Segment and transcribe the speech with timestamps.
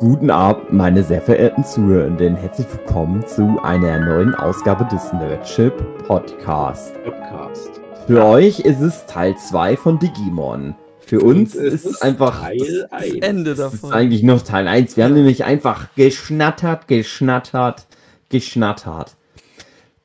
[0.00, 2.36] Guten Abend, meine sehr verehrten Zuhörenden.
[2.36, 5.74] Herzlich willkommen zu einer neuen Ausgabe des Nerdship
[6.06, 6.94] Podcast.
[7.02, 7.80] Podcast.
[8.06, 10.76] Für euch ist es Teil 2 von Digimon.
[11.00, 13.14] Für uns ist es einfach Teil das, 1.
[13.22, 13.92] Ende das ist davon.
[13.92, 14.96] eigentlich noch Teil 1.
[14.96, 17.88] Wir haben nämlich einfach geschnattert, geschnattert,
[18.28, 19.16] geschnattert.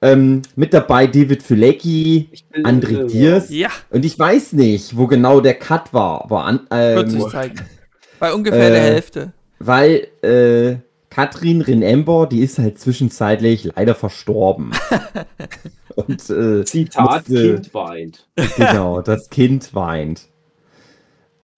[0.02, 4.98] Ähm, mit dabei David Fülecki, Ich bin, André äh, Diers Ja, und ich weiß nicht,
[4.98, 7.60] wo genau der Cut war, aber an, wird sich ähm, zeigen.
[8.20, 9.34] Bei ungefähr der äh, Hälfte.
[9.66, 10.78] Weil äh,
[11.10, 14.72] Katrin Renember, die ist halt zwischenzeitlich leider verstorben.
[15.96, 18.28] Und äh, Zitat, musste- Kind weint.
[18.58, 20.28] Genau, das Kind weint.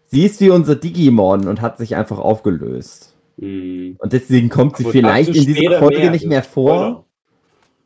[0.08, 3.16] Sie ist wie unser Digimon und hat sich einfach aufgelöst.
[3.40, 3.96] Hm.
[4.00, 6.12] Und deswegen kommt sie Aber vielleicht in dieser Folge mehr.
[6.12, 6.76] nicht Das mehr vor.
[6.78, 7.06] Spoiler.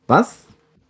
[0.07, 0.37] Was?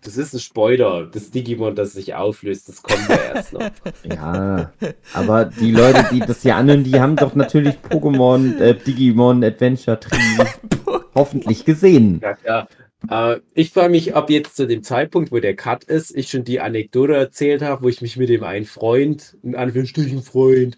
[0.04, 1.08] Das ist ein Spoiler.
[1.12, 3.70] Das Digimon, das sich auflöst, das kommt ja erst noch.
[4.04, 4.72] Ja,
[5.14, 10.00] aber die Leute, die das hier anhören, die haben doch natürlich Pokémon, äh, Digimon Adventure
[10.00, 10.18] Tree
[11.16, 12.20] hoffentlich gesehen.
[12.22, 12.68] Ja, klar.
[13.10, 16.46] Äh, ich frage mich, ob jetzt zu dem Zeitpunkt, wo der Cut ist, ich schon
[16.46, 20.78] die Anekdote erzählt habe, wo ich mich mit dem einen Freund, in Anführungsstrichen Freund,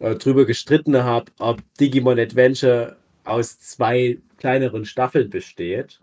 [0.00, 6.00] äh, drüber gestritten habe, ob Digimon Adventure aus zwei kleineren Staffeln besteht.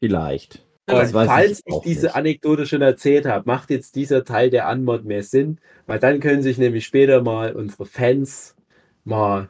[0.00, 0.65] Vielleicht.
[0.86, 2.14] Das falls ich ich, diese nicht.
[2.14, 6.42] Anekdote schon erzählt habe, macht jetzt dieser Teil der Anmod mehr Sinn, weil dann können
[6.42, 8.54] sich nämlich später mal unsere Fans
[9.04, 9.48] mal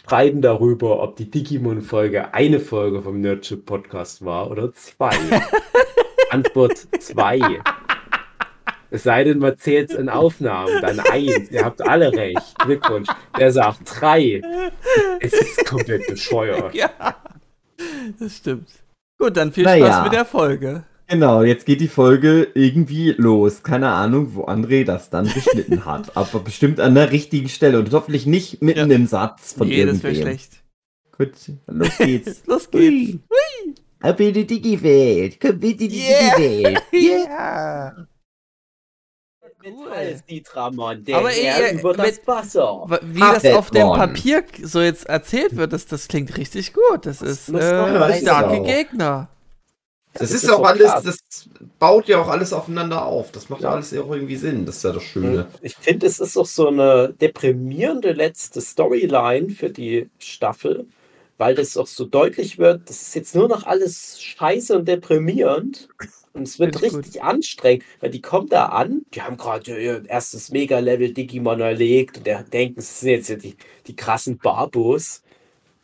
[0.00, 5.10] streiten darüber, ob die Digimon-Folge eine Folge vom Nerdship Podcast war oder zwei.
[6.30, 7.60] Antwort zwei.
[8.90, 11.50] Es sei denn, man zählt es in Aufnahmen, dann eins.
[11.50, 12.58] Ihr habt alle recht.
[12.58, 13.08] Glückwunsch.
[13.38, 14.42] Der sagt drei.
[15.20, 16.74] Es ist komplett bescheuert.
[16.74, 16.90] Ja,
[18.18, 18.81] das stimmt.
[19.22, 19.86] Gut, dann viel Naja.
[19.86, 20.82] Spaß mit der Folge.
[21.06, 23.62] Genau, jetzt geht die Folge irgendwie los.
[23.62, 26.16] Keine Ahnung, wo André das dann geschnitten hat.
[26.16, 28.96] Aber bestimmt an der richtigen Stelle und hoffentlich nicht mitten Ja.
[28.96, 30.22] im Satz von Nee, das wäre irgendwem.
[30.38, 30.52] schlecht.
[31.16, 31.32] Gut,
[31.68, 32.42] los geht's.
[32.46, 33.18] Los geht's.
[34.00, 35.38] Ab in die Digi-Welt.
[35.40, 36.36] Komm mit in die Yeah.
[36.92, 38.08] Digi-Welt.
[39.64, 39.70] Ja.
[39.70, 42.82] Metall-Citramon, der Aber ihr- über das mit- Wasser.
[42.86, 43.88] Wa- Wie das auf dem.
[43.88, 47.06] Papier so jetzt erzählt wird, das, das klingt richtig gut.
[47.06, 48.66] Das ist muss äh, starke Auch.
[48.66, 49.28] Gegner.
[50.14, 51.04] Das, Das ist ist auch alles, krass.
[51.04, 53.32] das baut ja auch alles aufeinander auf.
[53.32, 53.74] Das macht ja Ja.
[53.76, 54.66] alles auch irgendwie Sinn.
[54.66, 55.46] Das ist ja das Schöne.
[55.62, 60.86] Ich finde, es ist auch so eine deprimierende letzte Storyline für die Staffel,
[61.38, 65.88] weil das auch so deutlich wird, das ist jetzt nur noch alles scheiße und deprimierend.
[66.34, 70.50] Und es wird richtig anstrengend, weil die kommen da an, die haben gerade ihr erstes
[70.50, 73.56] Mega-Level Digimon erlegt und der denken, es sind jetzt ja die,
[73.86, 75.22] die krassen Barbos.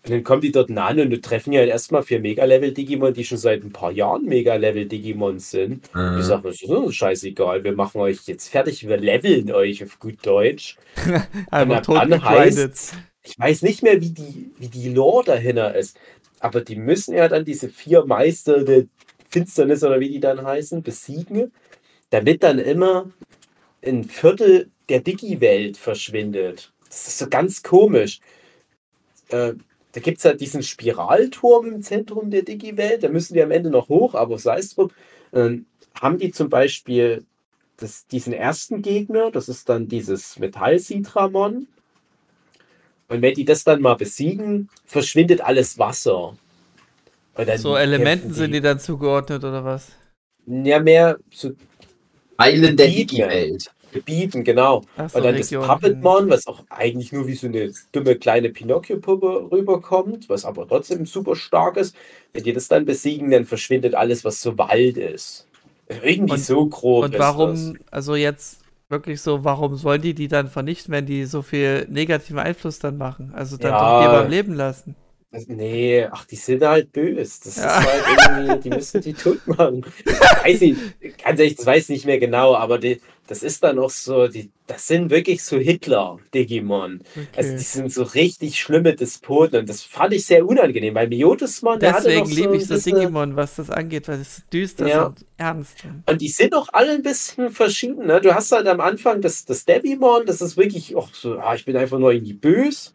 [0.05, 3.63] Und dann kommen die dort an und treffen ja erstmal vier Mega-Level-Digimon, die schon seit
[3.63, 5.95] ein paar Jahren Mega-Level-Digimon sind.
[5.95, 6.19] Mhm.
[6.19, 9.99] Ich sage, das ist uns scheißegal, wir machen euch jetzt fertig, wir leveln euch auf
[9.99, 10.77] gut Deutsch.
[11.51, 15.99] Und tot heißt, ich weiß nicht mehr, wie die, wie die Lore dahinter ist,
[16.41, 18.85] aber die müssen ja dann diese vier Meister der
[19.29, 21.53] Finsternis oder wie die dann heißen, besiegen,
[22.11, 23.11] damit dann immer
[23.85, 26.73] ein Viertel der Digi-Welt verschwindet.
[26.89, 28.21] Das ist so ganz komisch.
[29.29, 29.55] Äh,
[29.93, 33.71] da gibt es halt diesen Spiralturm im Zentrum der Digi-Welt, da müssen die am Ende
[33.71, 34.91] noch hoch, aber sei es drum.
[35.33, 35.67] Dann
[36.01, 37.25] haben die zum Beispiel
[37.77, 41.69] das, diesen ersten Gegner, das ist dann dieses Metall-Citramon.
[43.09, 46.37] Und wenn die das dann mal besiegen, verschwindet alles Wasser.
[47.39, 49.93] Und dann So Elementen sind die dann zugeordnet oder was?
[50.47, 51.55] Ja, mehr zu
[52.37, 53.17] Teilen der Gebieten.
[53.17, 53.71] Digi-Welt.
[53.93, 54.83] Gebieten, genau.
[54.97, 55.69] Ach so, Und dann das Regionen.
[55.69, 61.07] Puppetmon, was auch eigentlich nur wie so eine dumme kleine Pinocchio-Puppe rüberkommt, was aber trotzdem
[61.07, 61.97] super stark ist.
[62.35, 65.47] Wenn die das dann besiegen, dann verschwindet alles, was so Wald ist.
[66.03, 68.61] Irgendwie Und- so grob Und ist warum, also jetzt
[68.91, 72.99] wirklich so, warum sollen die die dann vernichten, wenn die so viel negativen Einfluss dann
[72.99, 73.33] machen?
[73.35, 73.79] Also dann Ja.
[73.79, 74.97] doch lieber am Leben lassen.
[75.47, 77.41] Nee, ach, die sind halt böse.
[77.45, 77.81] Das Ja.
[77.81, 78.05] ist halt
[78.39, 79.85] irgendwie, die müssen die tot machen.
[80.07, 80.15] Ich
[80.55, 80.81] weiß nicht,
[81.23, 84.27] ganz ehrlich, das weiß ich nicht mehr genau, aber die, das ist dann auch so,
[84.29, 87.01] die, das sind wirklich so Hitler-Digimon.
[87.37, 87.63] Also die Okay.
[87.63, 92.05] sind so richtig schlimme Despoten und das fand ich sehr unangenehm, weil Miotismon, der hatte
[92.05, 94.87] Deswegen noch so liebe ein ich das bisschen, Digimon, was das angeht, weil es düster
[94.87, 95.07] ist Ja.
[95.07, 95.85] und ernst.
[96.07, 98.07] und die sind auch alle ein bisschen verschieden.
[98.07, 98.19] Ne?
[98.23, 101.67] Du hast halt am Anfang das, das Devimon, das ist wirklich auch so, ah, ich
[101.67, 102.93] bin einfach nur irgendwie böse.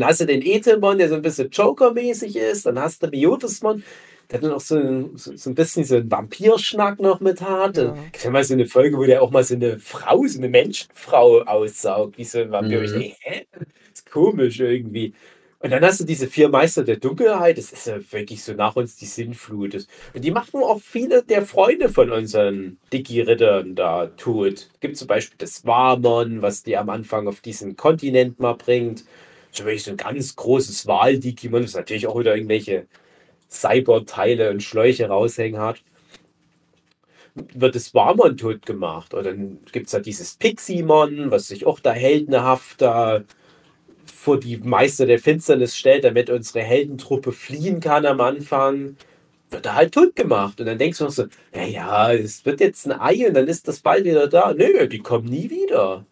[0.00, 2.66] Dann hast du den Etemon, der so ein bisschen Joker-mäßig ist.
[2.66, 3.82] Dann hast du Miotismon,
[4.30, 7.78] der dann auch so ein, so, so ein bisschen so einen Vampirschnack noch mit hat.
[7.78, 7.96] Ja.
[8.14, 10.48] Ich habe mal so eine Folge, wo der auch mal so eine Frau, so eine
[10.48, 12.78] Menschenfrau aussaugt, wie so ein Vampir.
[12.78, 12.84] Mhm.
[12.84, 13.46] Ich denke, hä?
[13.52, 13.64] Das
[13.94, 15.14] ist komisch irgendwie.
[15.58, 18.76] Und dann hast du diese vier Meister der Dunkelheit, das ist ja wirklich so nach
[18.76, 19.86] uns die Sinnflut.
[20.14, 24.68] Und die machen auch viele der Freunde von unseren Digi-Rittern da tot.
[24.80, 29.04] Gibt zum Beispiel das Warmon, was die am Anfang auf diesen Kontinent mal bringt.
[29.56, 32.86] Schon wirklich so ein ganz großes Wahl-Digimon, das natürlich auch wieder irgendwelche
[33.50, 35.82] Cyber-Teile und Schläuche raushängen hat.
[37.34, 39.12] Wird das Warmon tot gemacht.
[39.14, 43.22] Und dann gibt es da dieses Piximon, was sich auch da heldenhaft da
[44.06, 48.96] vor die Meister der Finsternis stellt, damit unsere Heldentruppe fliehen kann am Anfang
[49.50, 50.60] wird er halt tot gemacht.
[50.60, 53.68] Und dann denkst du noch so, naja, es wird jetzt ein Ei und dann ist
[53.68, 54.54] das bald wieder da.
[54.54, 56.04] Nö, die kommen nie wieder.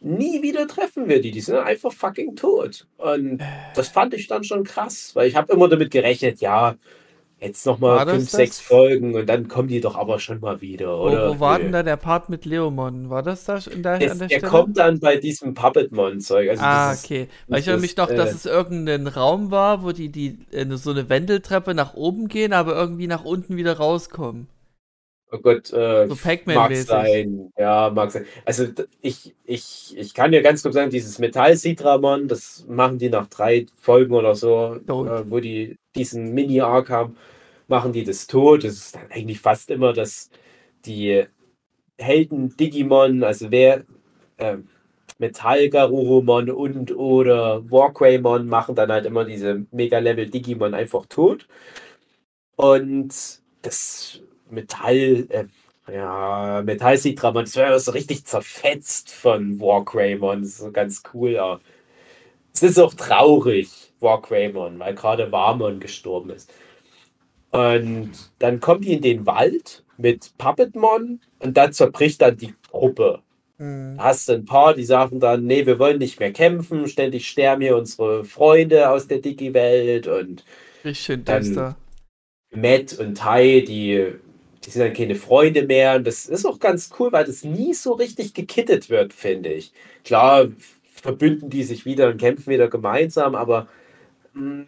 [0.00, 1.30] Nie wieder treffen wir die.
[1.30, 2.86] Die sind einfach fucking tot.
[2.98, 3.42] Und
[3.74, 6.76] das fand ich dann schon krass, weil ich habe immer damit gerechnet, ja,
[7.40, 8.32] jetzt nochmal fünf, das?
[8.32, 11.28] sechs Folgen und dann kommen die doch aber schon mal wieder, oder?
[11.28, 13.10] Wo, wo war denn da der Part mit Leomon?
[13.10, 14.50] War das da in der, es, an der, der Stelle?
[14.50, 16.50] kommt dann bei diesem Puppetmon-Zeug.
[16.50, 17.28] Also ah, okay.
[17.46, 20.66] Weil ich erinnere mich noch, äh, dass es irgendein Raum war, wo die, die äh,
[20.76, 24.48] so eine Wendeltreppe nach oben gehen, aber irgendwie nach unten wieder rauskommen.
[25.30, 26.16] Oh Gott, äh, so
[26.46, 27.52] mag sein.
[27.58, 28.24] Ja, mag sein.
[28.46, 28.66] Also
[29.02, 33.66] ich, ich, ich kann dir ganz kurz sagen, dieses Metall-Citramon, das machen die nach drei
[33.78, 37.16] Folgen oder so, äh, wo die diesen Mini-Arc haben,
[37.66, 38.64] machen die das tot.
[38.64, 40.30] Das ist dann eigentlich fast immer, dass
[40.86, 41.26] die
[41.98, 43.84] Helden Digimon, also wer
[44.38, 44.58] äh,
[45.18, 51.46] Metall Garurumon und oder Warquaymon machen dann halt immer diese Mega-Level Digimon einfach tot.
[52.56, 53.14] Und
[53.62, 55.44] das Metall, äh,
[55.92, 60.42] ja, Metall Citramon, das wäre so richtig zerfetzt von Warcraymon.
[60.42, 61.32] Das ist so ganz cool.
[61.32, 61.58] Ja.
[62.52, 66.52] Es ist auch traurig, Warcraymon, weil gerade Warmon gestorben ist.
[67.50, 73.22] Und dann kommt die in den Wald mit Puppetmon und dann zerbricht dann die Gruppe.
[73.58, 73.96] Mhm.
[73.98, 77.62] Hast du ein paar, die sagen dann, nee, wir wollen nicht mehr kämpfen, ständig sterben
[77.62, 80.44] hier unsere Freunde aus der Digi-Welt und
[80.84, 81.74] ich dann
[82.50, 84.14] Matt und Tai, die
[84.68, 85.96] die sind dann keine Freunde mehr.
[85.96, 89.72] Und das ist auch ganz cool, weil das nie so richtig gekittet wird, finde ich.
[90.04, 90.48] Klar,
[90.92, 93.66] verbünden die sich wieder und kämpfen wieder gemeinsam, aber
[94.34, 94.66] mh, hm,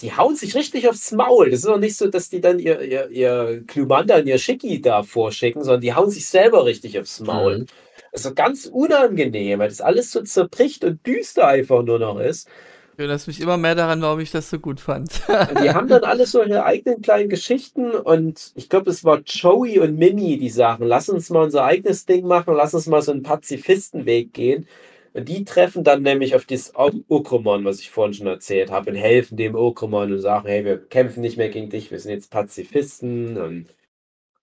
[0.00, 1.50] die hauen sich richtig aufs Maul.
[1.50, 4.82] Das ist auch nicht so, dass die dann ihr, ihr, ihr Klumanda und ihr Schicki
[4.82, 7.60] da vorschicken, sondern die hauen sich selber richtig aufs Maul.
[7.60, 7.66] Mhm.
[8.10, 12.48] Das ist ganz unangenehm, weil das alles so zerbricht und düster einfach nur noch ist.
[12.96, 15.22] Du erinnerst mich immer mehr daran, warum ich das so gut fand.
[15.62, 19.80] die haben dann alles so ihre eigenen kleinen Geschichten und ich glaube, es war Joey
[19.80, 23.10] und Mimi, die sagen, lass uns mal unser eigenes Ding machen, lass uns mal so
[23.10, 24.68] einen Pazifistenweg gehen.
[25.12, 28.96] Und die treffen dann nämlich auf das Okromon, was ich vorhin schon erzählt habe, und
[28.96, 32.30] helfen dem Okromon und sagen, hey, wir kämpfen nicht mehr gegen dich, wir sind jetzt
[32.30, 33.66] Pazifisten und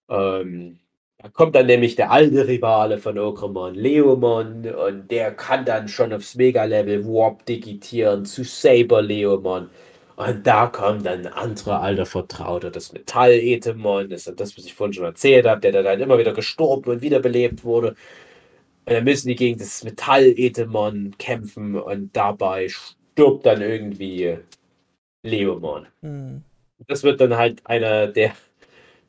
[0.10, 0.81] ähm,
[1.22, 6.14] da kommt dann nämlich der alte Rivale von Okromon, Leomon, und der kann dann schon
[6.14, 9.70] aufs Mega-Level Warp digitieren zu Saber Leomon.
[10.16, 14.74] Und da kommt dann ein anderer alter Vertrauter, das Metall-Etemon, das ist das, was ich
[14.74, 17.90] vorhin schon erzählt habe, der dann immer wieder gestorben und wiederbelebt wurde.
[18.86, 24.40] Und dann müssen die gegen das Metall-Etemon kämpfen und dabei stirbt dann irgendwie
[25.24, 25.86] Leomon.
[26.02, 26.44] Mhm.
[26.88, 28.34] Das wird dann halt einer der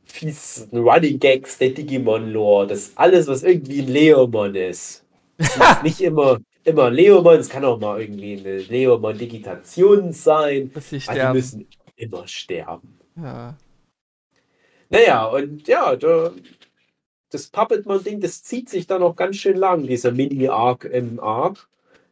[0.05, 5.05] fies Running Gags der Digimon-Lore, dass alles, was irgendwie ein Leomon ist,
[5.39, 10.71] ist nicht immer, immer ein Leomon, es kann auch mal irgendwie eine Leomon-Digitation sein,
[11.07, 11.67] aber die müssen
[11.97, 12.99] immer sterben.
[13.17, 13.57] Ja.
[14.91, 16.33] Naja, und ja, da,
[17.31, 21.69] das Puppetmon-Ding, das zieht sich dann auch ganz schön lang, dieser Mini-Arc im Arc.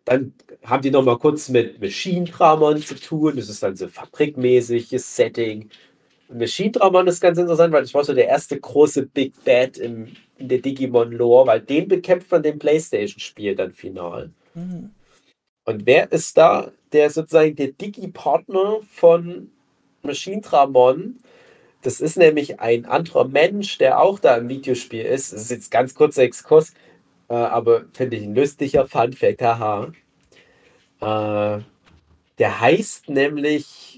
[0.07, 0.33] Dann
[0.65, 3.37] haben die noch mal kurz mit Machine Dramon zu tun.
[3.37, 5.69] Das ist dann so fabrikmäßiges Setting.
[6.33, 10.09] Machine Dramon ist ganz interessant, weil das war so der erste große Big Bad im,
[10.39, 14.31] in der Digimon-Lore, weil den bekämpft man dem Playstation-Spiel dann final.
[14.55, 14.91] Mhm.
[15.65, 19.51] Und wer ist da der sozusagen der Digi-Partner von
[20.03, 21.19] Machine Dramon?
[21.83, 25.33] Das ist nämlich ein anderer Mensch, der auch da im Videospiel ist.
[25.33, 26.75] Das ist jetzt ganz kurzer Exkurs,
[27.29, 29.93] äh, aber finde ich ein lustiger Fun-Fact, haha.
[31.01, 31.63] Äh,
[32.39, 33.90] der heißt nämlich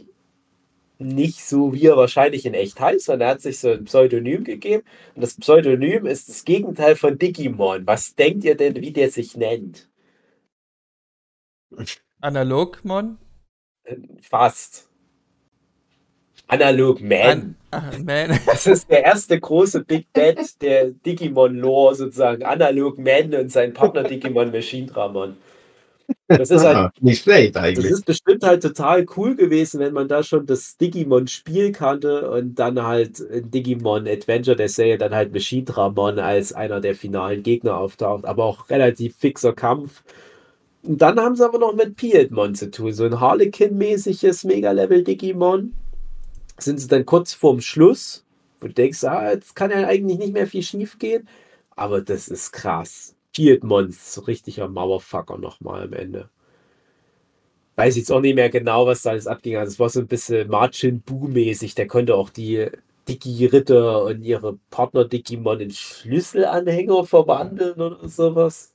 [1.02, 4.44] nicht so, wie er wahrscheinlich in echt heißt, sondern er hat sich so ein Pseudonym
[4.44, 4.82] gegeben.
[5.14, 7.86] Und das Pseudonym ist das Gegenteil von Digimon.
[7.86, 9.88] Was denkt ihr denn, wie der sich nennt?
[12.20, 13.18] Analogmon?
[14.20, 14.88] Fast.
[16.46, 17.56] Analog Man.
[17.70, 18.38] An Man.
[18.46, 22.44] Das ist der erste große Big Bad der Digimon-Lore sozusagen.
[22.44, 25.36] Analog Man und sein Partner Digimon Machine Dramon.
[26.28, 27.90] Das ist halt nicht schlecht eigentlich.
[27.90, 32.54] Das ist bestimmt halt total cool gewesen, wenn man da schon das Digimon-Spiel kannte und
[32.54, 35.64] dann halt in Digimon Adventure der Serie dann halt Machine
[36.22, 40.02] als einer der finalen Gegner auftaucht, aber auch relativ fixer Kampf.
[40.82, 45.74] Und dann haben sie aber noch mit Piedmon zu tun, so ein Harlequin-mäßiges Mega-Level-Digimon.
[46.58, 48.24] Sind sie dann kurz vorm Schluss,
[48.60, 51.28] wo du denkst, ah, jetzt kann ja eigentlich nicht mehr viel schief gehen,
[51.76, 53.14] aber das ist krass.
[53.34, 56.28] Shield Mons, so richtiger Mauerfucker nochmal am Ende.
[57.76, 59.56] weiß jetzt auch nicht mehr genau, was da alles abging.
[59.56, 61.74] Also es war so ein bisschen Margin Buu-mäßig.
[61.74, 62.68] Der konnte auch die
[63.08, 68.72] Digi-Ritter und ihre Partner-Digimon in Schlüsselanhänger verwandeln oder sowas.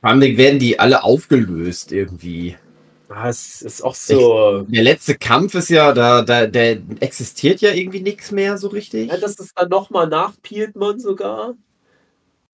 [0.00, 2.56] Vor allem werden die alle aufgelöst irgendwie.
[3.08, 4.62] Das ist auch so.
[4.68, 9.10] Der letzte Kampf ist ja, da, da der existiert ja irgendwie nichts mehr so richtig.
[9.10, 11.54] Ja, das ist dann nochmal nach Piedmon sogar.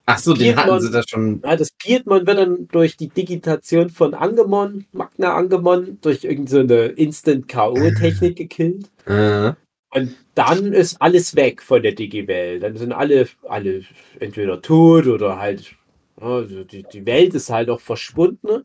[0.09, 1.43] Ach so, den hatten sie da schon.
[1.45, 6.95] Ja, das Piedmon wird dann durch die Digitation von Angemon, Magna Angemon, durch irgendeine so
[6.95, 8.89] Instant-K.O.-Technik gekillt.
[9.05, 9.53] Äh.
[9.91, 12.63] Und dann ist alles weg von der Digi-Welt.
[12.63, 13.83] Dann sind alle, alle
[14.21, 15.75] entweder tot oder halt,
[16.21, 18.65] also die, die Welt ist halt auch verschwunden.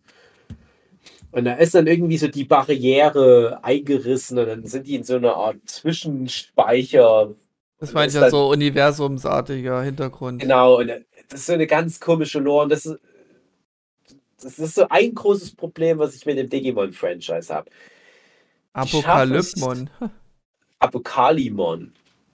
[1.32, 5.16] Und da ist dann irgendwie so die Barriere eingerissen und dann sind die in so
[5.16, 7.34] einer Art Zwischenspeicher.
[7.80, 10.42] Das meint ja so universumsartiger Hintergrund.
[10.42, 10.92] Genau, und
[11.32, 12.64] das ist so eine ganz komische Lore.
[12.64, 13.00] Und das ist,
[14.42, 17.70] das ist so ein großes Problem, was ich mit dem Digimon-Franchise habe.
[18.74, 19.90] Apokalypmon.
[20.80, 21.94] Apokalimon.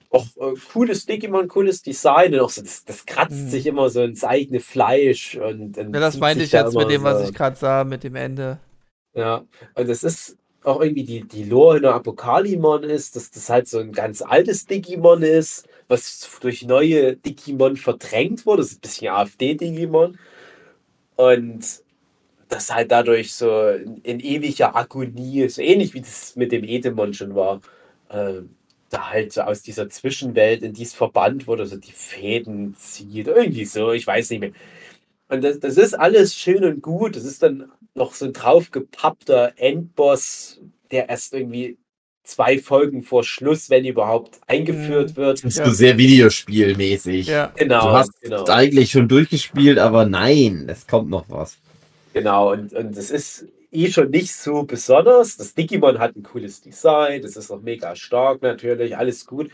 [0.09, 3.49] Auch äh, cooles Digimon, cooles Design und auch so, das, das kratzt hm.
[3.49, 5.35] sich immer so ins eigene Fleisch.
[5.35, 7.07] Und, und ja, das meinte ich jetzt mit dem, so.
[7.07, 8.59] was ich gerade sah, mit dem Ende.
[9.13, 9.43] Ja,
[9.75, 10.37] und das ist
[10.67, 14.21] auch irgendwie die, die Lore in der Apokalimon ist, dass das halt so ein ganz
[14.21, 18.62] altes Digimon ist, was durch neue Digimon verdrängt wurde.
[18.62, 20.17] Das ist ein bisschen AfD-Digimon.
[21.15, 21.83] Und
[22.50, 27.13] das halt dadurch so in, in, ewiger Agonie, so ähnlich wie das mit dem Edemon
[27.13, 27.62] schon war,
[28.09, 28.41] äh,
[28.89, 33.65] da halt so aus dieser Zwischenwelt in dies verbannt wurde, so die Fäden zieht, irgendwie
[33.65, 34.51] so, ich weiß nicht mehr.
[35.29, 37.15] Und das, das ist alles schön und gut.
[37.15, 40.61] Das ist dann noch so ein draufgepappter Endboss,
[40.91, 41.77] der erst irgendwie
[42.23, 45.15] zwei Folgen vor Schluss, wenn überhaupt, eingeführt mhm.
[45.15, 45.43] wird.
[45.43, 47.27] Das ist so sehr Videospielmäßig.
[47.27, 47.81] Ja, genau.
[47.81, 48.45] Du hast genau.
[48.45, 51.57] eigentlich schon durchgespielt, aber nein, es kommt noch was.
[52.13, 55.37] Genau, und, und das ist eh schon nicht so besonders.
[55.37, 59.49] Das Digimon hat ein cooles Design, das ist auch mega stark natürlich, alles gut.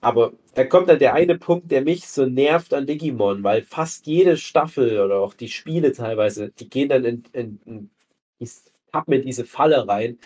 [0.00, 4.06] Aber da kommt dann der eine Punkt, der mich so nervt an Digimon, weil fast
[4.06, 7.90] jede Staffel oder auch die Spiele teilweise, die gehen dann in, in, in
[8.38, 8.50] ich
[8.92, 10.18] hab mir diese Falle rein,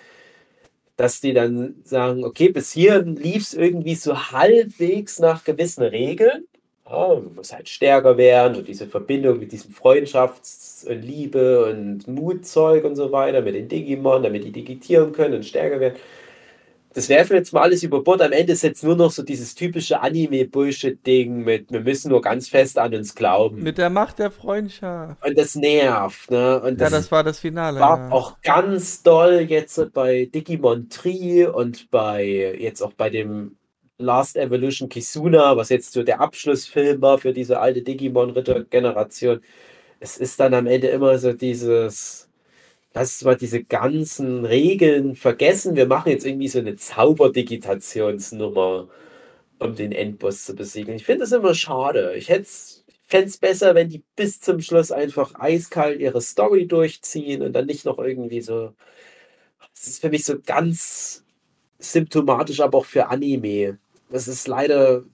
[0.97, 6.47] dass die dann sagen, okay, bis hierhin lief es irgendwie so halbwegs nach gewissen Regeln.
[6.89, 12.07] Ja, man muss halt stärker werden und diese Verbindung mit diesem Freundschafts- und Liebe und
[12.07, 15.97] Mutzeug und so weiter mit den Digimon, damit die digitieren können und stärker werden
[16.95, 18.23] das werfen wir jetzt mal alles über Bord.
[18.23, 22.49] Am Ende ist jetzt nur noch so dieses typische Anime-Bullshit-Ding mit, wir müssen nur ganz
[22.49, 23.65] fest an uns glauben.
[23.65, 25.25] Mit der Macht der Freundschaft.
[25.27, 26.61] Und das nervt, ne?
[26.63, 27.81] Und das ja, das war das Finale.
[27.81, 28.11] War ja.
[28.13, 33.57] auch ganz doll jetzt bei Digimon Tree und bei, jetzt auch bei dem
[33.99, 39.41] Last Evolution Kisuna, was jetzt so der Abschlussfilm war für diese alte Digimon-Ritter-Generation.
[39.99, 42.29] Es ist dann am Ende immer so dieses
[42.95, 45.77] lass mal diese ganzen Regeln vergessen.
[45.77, 48.89] Wir machen jetzt irgendwie so eine Zauberdigitationsnummer,
[49.59, 50.95] um den Endboss zu besiegen.
[50.95, 52.15] Ich finde das immer schade.
[52.17, 57.53] Ich fände es besser, wenn die bis zum Schluss einfach eiskalt ihre Story durchziehen und
[57.53, 58.73] dann nicht noch irgendwie so.
[59.75, 61.25] Das ist für mich so ganz
[61.81, 63.79] symptomatisch, aber auch für Anime.
[64.11, 65.05] Das ist leider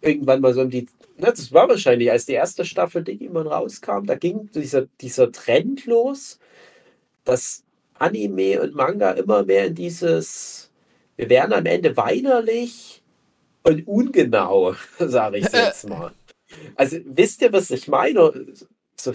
[0.00, 0.86] irgendwann mal so um die.
[1.18, 5.86] Ne, das war wahrscheinlich, als die erste Staffel Digimon rauskam, da ging dieser, dieser Trend
[5.86, 6.38] los
[7.24, 7.64] dass
[7.98, 10.70] Anime und Manga immer mehr in dieses,
[11.16, 13.02] wir werden am Ende weinerlich
[13.62, 16.12] und ungenau, sage ich jetzt mal.
[16.76, 18.46] Also wisst ihr, was ich meine?
[18.96, 19.14] So,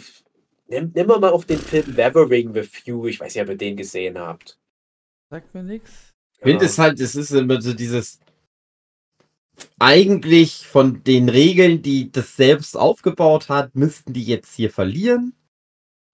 [0.68, 3.08] nimm, nimm mal auch den Film Weathering with You.
[3.08, 4.58] Ich weiß nicht, ob ihr den gesehen habt.
[5.30, 6.14] Sagt mir nichts.
[6.34, 8.20] Ich finde es halt, es ist immer so dieses
[9.78, 15.34] eigentlich von den Regeln, die das selbst aufgebaut hat, müssten die jetzt hier verlieren.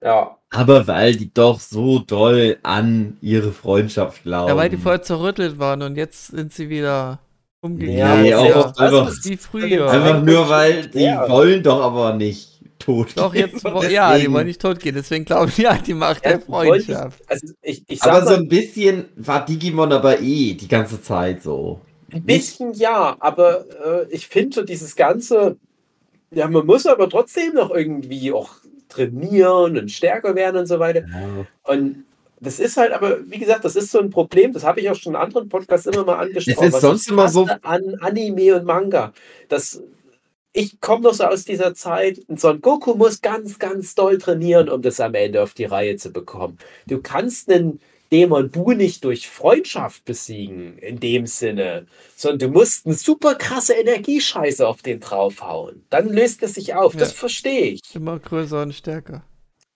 [0.01, 0.39] Ja.
[0.55, 4.49] Aber weil die doch so doll an ihre Freundschaft glauben.
[4.49, 7.19] Ja, weil die vorher zerrüttelt waren und jetzt sind sie wieder
[7.61, 7.97] umgekehrt.
[7.97, 9.89] Ja, nee, auch einfach, wie früher.
[9.89, 11.27] Einfach nur, weil die ja.
[11.27, 15.51] wollen doch aber nicht tot Doch, jetzt, ja, die wollen nicht tot gehen, deswegen glauben
[15.55, 17.19] die ja, die Macht ja, der Freundschaft.
[17.21, 21.43] Ich, also ich, ich aber so ein bisschen war Digimon aber eh die ganze Zeit
[21.43, 21.81] so.
[22.11, 22.81] Ein bisschen nicht?
[22.81, 25.57] ja, aber äh, ich finde so dieses ganze,
[26.31, 28.51] ja, man muss aber trotzdem noch irgendwie auch
[28.95, 31.05] trainieren und stärker werden und so weiter.
[31.07, 31.45] Ja.
[31.63, 32.05] Und
[32.39, 34.95] das ist halt aber, wie gesagt, das ist so ein Problem, das habe ich auch
[34.95, 36.67] schon in anderen Podcasts immer mal angesprochen.
[36.67, 37.47] Es ist sonst immer so.
[37.61, 39.13] An Anime und Manga.
[39.49, 39.81] Das,
[40.53, 44.69] ich komme noch so aus dieser Zeit, so ein Goku muss ganz, ganz doll trainieren,
[44.69, 46.57] um das am Ende auf die Reihe zu bekommen.
[46.87, 47.79] Du kannst einen
[48.11, 53.73] Dämon Bu nicht durch Freundschaft besiegen, in dem Sinne, sondern du musst eine super krasse
[53.73, 55.85] Energiescheiße auf den draufhauen.
[55.89, 56.93] Dann löst es sich auf.
[56.93, 56.99] Ja.
[56.99, 57.81] Das verstehe ich.
[57.93, 59.23] Immer größer und stärker.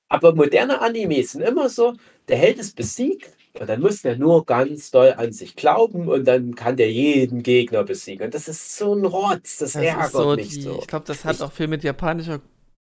[0.09, 1.93] Aber moderne Animes sind immer so,
[2.27, 6.25] der Held ist besiegt und dann muss der nur ganz doll an sich glauben und
[6.25, 8.25] dann kann der jeden Gegner besiegen.
[8.25, 10.79] Und das ist so ein Rotz, das, das ärgert so mich die, so.
[10.79, 12.41] Ich glaube, das hat ich, auch viel mit japanischer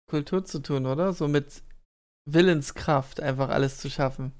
[0.09, 1.13] Kultur zu tun, oder?
[1.13, 1.63] So mit
[2.27, 4.33] Willenskraft, einfach alles zu schaffen.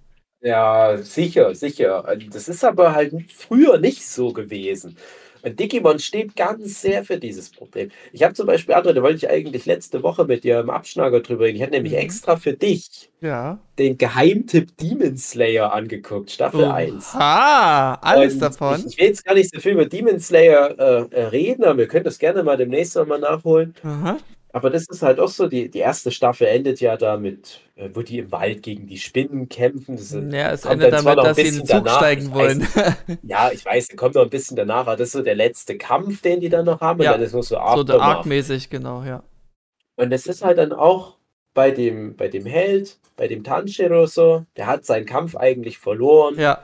[0.45, 2.05] Ja, sicher, sicher.
[2.31, 4.99] Das ist aber halt früher nicht so gewesen.
[5.43, 7.91] Und Digimon steht ganz sehr für dieses Problem.
[8.13, 11.21] Ich habe zum Beispiel, André, da wollte ich eigentlich letzte Woche mit dir im Abschnager
[11.21, 11.57] drüber reden.
[11.57, 11.99] Ich hatte nämlich mhm.
[11.99, 13.59] extra für dich ja.
[13.79, 16.71] den Geheimtipp Demon Slayer angeguckt, Staffel oh.
[16.71, 17.15] 1.
[17.15, 18.81] Ah, alles Und davon.
[18.81, 21.89] Ich, ich, will jetzt gar nicht so viel über Demon Slayer äh, reden, aber wir
[21.89, 23.75] können das gerne mal demnächst mal nachholen.
[23.83, 24.19] Aha.
[24.55, 28.03] Aber das ist halt auch so, die, die erste Staffel endet ja damit, äh, wo
[28.03, 29.97] die im Wald gegen die Spinnen kämpfen.
[29.97, 31.97] Das ja, es endet damit, dass sie in den Zug danach.
[31.97, 32.61] steigen wollen.
[32.61, 32.95] Weiß,
[33.25, 36.23] ja, ich weiß, kommt noch ein bisschen danach, aber das ist so der letzte Kampf,
[36.23, 37.03] den die dann noch haben.
[37.03, 39.25] Ja, und dann ist nur so So arc-mäßig, genau, ja.
[39.97, 41.17] Und es ist halt dann auch
[41.53, 46.39] bei dem, bei dem Held, bei dem Tanjiro so, der hat seinen Kampf eigentlich verloren.
[46.39, 46.63] Ja.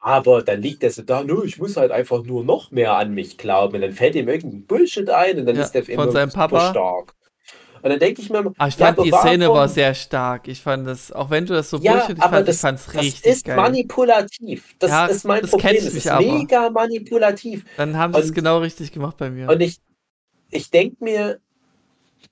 [0.00, 3.14] Aber dann liegt er so da, nö, ich muss halt einfach nur noch mehr an
[3.14, 3.76] mich glauben.
[3.76, 6.70] Und dann fällt ihm irgendein Bullshit ein und dann ja, ist der von seinem Papa
[6.70, 7.14] stark.
[7.82, 10.48] Und dann denke ich mir, ah, ich fand ja, die Szene war sehr stark.
[10.48, 13.22] Ich fand das, auch wenn du das so ja, Bullshit, ich fand, das, ich richtig
[13.22, 13.56] das ist geil.
[13.56, 14.74] manipulativ.
[14.78, 15.76] Das ja, ist mein das Problem.
[15.76, 16.20] Das ist aber.
[16.20, 17.64] mega manipulativ.
[17.76, 19.48] Dann haben sie es genau richtig gemacht bei mir.
[19.48, 19.78] Und ich,
[20.50, 21.40] ich denke mir,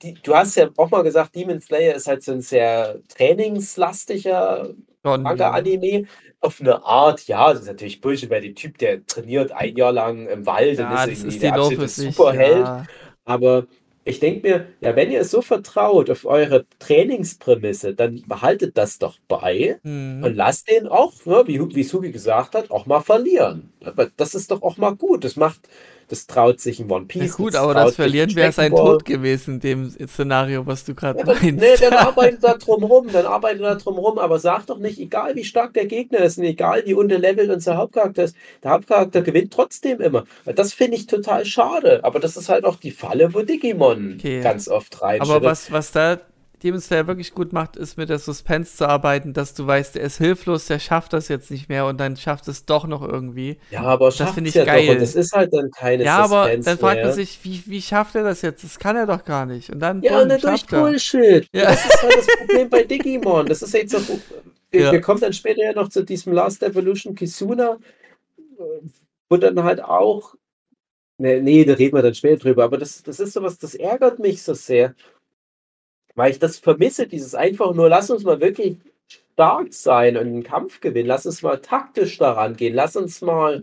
[0.02, 4.75] die, du hast ja auch mal gesagt, Demon Slayer ist halt so ein sehr trainingslastiger
[5.02, 6.07] Manga-Anime.
[6.40, 9.93] Auf eine Art, ja, das ist natürlich Bullshit, weil der Typ, der trainiert ein Jahr
[9.93, 12.64] lang im Wald, ja, dann ist er irgendwie der absolute Superheld.
[12.64, 12.85] Ja.
[13.25, 13.67] Aber
[14.09, 19.19] ich denke mir, ja, wenn ihr so vertraut auf eure Trainingsprämisse, dann behaltet das doch
[19.29, 20.25] bei mhm.
[20.25, 23.71] und lasst den auch, ne, wie, wie Sugi gesagt hat, auch mal verlieren.
[23.85, 25.25] Aber das ist doch auch mal gut.
[25.25, 25.61] Das macht,
[26.09, 27.31] das traut sich ein One Piece.
[27.31, 31.19] Ja gut, aber das Verlieren wäre sein Tod gewesen in dem Szenario, was du gerade
[31.19, 31.43] ja, meinst.
[31.43, 34.99] Nee, dann arbeitet da drum rum, dann arbeitet da drum rum, aber sag doch nicht,
[34.99, 39.23] egal wie stark der Gegner ist und egal wie unterlevelt unser Hauptcharakter ist, der Hauptcharakter
[39.23, 40.25] gewinnt trotzdem immer.
[40.47, 44.41] Das finde ich total schade, aber das ist halt auch die Falle, wo Digimon okay.
[44.41, 45.21] ganz oft rein.
[45.21, 46.19] Aber was, was da
[46.62, 50.02] Demon Slayer wirklich gut macht, ist mit der Suspense zu arbeiten, dass du weißt, der
[50.02, 53.58] ist hilflos, der schafft das jetzt nicht mehr und dann schafft es doch noch irgendwie.
[53.71, 54.86] Ja, aber das finde ich ja geil.
[54.86, 56.34] Doch, und das ist halt dann keine ja, Suspense.
[56.34, 58.64] Ja, aber dann fragt man sich, wie, wie schafft er das jetzt?
[58.64, 59.71] Das kann er doch gar nicht.
[59.71, 61.47] Und dann ja, boom, durch Bullshit.
[61.52, 61.66] Ja.
[61.66, 63.47] Das ist halt das Problem bei Digimon.
[63.47, 64.18] Das ist jetzt so.
[64.71, 64.92] Wir, ja.
[64.92, 67.78] wir kommen dann später ja noch zu diesem Last Evolution Kisuna,
[69.28, 70.34] wo dann halt auch.
[71.21, 74.21] Nee, nee, da reden wir dann später drüber, aber das, das ist sowas, das ärgert
[74.21, 74.94] mich so sehr
[76.19, 78.76] weil ich das vermisse, dieses einfach nur, lass uns mal wirklich
[79.35, 83.63] stark sein und einen Kampf gewinnen, lass uns mal taktisch daran gehen, lass uns mal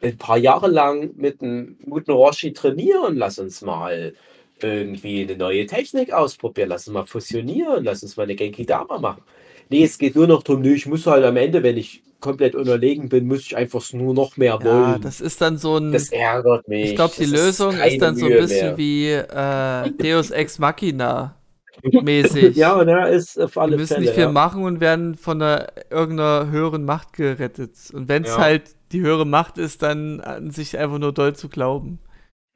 [0.00, 4.14] ein paar Jahre lang mit einem guten Roshi trainieren, lass uns mal
[4.62, 8.98] irgendwie eine neue Technik ausprobieren, lass uns mal fusionieren, lass uns mal eine Genki Dama
[8.98, 9.24] machen.
[9.68, 12.54] Nee, es geht nur noch darum, nee, ich muss halt am Ende, wenn ich komplett
[12.54, 14.92] unterlegen bin, muss ich einfach nur noch mehr wollen.
[14.92, 15.90] Ja, das ist dann so ein.
[15.90, 16.90] Das ärgert mich.
[16.90, 18.78] Ich glaube, die das Lösung ist, ist dann so ein bisschen mehr.
[18.78, 21.37] wie äh, Deus Ex Machina
[21.82, 22.56] mäßig.
[22.56, 24.32] ja, und er ist auf alle Die müssen Fälle, nicht viel ja.
[24.32, 27.72] machen und werden von einer, irgendeiner höheren Macht gerettet.
[27.92, 28.38] Und wenn es ja.
[28.38, 28.62] halt
[28.92, 32.00] die höhere Macht ist, dann an sich einfach nur doll zu glauben.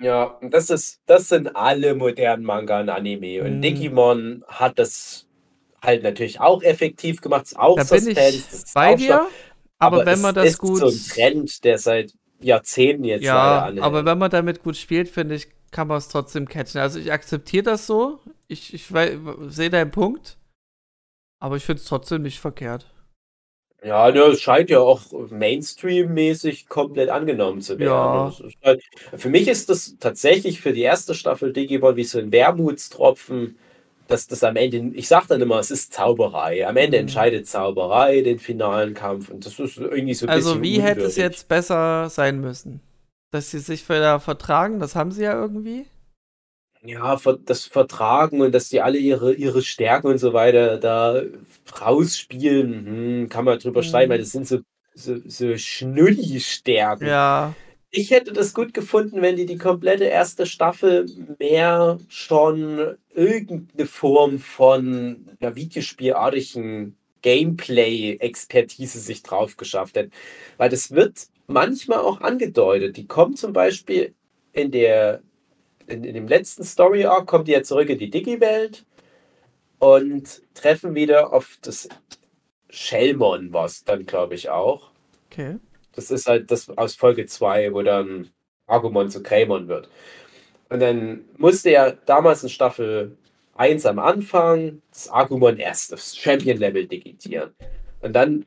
[0.01, 3.43] Ja, das ist, das sind alle modernen Manga und Anime.
[3.45, 3.63] Und mm.
[3.63, 5.27] Digimon hat das
[5.81, 9.27] halt natürlich auch effektiv gemacht, ist auch da Suspense, bin ich bei dir,
[9.79, 10.79] aber, aber wenn man das ist gut.
[10.79, 15.37] so ein Trend, der seit Jahrzehnten jetzt ja, aber wenn man damit gut spielt, finde
[15.37, 16.81] ich, kann man es trotzdem catchen.
[16.81, 18.21] Also ich akzeptiere das so.
[18.53, 18.88] Ich, ich
[19.49, 20.37] sehe deinen Punkt.
[21.41, 22.87] Aber ich finde es trotzdem nicht verkehrt.
[23.85, 27.91] Ja, ne, es scheint ja auch Mainstream-mäßig komplett angenommen zu werden.
[27.91, 28.33] Ja.
[28.62, 28.83] Halt,
[29.17, 33.57] für mich ist das tatsächlich für die erste Staffel Digimon wie so ein Wermutstropfen,
[34.07, 36.67] dass das am Ende, ich sage dann immer, es ist Zauberei.
[36.67, 37.03] Am Ende mhm.
[37.03, 40.61] entscheidet Zauberei den finalen Kampf und das ist irgendwie so ein also bisschen.
[40.61, 40.85] Also, wie unwürdig.
[40.85, 42.81] hätte es jetzt besser sein müssen?
[43.33, 45.87] Dass sie sich wieder vertragen, das haben sie ja irgendwie.
[46.85, 51.23] Ja, das Vertragen und dass die alle ihre, ihre Stärken und so weiter da
[51.81, 54.23] rausspielen, hm, kann man drüber streiten, weil mhm.
[54.23, 54.59] das sind so,
[54.95, 57.07] so, so Schnulli-Stärken.
[57.07, 57.55] Ja.
[57.92, 61.07] Ich hätte das gut gefunden, wenn die die komplette erste Staffel
[61.38, 70.11] mehr schon irgendeine Form von ja, Videospielartigen Gameplay-Expertise sich drauf geschafft hätten.
[70.57, 72.97] Weil das wird manchmal auch angedeutet.
[72.97, 74.14] Die kommt zum Beispiel
[74.53, 75.23] in der
[75.87, 78.85] in, in dem letzten Story Arc kommt die ja zurück in die Digi-Welt
[79.79, 81.88] und treffen wieder auf das
[82.71, 84.90] Shellmon, was dann, glaube ich, auch.
[85.31, 85.57] Okay.
[85.95, 88.31] Das ist halt das aus Folge 2, wo dann
[88.66, 89.88] Argumon zu Greymon wird.
[90.68, 93.16] Und dann musste ja damals in Staffel
[93.55, 97.55] eins am Anfang, das Agumon erst aufs Champion-Level digitieren.
[98.01, 98.47] Und dann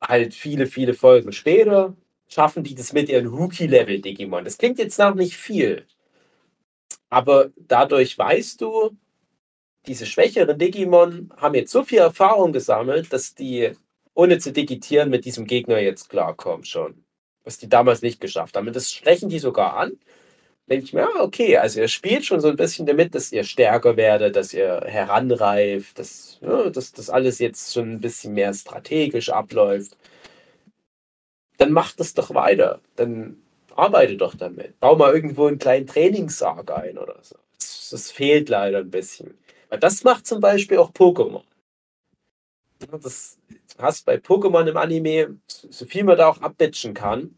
[0.00, 1.94] halt viele, viele Folgen später
[2.28, 4.44] schaffen die das mit ihren Rookie-Level Digimon.
[4.44, 5.86] Das klingt jetzt noch nicht viel.
[7.10, 8.96] Aber dadurch weißt du,
[9.86, 13.72] diese schwächeren Digimon haben jetzt so viel Erfahrung gesammelt, dass die
[14.14, 17.04] ohne zu digitieren mit diesem Gegner jetzt klarkommen schon.
[17.44, 18.72] Was die damals nicht geschafft haben.
[18.72, 19.92] Das sprechen die sogar an.
[20.68, 23.44] Denke ich mir, ja, okay, also ihr spielt schon so ein bisschen damit, dass ihr
[23.44, 28.52] stärker werdet, dass ihr heranreift, dass, ja, dass das alles jetzt schon ein bisschen mehr
[28.52, 29.96] strategisch abläuft.
[31.56, 32.80] Dann macht das doch weiter.
[32.96, 33.42] Dann
[33.78, 34.78] arbeite doch damit.
[34.80, 37.36] Bau mal irgendwo einen kleinen Trainingssarg ein oder so.
[37.58, 39.38] Das, das fehlt leider ein bisschen.
[39.68, 41.42] Weil das macht zum Beispiel auch Pokémon.
[43.02, 43.38] Das
[43.78, 47.34] hast bei Pokémon im Anime, so viel man da auch abbitchen kann,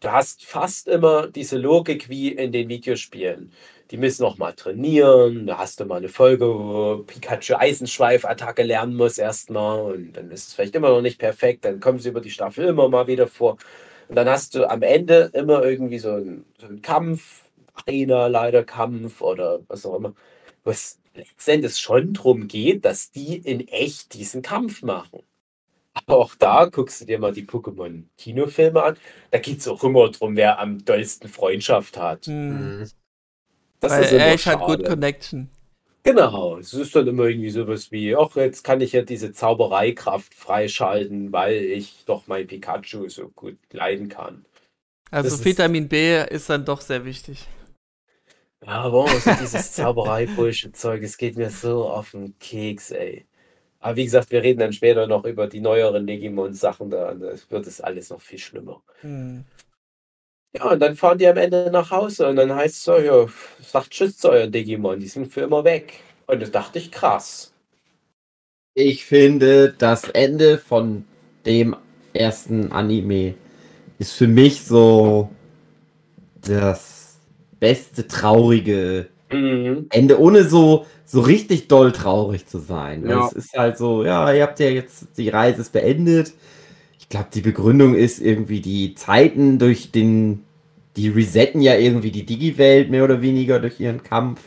[0.00, 3.52] du hast fast immer diese Logik wie in den Videospielen.
[3.90, 8.96] Die müssen noch mal trainieren, da hast du mal eine Folge, wo Pikachu Eisenschweif-Attacke lernen
[8.96, 12.20] muss erstmal und dann ist es vielleicht immer noch nicht perfekt, dann kommen sie über
[12.20, 13.56] die Staffel immer mal wieder vor.
[14.08, 17.44] Und dann hast du am Ende immer irgendwie so einen, so einen Kampf,
[17.74, 20.14] Arena-Leiterkampf oder was auch immer,
[20.64, 25.22] wo es letztendlich schon darum geht, dass die in echt diesen Kampf machen.
[25.94, 28.96] Aber auch da guckst du dir mal die Pokémon-Kinofilme an.
[29.30, 32.26] Da geht es auch immer darum, wer am dollsten Freundschaft hat.
[32.26, 32.88] Hm.
[33.80, 34.84] Das Weil ist immer Ash hat gut.
[34.84, 35.50] Connection.
[36.08, 40.34] Genau, es ist dann immer irgendwie sowas wie, ach, jetzt kann ich ja diese Zaubereikraft
[40.34, 44.46] freischalten, weil ich doch mein Pikachu so gut leiden kann.
[45.10, 47.46] Also Das ist- Vitamin B ist dann doch sehr wichtig.
[48.64, 53.26] Ja, aber auch so dieses Zauberei-Bullshit-Zeug, es geht mir so auf den Keks, ey.
[53.80, 57.66] Aber wie gesagt, wir reden dann später noch über die neueren Digimon-Sachen, da da wird
[57.66, 58.82] es alles noch viel schlimmer.
[59.02, 59.44] Hm.
[60.54, 63.26] Ja, und dann fahren die am Ende nach Hause und dann heißt es so, ja,
[63.60, 66.00] sagt Tschüss zu euren Digimon, die sind für immer weg.
[66.26, 67.52] Und das dachte ich krass.
[68.74, 71.04] Ich finde, das Ende von
[71.44, 71.76] dem
[72.12, 73.34] ersten Anime
[73.98, 75.30] ist für mich so
[76.40, 77.18] das
[77.60, 79.86] beste traurige Mhm.
[79.90, 83.06] Ende, ohne so, so richtig doll traurig zu sein.
[83.08, 83.26] Ja.
[83.26, 86.32] Es ist halt so, ja, ihr habt ja jetzt, die Reise ist beendet.
[87.08, 90.44] Ich glaube, die Begründung ist irgendwie die Zeiten durch den,
[90.96, 94.40] die resetten ja irgendwie die Digi-Welt mehr oder weniger durch ihren Kampf.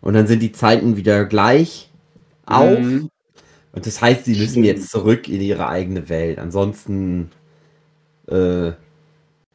[0.00, 1.90] Und dann sind die Zeiten wieder gleich
[2.44, 2.80] auf.
[2.80, 3.08] Mhm.
[3.72, 6.40] Und das heißt, sie müssen jetzt zurück in ihre eigene Welt.
[6.40, 7.30] Ansonsten
[8.26, 8.72] äh,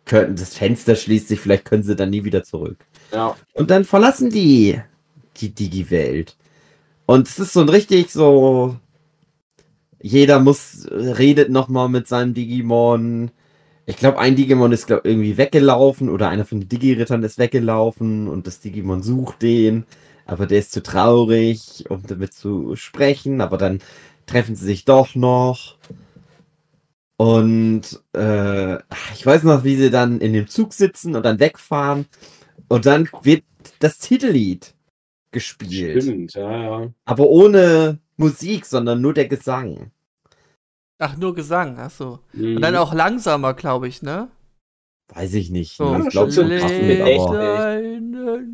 [0.06, 2.78] könnten das Fenster schließt sich, vielleicht können sie dann nie wieder zurück.
[3.12, 3.36] Ja.
[3.54, 4.80] Und dann verlassen die
[5.36, 6.36] die Digi-Welt.
[7.06, 8.78] Und es ist so ein richtig so.
[10.02, 13.32] Jeder muss, redet nochmal mit seinem Digimon.
[13.86, 18.28] Ich glaube, ein Digimon ist glaub, irgendwie weggelaufen oder einer von den Digi-Rittern ist weggelaufen
[18.28, 19.86] und das Digimon sucht den.
[20.26, 23.42] Aber der ist zu traurig, um damit zu sprechen.
[23.42, 23.80] Aber dann
[24.26, 25.78] treffen sie sich doch noch.
[27.18, 28.76] Und äh,
[29.14, 32.06] ich weiß noch, wie sie dann in dem Zug sitzen und dann wegfahren.
[32.68, 33.44] Und dann wird
[33.80, 34.76] das Titellied
[35.32, 36.04] gespielt.
[36.04, 36.94] Stimmt, ja, ja.
[37.06, 39.92] Aber ohne Musik, sondern nur der Gesang.
[41.00, 42.20] Ach, nur Gesang, ach so.
[42.34, 42.56] Mhm.
[42.58, 44.30] Und dann auch langsamer, glaube ich, ne?
[45.14, 45.78] Weiß ich nicht.
[45.78, 47.30] So, ich glaube krass mit echt.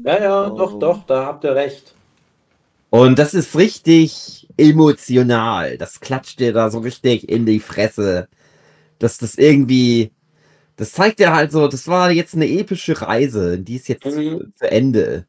[0.06, 1.96] Ja, ja, doch, doch, da habt ihr recht.
[2.90, 5.78] Und das ist richtig emotional.
[5.80, 8.28] Das klatscht dir da so richtig in die Fresse.
[9.00, 10.12] Dass das irgendwie.
[10.76, 13.58] Das zeigt dir halt so, das war jetzt eine epische Reise.
[13.60, 14.54] Die ist jetzt Mhm.
[14.56, 15.26] zu Ende.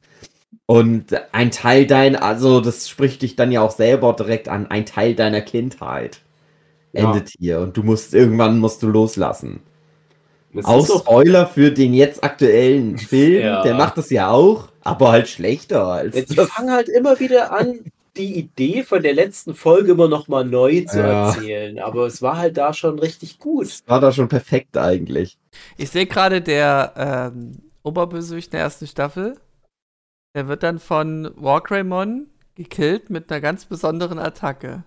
[0.67, 4.87] Und ein Teil dein, also das spricht dich dann ja auch selber direkt an, ein
[4.87, 6.21] Teil deiner Kindheit
[6.93, 7.03] Ja.
[7.13, 7.61] endet hier.
[7.61, 9.61] Und du musst, irgendwann musst du loslassen.
[10.55, 13.63] Das Auch ist doch, Spoiler für den jetzt aktuellen Film, Ja.
[13.63, 16.49] der macht das ja auch, aber halt schlechter als die das.
[16.49, 17.81] fangen halt immer wieder an,
[18.17, 21.29] die Idee von der letzten Folge immer noch mal neu zu Ja.
[21.29, 21.79] erzählen.
[21.81, 23.81] Aber es war halt da schon richtig gut.
[23.87, 25.37] War da schon perfekt eigentlich.
[25.77, 29.37] Ich sehe gerade der ähm, Oberbösewicht der ersten Staffel.
[30.35, 34.85] Der wird dann von Wargreymon gekillt mit einer ganz besonderen Attacke.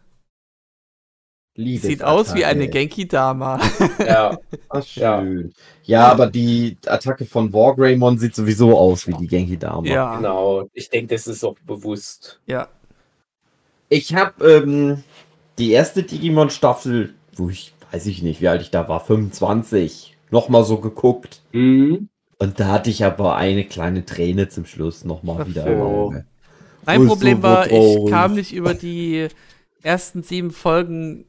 [1.55, 3.59] Sieht aus wie eine Genki-Dama.
[3.97, 4.37] Ja,
[4.69, 5.53] Ach, schön.
[5.83, 6.11] Ja.
[6.11, 9.87] aber die Attacke von Wargreymon sieht sowieso aus wie die Genki Dama.
[9.87, 10.69] ja, genau.
[10.73, 12.39] Ich denke, das ist auch bewusst.
[12.45, 12.67] ja.
[13.89, 15.03] Ich habe ähm,
[15.57, 20.65] die erste Digimon-Staffel, wo ich, weiß ich nicht, wie alt ich da war, 25, nochmal
[20.65, 21.41] so geguckt.
[21.53, 22.09] Mhm.
[22.39, 25.69] Und da hatte ich aber eine kleine Träne zum Schluss nochmal Ach wieder so.
[25.69, 26.25] im Auge.
[26.85, 29.27] Mein Problem so war, ich kam nicht über die
[29.81, 31.25] ersten sieben Folgen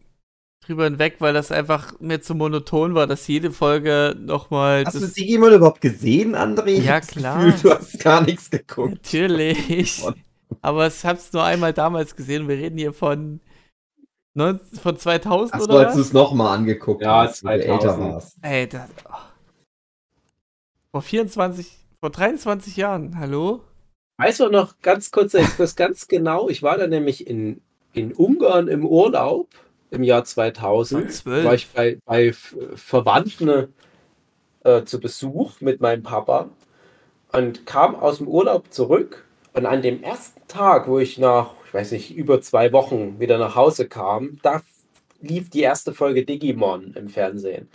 [0.65, 4.85] drüber hinweg, weil das einfach mir zu monoton war, dass jede Folge nochmal.
[4.85, 6.81] Hast du das- Digimon überhaupt gesehen, André?
[6.83, 7.43] Ja, klar.
[7.43, 8.91] Gefühl, du hast gar nichts geguckt.
[8.93, 10.05] Natürlich.
[10.61, 12.49] Aber ich hab's nur einmal damals gesehen.
[12.49, 13.41] Wir reden hier von,
[14.35, 17.79] 19, von 2000 Achso, oder als du es nochmal angeguckt Ja, hast, wo du älter
[17.81, 18.13] 2000.
[18.13, 18.37] warst.
[18.43, 19.15] Ey, das, oh.
[20.91, 23.61] Vor 24, vor 23 Jahren, hallo?
[24.17, 27.61] Weißt du noch, ganz kurz, Exkurs, ganz genau, ich war da nämlich in,
[27.93, 29.49] in Ungarn im Urlaub
[29.91, 31.13] im Jahr 2000.
[31.13, 31.45] 12.
[31.45, 33.69] War ich bei, bei Verwandten
[34.65, 36.49] äh, zu Besuch mit meinem Papa
[37.33, 39.27] und kam aus dem Urlaub zurück.
[39.53, 43.37] Und an dem ersten Tag, wo ich nach, ich weiß nicht, über zwei Wochen wieder
[43.37, 44.63] nach Hause kam, da
[45.21, 47.69] lief die erste Folge Digimon im Fernsehen.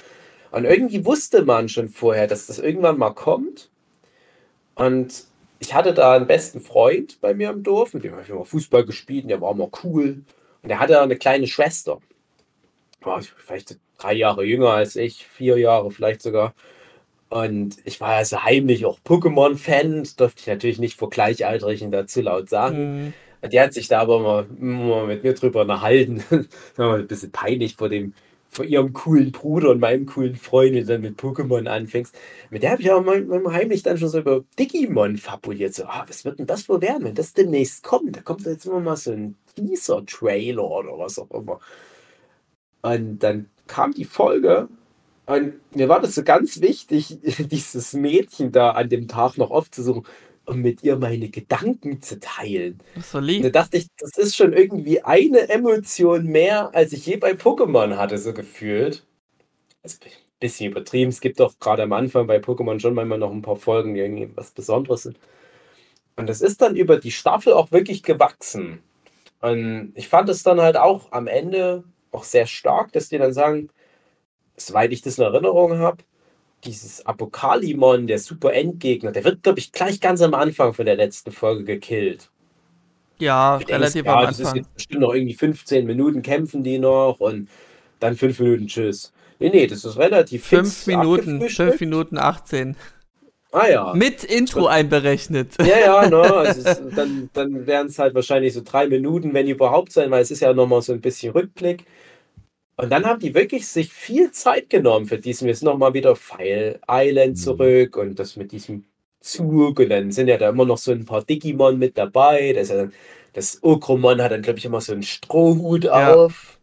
[0.54, 3.70] Und irgendwie wusste man schon vorher, dass das irgendwann mal kommt.
[4.76, 5.26] Und
[5.60, 8.46] ich hatte da einen besten Freund bei mir im Dorf, mit dem habe ich immer
[8.46, 10.24] Fußball gespielt und der war immer cool.
[10.62, 12.00] Und der hatte eine kleine Schwester.
[13.02, 16.54] War vielleicht drei Jahre jünger als ich, vier Jahre vielleicht sogar.
[17.30, 22.22] Und ich war also heimlich auch Pokémon-Fan, das durfte ich natürlich nicht vor Gleichaltrigen dazu
[22.22, 22.78] laut sagen.
[22.78, 26.24] Hm, Und Die hat sich da aber mal, mal mit mir drüber unterhalten.
[26.78, 28.16] Das war ein bisschen peinlich vor dem,
[28.54, 32.16] vor ihrem coolen Bruder und meinem coolen Freund, du dann mit Pokémon anfängst.
[32.50, 35.74] Mit der habe ich auch mal, mal heimlich dann schon so über Digimon fabuliert.
[35.74, 38.16] So, ah, was wird denn das wohl werden, wenn das demnächst kommt?
[38.16, 41.60] Da kommt jetzt immer mal so ein Teaser-Trailer oder was auch immer.
[42.82, 44.68] Und dann kam die Folge
[45.26, 50.06] und mir war das so ganz wichtig, dieses Mädchen da an dem Tag noch aufzusuchen
[50.46, 52.80] und mit ihr meine Gedanken zu teilen.
[52.96, 53.52] das war Und da lieb.
[53.52, 58.18] dachte ich, das ist schon irgendwie eine Emotion mehr, als ich je bei Pokémon hatte,
[58.18, 59.06] so gefühlt.
[59.84, 61.10] Ist ein bisschen übertrieben.
[61.12, 64.02] Es gibt doch gerade am Anfang bei Pokémon schon manchmal noch ein paar Folgen, die
[64.02, 65.20] irgendwie was Besonderes sind.
[66.16, 68.84] Und das ist dann über die Staffel auch wirklich gewachsen.
[69.42, 73.34] Und ich fand es dann halt auch am Ende auch sehr stark, dass die dann
[73.34, 73.70] sagen,
[74.58, 76.04] soweit ich das in Erinnerung habe,
[76.66, 80.96] dieses Apokalimon, der super Endgegner, der wird, glaube ich, gleich ganz am Anfang von der
[80.96, 82.32] letzten Folge gekillt.
[83.20, 84.56] Ja, Du denkst, relativ ja, am das ist Anfang.
[84.56, 87.50] jetzt bestimmt noch irgendwie 15 Minuten kämpfen die noch und
[88.00, 89.14] dann 5 Minuten Tschüss.
[89.40, 91.52] Nee, nee, das ist relativ Fünf fix Minuten, abgefrühstückt.
[91.52, 92.76] fünf Minuten 18.
[93.52, 93.94] Ah ja.
[93.94, 95.60] Mit Intro einberechnet.
[95.62, 99.92] Ja, ja, ne, also dann, dann wären es halt wahrscheinlich so drei Minuten, wenn überhaupt
[99.92, 101.86] sein, weil es ist ja nochmal so ein bisschen Rückblick.
[102.78, 105.48] Und dann haben die wirklich sich viel Zeit genommen für diesen.
[105.48, 107.38] Wir sind nochmal wieder File Island Mhm.
[107.38, 108.86] zurück und das mit diesem
[109.20, 109.80] Zug.
[109.80, 112.54] Und dann sind ja da immer noch so ein paar Digimon mit dabei.
[112.54, 112.90] Das, ja
[113.34, 116.16] das Okromon hat dann, glaube ich, immer so einen Strohhut Ja.
[116.16, 116.60] auf.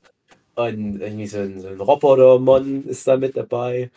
[0.57, 3.91] Und irgendwie so ein, so ein Robotermon ist da mit dabei.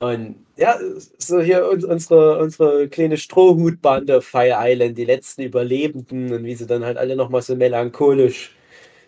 [0.00, 0.78] Und ja,
[1.18, 6.66] so hier uns, unsere, unsere kleine Strohhutbande Fire Island, die letzten Überlebenden und wie sie
[6.66, 8.56] dann halt alle nochmal so melancholisch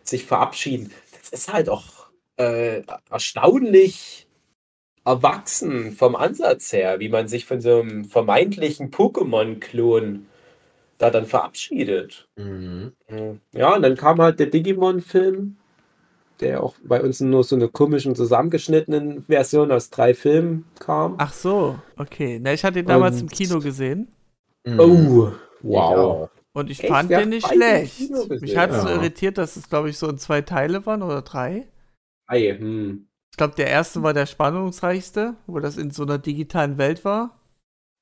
[0.04, 0.92] sich verabschieden.
[1.20, 1.99] Das ist halt auch
[2.40, 4.26] äh, erstaunlich
[5.04, 10.26] erwachsen vom Ansatz her, wie man sich von so einem vermeintlichen Pokémon-Klon
[10.98, 12.28] da dann verabschiedet.
[12.36, 12.92] Mhm.
[13.52, 15.56] Ja, und dann kam halt der Digimon-Film,
[16.40, 21.14] der auch bei uns nur so eine komischen zusammengeschnittenen Version aus drei Filmen kam.
[21.18, 22.38] Ach so, okay.
[22.42, 24.08] Na, ich hatte ihn damals Und- im Kino gesehen
[24.66, 24.78] Mhm.
[24.80, 26.28] Oh, wow.
[26.52, 26.92] und ich Echt?
[26.92, 28.10] fand den nicht schlecht.
[28.42, 28.96] Mich hat es so Ja.
[28.96, 31.66] irritiert, dass es, glaube ich, so in zwei Teile waren oder drei.
[32.30, 33.06] Ei, hm.
[33.32, 37.40] Ich glaube, der erste war der spannungsreichste, wo das in so einer digitalen Welt war.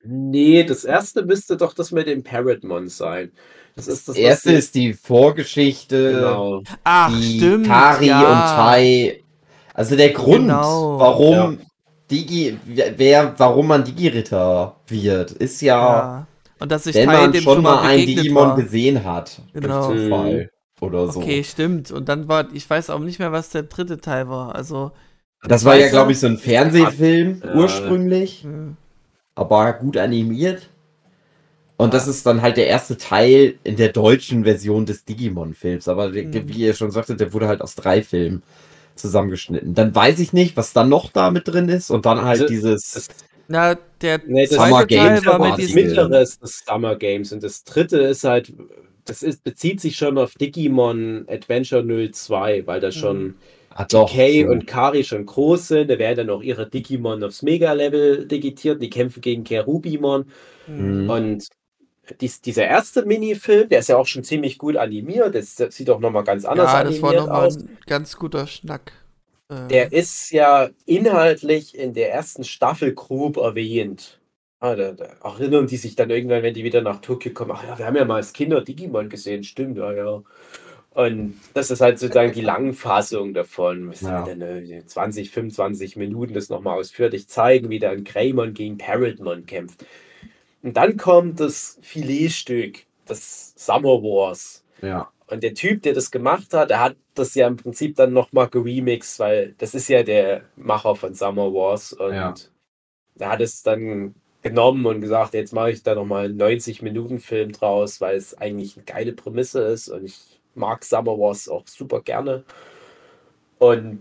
[0.04, 3.32] Nee, das erste müsste doch das mit dem Parrotmon sein.
[3.76, 6.62] Das ist das, erste ist die Vorgeschichte, Genau.
[6.84, 7.66] Ach, die stimmt.
[7.66, 8.20] Kari ja.
[8.20, 9.22] und Tai.
[9.74, 10.98] Also der Grund, Genau.
[10.98, 11.60] warum
[12.10, 16.26] Digi, wer, warum man Digi-Ritter wird, ist ja, Ja.
[16.60, 18.56] Und dass sich wenn Tai man dem schon mal ein begegnet Digimon war.
[18.56, 19.40] gesehen hat.
[19.52, 19.88] Genau.
[19.88, 21.20] Durch Zufall oder so.
[21.20, 21.90] Okay, stimmt.
[21.90, 24.54] Und dann war, ich weiß auch nicht mehr, was der dritte Teil war.
[24.54, 24.92] Also,
[25.42, 27.54] Das war ja, glaube ich, so ein Fernsehfilm Ja.
[27.54, 28.76] ursprünglich, hm,
[29.34, 30.68] aber gut animiert.
[31.76, 35.86] Und das ist dann halt der erste Teil in der deutschen Version des Digimon-Films.
[35.86, 36.32] Aber Mhm.
[36.48, 38.42] wie ihr schon sagtet, der wurde halt aus drei Filmen
[38.96, 39.74] zusammengeschnitten.
[39.74, 41.90] Dann weiß ich nicht, was dann noch da mit drin ist.
[41.90, 42.90] Und dann halt Also, dieses.
[42.92, 43.08] das-
[43.46, 45.74] na, der Nee, das Summer zweite Games Teil war mit die das diesem.
[45.84, 48.52] mittlere- mittlere ist das Summer Games und das dritte ist halt,
[49.08, 53.34] das ist, bezieht sich schon auf Digimon Adventure 02, weil da schon
[53.70, 54.10] Ah, doch.
[54.12, 54.50] Kay so.
[54.50, 55.90] und Kari schon groß sind.
[55.90, 58.82] Da werden dann auch ihre Digimon aufs Mega-Level digitiert.
[58.82, 60.30] Die kämpfen gegen Kerubimon.
[60.66, 61.10] hm, Mhm.
[61.10, 61.48] Und
[62.20, 65.34] dies, dieser erste Minifilm, der ist ja auch schon ziemlich gut animiert.
[65.34, 67.56] Das sieht auch nochmal ganz anders Ja, das war nochmal aus.
[67.56, 68.92] ein ganz guter Schnack.
[69.50, 74.20] Äh, Der ist ja inhaltlich in der ersten Staffel grob erwähnt.
[74.60, 77.52] Ah, da, da erinnern die sich dann irgendwann, wenn die wieder nach Tokio kommen.
[77.54, 80.22] Ach ja, wir haben ja mal als Kinder Digimon gesehen, stimmt, ja, ja.
[80.90, 83.88] Und das ist halt sozusagen die Langfassung davon.
[83.90, 84.24] Was Ja.
[84.24, 89.46] sind denn, äh, 20, 25 Minuten das nochmal ausführlich zeigen, wie dann Greymon gegen Parrotmon
[89.46, 89.84] kämpft.
[90.64, 94.64] Und dann kommt das Filetstück, das Summer Wars.
[94.82, 95.08] Ja.
[95.28, 98.48] Und der Typ, der das gemacht hat, der hat das ja im Prinzip dann nochmal
[98.48, 101.92] geremixed, weil das ist ja der Macher von Summer Wars.
[101.92, 102.34] Und Ja.
[103.14, 108.00] der hat es dann genommen und gesagt, jetzt mache ich da nochmal einen 90-Minuten-Film draus,
[108.00, 112.44] weil es eigentlich eine geile Prämisse ist und ich mag Summer Wars auch super gerne.
[113.58, 114.00] Und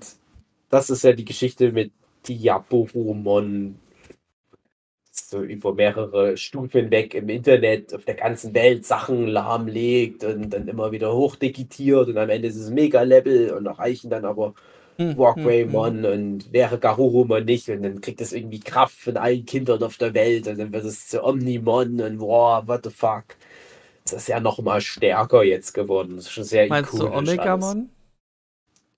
[0.69, 1.91] das ist ja die Geschichte mit
[2.27, 3.79] Diaboromon,
[5.11, 10.67] so über mehrere Stufen weg im Internet auf der ganzen Welt Sachen lahmlegt und dann
[10.67, 14.53] immer wieder hochdigitiert und am Ende ist es Mega-Level und erreichen dann aber
[14.97, 19.83] Hm, Walkwaymon und wäre Garurumon nicht und dann kriegt es irgendwie Kraft von allen Kindern
[19.83, 23.25] auf der Welt und dann wird es zu Omnimon und wow, what the fuck.
[24.03, 26.15] Das ist ja noch mal stärker jetzt geworden.
[26.15, 27.77] Das ist schon sehr Meinst du ikonisch alles.
[27.77, 27.89] Omegamon?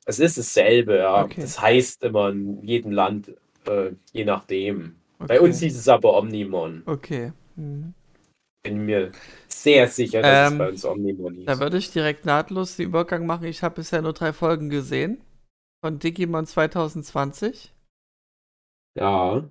[0.06, 1.24] Es ist dasselbe, ja.
[1.26, 1.42] Okay.
[1.42, 3.30] Das heißt immer in jedem Land,
[3.66, 4.96] äh, je nachdem.
[5.20, 5.28] Okay.
[5.28, 6.84] Bei uns hieß es aber Omnimon.
[6.86, 7.34] Okay.
[7.56, 7.94] Hm.
[8.64, 9.12] Bin mir
[9.48, 11.46] sehr sicher, dass Ähm, es bei uns Omnimon hieß.
[11.46, 13.46] Da würde ich direkt nahtlos den Übergang machen.
[13.46, 15.20] Ich habe bisher nur drei Folgen gesehen.
[15.82, 17.74] Von Digimon 2020.
[18.96, 19.44] ja.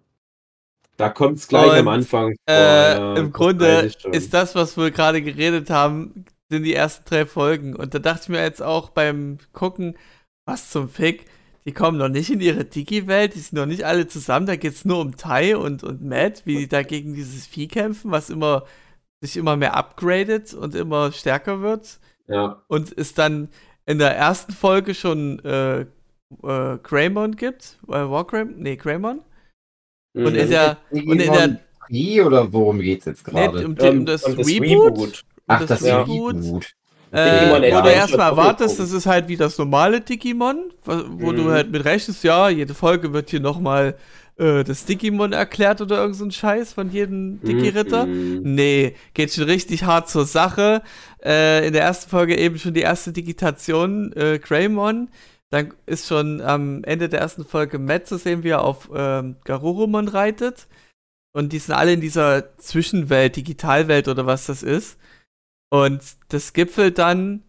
[0.97, 2.35] Da kommt es gleich Und, am Anfang.
[2.49, 7.05] vor, Äh, ja, Im Grunde ist das, was wir gerade geredet haben, sind die ersten
[7.09, 7.77] drei Folgen.
[7.77, 9.97] Und da dachte ich mir jetzt auch beim Gucken,
[10.45, 11.27] was zum Fick,
[11.65, 14.73] die kommen noch nicht in ihre Digi-Welt, die sind noch nicht alle zusammen, da geht
[14.73, 18.29] es nur um Tai und, und Matt, wie die da gegen dieses Vieh kämpfen, was
[18.31, 18.65] immer
[19.21, 22.01] sich immer mehr upgradet und immer stärker wird.
[22.27, 22.63] Ja.
[22.69, 23.51] Und es dann
[23.87, 25.87] in der ersten Folge schon äh,
[26.43, 27.79] äh, Greymon gibt.
[27.89, 28.55] Äh, Wargreymon?
[28.59, 29.21] Nee, Greymon.
[30.15, 30.51] Und in Mhm.
[30.51, 33.65] der, und in der Wie oder worum geht's jetzt nee, gerade?
[33.65, 35.25] um, die, um Ähm, das, und Reboot.
[35.47, 35.83] Ach, das das.
[35.85, 36.37] Reboot.
[36.37, 36.67] Reboot.
[37.11, 41.43] Äh, wo du erstmal erwartest, das ist halt wie das normale Digimon, wo, wo du
[41.45, 41.49] Mhm.
[41.51, 43.97] halt mit rechnest, ja, jede Folge wird hier nochmal
[44.37, 48.07] äh, das Digimon erklärt oder irgend so ein Scheiß von jedem Digi-Ritter.
[48.07, 48.41] Mhm.
[48.43, 50.83] Nee, geht schon richtig hart zur Sache.
[51.25, 55.09] Äh, in der ersten Folge eben schon die erste Digitation, äh, Greymon.
[55.51, 59.37] Dann ist schon am Ende der ersten Folge Matt zu sehen, wie er auf ähm,
[59.45, 60.69] Garurumon reitet.
[61.35, 64.99] Und die sind alle in dieser Zwischenwelt, Digitalwelt oder was das ist.
[65.71, 67.43] Und das gipfelt dann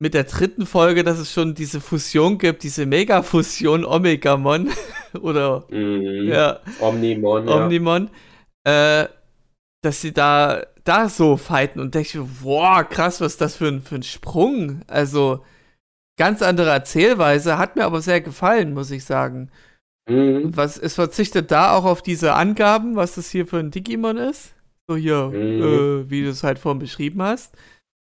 [0.00, 4.70] mit der dritten Folge, dass es schon diese Fusion gibt, diese Mega-Fusion Omegamon.
[5.20, 6.28] oder Mhm.
[6.28, 7.46] ja, Omnimon.
[7.48, 7.54] ja.
[7.64, 8.10] Omnimon,
[8.64, 9.06] äh,
[9.82, 13.68] dass sie da, da so fighten und denke ich boah, krass, was ist das für
[13.68, 14.82] ein, für ein Sprung.
[14.88, 15.44] Also,
[16.24, 19.50] ganz andere Erzählweise, hat mir aber sehr gefallen, muss ich sagen.
[20.08, 20.56] Mhm.
[20.56, 24.54] Was, es verzichtet da auch auf diese Angaben, was das hier für ein Digimon ist.
[24.88, 25.62] So hier, Mhm.
[25.62, 27.54] äh, wie du es halt vorhin beschrieben hast.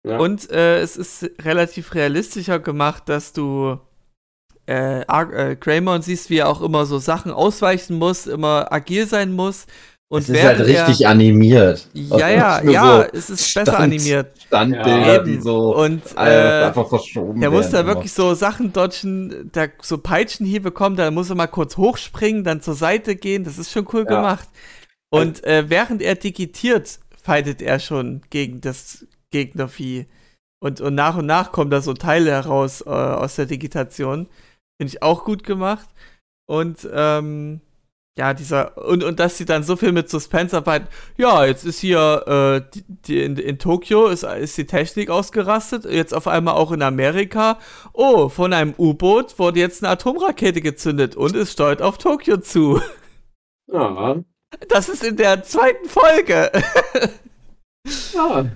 [0.07, 0.17] Ja.
[0.19, 3.79] Und äh, es ist relativ realistischer gemacht, dass du
[4.67, 9.07] äh, Ar- äh, Greymon siehst, wie er auch immer so Sachen ausweichen muss, immer agil
[9.07, 9.67] sein muss.
[10.11, 11.87] Und es ist halt während er- richtig animiert.
[11.93, 14.39] Ja, ja, ja, so es ist Stand- besser animiert.
[14.47, 18.73] Standbilder, Ja, die so Und äh, äh, einfach verschoben der muss da wirklich so Sachen
[18.73, 23.45] dodgen, da so Peitschenhiebe kommen, dann muss er mal kurz hochspringen, dann zur Seite gehen,
[23.45, 24.17] das ist schon cool Ja.
[24.17, 24.49] gemacht.
[25.11, 30.07] Und äh, während er digitiert, fightet er schon gegen das Gegnervieh.
[30.61, 34.27] Und, und nach und nach kommen da so Teile heraus äh, aus der Digitation.
[34.81, 35.89] Finde ich auch gut gemacht.
[36.49, 37.61] Und ähm,
[38.19, 40.89] ja, dieser, und, und dass sie dann so viel mit Suspense arbeiten.
[41.17, 42.25] Ja, jetzt ist hier
[42.67, 46.73] äh, die, die in, in Tokio ist, ist die Technik ausgerastet, jetzt auf einmal auch
[46.73, 47.59] in Amerika.
[47.93, 52.83] Oh, von einem U-Boot wurde jetzt eine Atomrakete gezündet und es steuert auf Tokio zu.
[53.73, 54.17] ja.
[54.69, 56.51] Das ist in der zweiten Folge.
[58.15, 58.47] ja.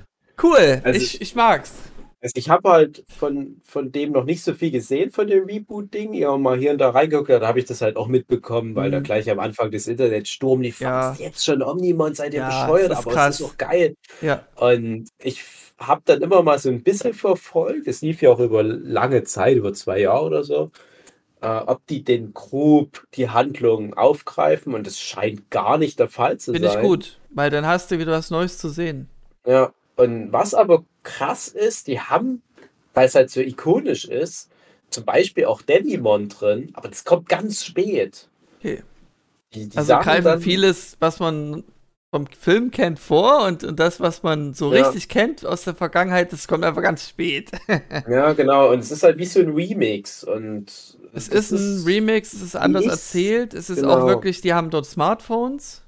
[0.43, 1.73] cool, Also- ich, ich mag's.
[2.23, 6.15] Also ich habe halt von, von dem noch nicht so viel gesehen, von dem Reboot-Ding.
[6.15, 9.01] Ja, mal hier und da reingeguckt, da habe ich das halt auch mitbekommen, weil da
[9.01, 9.03] Mhm.
[9.03, 10.81] gleich am Anfang des Internetsturm lief.
[10.81, 11.11] Ja.
[11.11, 13.35] Was, jetzt schon Omnimon, seid ihr Ja, bescheuert, das ist aber krass.
[13.35, 13.97] es ist doch geil.
[14.21, 14.47] Ja.
[14.55, 15.43] Und ich
[15.79, 19.57] habe dann immer mal so ein bisschen verfolgt, es lief ja auch über lange Zeit,
[19.57, 20.71] über zwei Jahre oder so,
[21.41, 26.39] äh, ob die den grob die Handlung aufgreifen und es scheint gar nicht der Fall
[26.39, 26.79] zu Finde sein.
[26.79, 29.09] ich gut, weil dann hast du wieder was Neues zu sehen.
[29.47, 32.43] Ja, und was aber krass ist, die haben,
[32.95, 34.51] weil es halt so ikonisch ist,
[34.91, 38.29] zum Beispiel auch Devimon drin, aber das kommt ganz spät.
[38.59, 38.83] Okay.
[39.55, 41.65] Die, die Also greifen dann, vieles, was man
[42.11, 44.83] vom Film kennt, vor und, und das, was man so Ja.
[44.85, 47.51] richtig kennt aus der Vergangenheit, das kommt einfach ganz spät.
[48.09, 50.23] Ja, genau, und es ist halt wie so ein Remix.
[50.23, 50.67] Und
[51.15, 54.01] Es ist ein Remix, es ist anders nicht- erzählt, es ist genau.
[54.03, 55.83] auch wirklich, die haben dort Smartphones.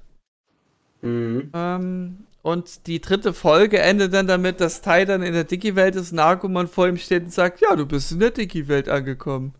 [1.01, 1.51] Mhm.
[1.53, 6.11] Ähm, und die dritte Folge endet dann damit, dass Tai dann in der Digi-Welt ist
[6.11, 9.55] und Argumon vor ihm steht und sagt, ja, du bist in der Digi-Welt angekommen.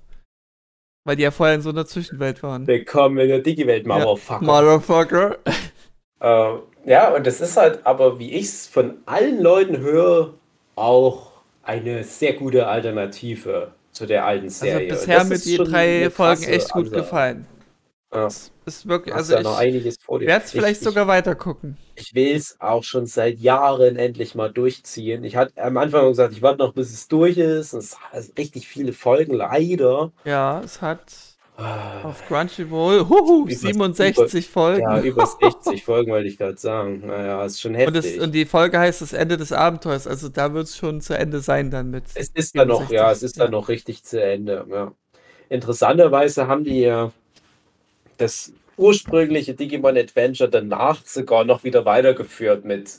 [1.04, 2.68] Weil die ja vorher in so einer Zwischenwelt waren.
[2.68, 4.46] Willkommen in der Digi-Welt, Ja, Motherfucker.
[4.46, 5.38] Motherfucker.
[6.22, 6.54] Äh,
[6.86, 10.34] ja, und das ist halt, aber wie ich es von allen Leuten höre,
[10.76, 14.84] auch eine sehr gute Alternative zu der alten Also Serie.
[14.84, 17.02] Und bisher mit die drei Folgen echt gut Ansage.
[17.02, 17.48] gefallen.
[18.14, 20.28] Ja, Das ist wirklich, hast also ja noch ich einiges vor dir.
[20.28, 21.78] werde es vielleicht ich, sogar weiter gucken.
[21.95, 25.24] Ich, will es auch schon seit Jahren endlich mal durchziehen.
[25.24, 27.74] Ich hatte am Anfang gesagt, ich warte noch, bis es durch ist.
[27.74, 30.11] Und es hat richtig viele Folgen, leider.
[30.26, 31.01] Ja, es hat
[31.57, 34.82] Ah, auf Crunchyroll huhu, Über- 67 Folgen.
[34.82, 37.03] Ja, über 60 Folgen wollte ich gerade sagen.
[37.07, 38.16] Naja, ist schon und, heftig.
[38.18, 41.18] das, und die Folge heißt das Ende des Abenteuers, also da wird es schon zu
[41.18, 42.03] Ende sein dann mit.
[42.16, 43.51] Es ist dann noch, ja, es 67, ist dann ja.
[43.51, 44.66] noch richtig zu Ende.
[44.70, 44.91] Ja.
[45.47, 47.11] Interessanterweise haben die ja
[48.18, 52.91] das ursprüngliche Digimon Adventure danach sogar noch wieder weitergeführt mit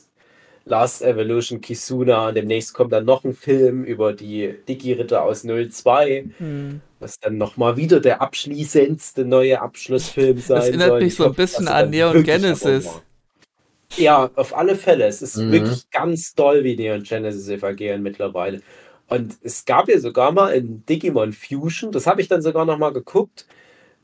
[0.65, 6.25] Last Evolution Kisuna und demnächst kommt dann noch ein Film über die Digi-Ritter aus 02,
[6.39, 6.81] Hm.
[6.99, 11.01] was dann nochmal wieder der abschließendste neue Abschlussfilm sein Das erinnert soll.
[11.01, 13.01] mich Ich so ein bisschen an Neon Genesis.
[13.95, 15.05] Ja, auf alle Fälle.
[15.07, 15.51] Es ist Mhm.
[15.51, 18.61] wirklich ganz toll, wie Neon Genesis agieren mittlerweile.
[19.07, 22.77] Und es gab ja sogar mal in Digimon Fusion, das habe ich dann sogar noch
[22.77, 23.47] mal geguckt,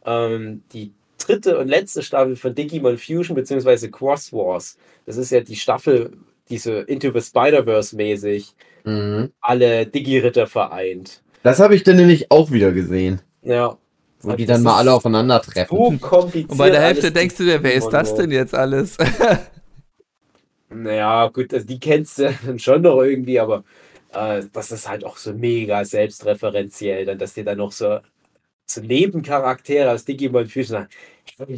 [0.05, 0.93] ähm, die
[1.25, 4.77] dritte und letzte Staffel von Digimon Fusion beziehungsweise Cross Wars.
[5.05, 6.11] Das ist ja die Staffel,
[6.49, 8.53] die so Into the Spider-Verse mäßig
[8.85, 9.31] Mhm.
[9.39, 11.21] alle Digi-Ritter vereint.
[11.41, 13.21] Das habe ich dann nämlich auch wieder gesehen.
[13.41, 13.77] Ja.
[14.19, 15.77] Wo Also die dann mal alle aufeinandertreffen.
[15.77, 16.51] So kompliziert.
[16.51, 18.97] Und bei der Hälfte denkst du dir, wer ist das Digimon, denn jetzt alles?
[20.69, 23.63] Naja, gut, also die kennst du dann schon noch irgendwie, aber
[24.13, 27.99] äh, das ist halt auch so mega selbstreferenziell, dann, dass dir dann noch so,
[28.65, 30.87] so Nebencharaktere aus Digimon Fusion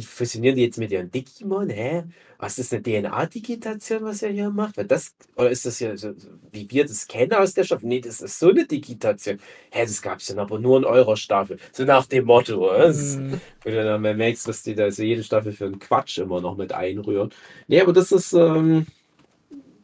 [0.02, 1.68] fusionieren die jetzt mit ihren Digimon?
[1.70, 2.04] Hä?
[2.38, 4.76] Was ist eine DNA-Digitation, was er hier macht?
[4.76, 6.12] Weil das, oder ist das ja so,
[6.50, 7.86] wie wir das kennen aus der Staffel?
[7.88, 9.38] Nee, das ist so eine Digitation.
[9.70, 11.58] Hä, das gab es dann aber nur in eurer Staffel.
[11.72, 12.70] So nach dem Motto.
[12.72, 13.40] äh, Das ist, Hm.
[13.62, 16.56] wo du dann merkst, was die da so jede Staffel für einen Quatsch immer noch
[16.56, 17.30] mit einrühren.
[17.68, 18.86] Nee, aber das ist, ähm,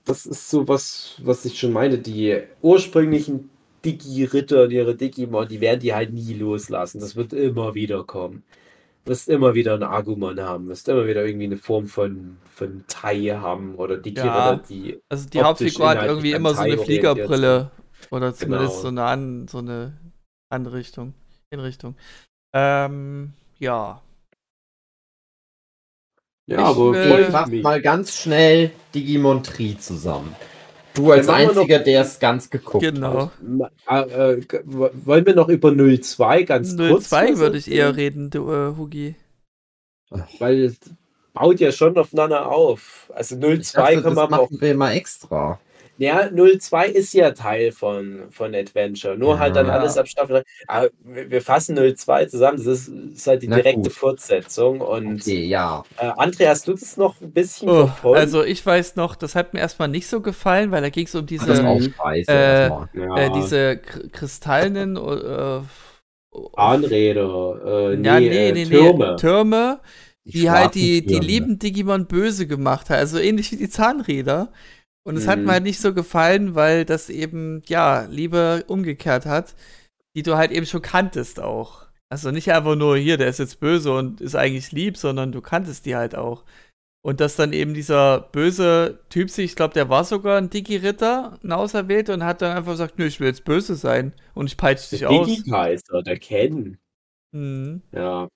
[0.05, 1.99] das ist so was, was ich schon meine.
[1.99, 3.51] Die ursprünglichen
[3.85, 7.01] Digi-Ritter und ihre Digimon, die werden die halt nie loslassen.
[7.01, 8.43] Das wird immer wieder kommen.
[9.05, 12.85] Du wirst immer wieder einen Agumon haben, wirst immer wieder irgendwie eine Form von, von
[12.87, 14.57] Tai haben oder Digi-Ritter, Ja.
[14.69, 15.01] die.
[15.09, 17.71] Also die Hauptfigur hat irgendwie immer so eine Fliegerbrille.
[18.11, 18.83] Oder zumindest Genau.
[18.83, 19.97] so eine, an, so eine
[20.51, 21.15] andere Richtung.
[21.51, 21.97] In Richtung.
[22.55, 24.01] Ähm, ja.
[26.47, 30.35] Ja, Ich aber will- Ich mach mal ganz schnell Digimon Tree zusammen.
[30.95, 33.31] Du als einziger, der es ganz geguckt Genau.
[33.89, 37.97] Äh, äh, g- wollen wir noch über 02 ganz kurz 02 was würde ich eher
[37.97, 39.15] reden, du, äh, Hugi.
[40.39, 40.79] Weil es
[41.33, 43.11] baut ja schon aufeinander auf.
[43.15, 43.43] Also hat.
[43.45, 44.51] Ich 02 dachte, kann das man auch.
[44.51, 45.59] machen wir mal extra.
[46.03, 49.17] Ja, 02 ist ja Teil von, von Adventure.
[49.17, 49.73] Nur halt dann Ja.
[49.75, 50.43] alles ab Staffel.
[50.43, 50.45] drei.
[50.67, 52.57] Aber wir fassen 02 zusammen.
[52.59, 53.93] Das ist, ist halt die Na direkte gut.
[53.93, 54.81] Fortsetzung.
[54.81, 55.85] Und Okay, ja.
[55.97, 58.19] äh, André, hast du das noch ein bisschen Oh, verfolgt?
[58.19, 61.15] also ich weiß noch, das hat mir erstmal nicht so gefallen, weil da ging es
[61.15, 61.53] um diese,
[62.27, 62.89] äh, erstmal.
[62.95, 65.63] ja, äh, diese kr- kristallenen äh,
[66.55, 67.93] Zahnräder.
[67.93, 69.11] Äh, nee, ja, nee, äh, nee, Türme.
[69.11, 69.81] nee, Türme,
[70.25, 72.99] die halt die, die lieben Digimon böse gemacht hat.
[72.99, 74.53] Also ähnlich wie die Zahnräder.
[75.05, 75.47] Und es hat Mhm.
[75.47, 79.55] mir halt nicht so gefallen, weil das eben, ja, Liebe umgekehrt hat,
[80.17, 81.87] die du halt eben schon kanntest auch.
[82.09, 85.41] Also nicht einfach nur hier, der ist jetzt böse und ist eigentlich lieb, sondern du
[85.41, 86.45] kanntest die halt auch.
[87.05, 91.37] Und dass dann eben dieser böse Typ sich, ich glaube, der war sogar ein Digi-Ritter,
[91.43, 94.57] ein Auserwählter, und hat dann einfach gesagt, nö, ich will jetzt böse sein und ich
[94.57, 95.27] peitsche dich Der aus.
[95.27, 96.79] Digi-Kaiser, der Ken.
[97.33, 97.83] Mhm.
[97.91, 98.29] Ja.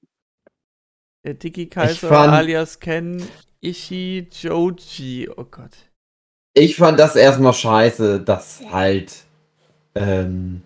[1.25, 3.23] Der Digi-Kaiser alias Ken
[3.61, 5.29] Ishi Joji.
[5.37, 5.77] Oh Gott.
[6.59, 9.13] Ich fand das erstmal scheiße, dass halt
[9.95, 10.63] ähm,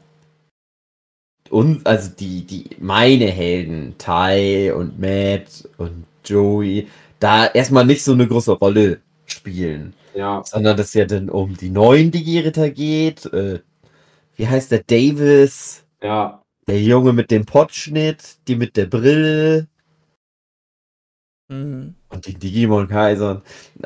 [1.51, 6.87] und also die die meine Helden Tai und Matt und Joey
[7.19, 10.45] da erstmal nicht so eine große Rolle spielen, Ja.
[10.45, 13.27] sondern dass ja dann um die neuen Digi-Ritter geht.
[13.27, 13.59] Äh,
[14.37, 15.85] wie heißt der Davis?
[16.01, 16.41] Ja.
[16.69, 19.67] Der Junge mit dem Potschnitt, die mit der Brille
[21.49, 21.97] Mhm.
[22.11, 23.43] Und die Digimon-Kaisern.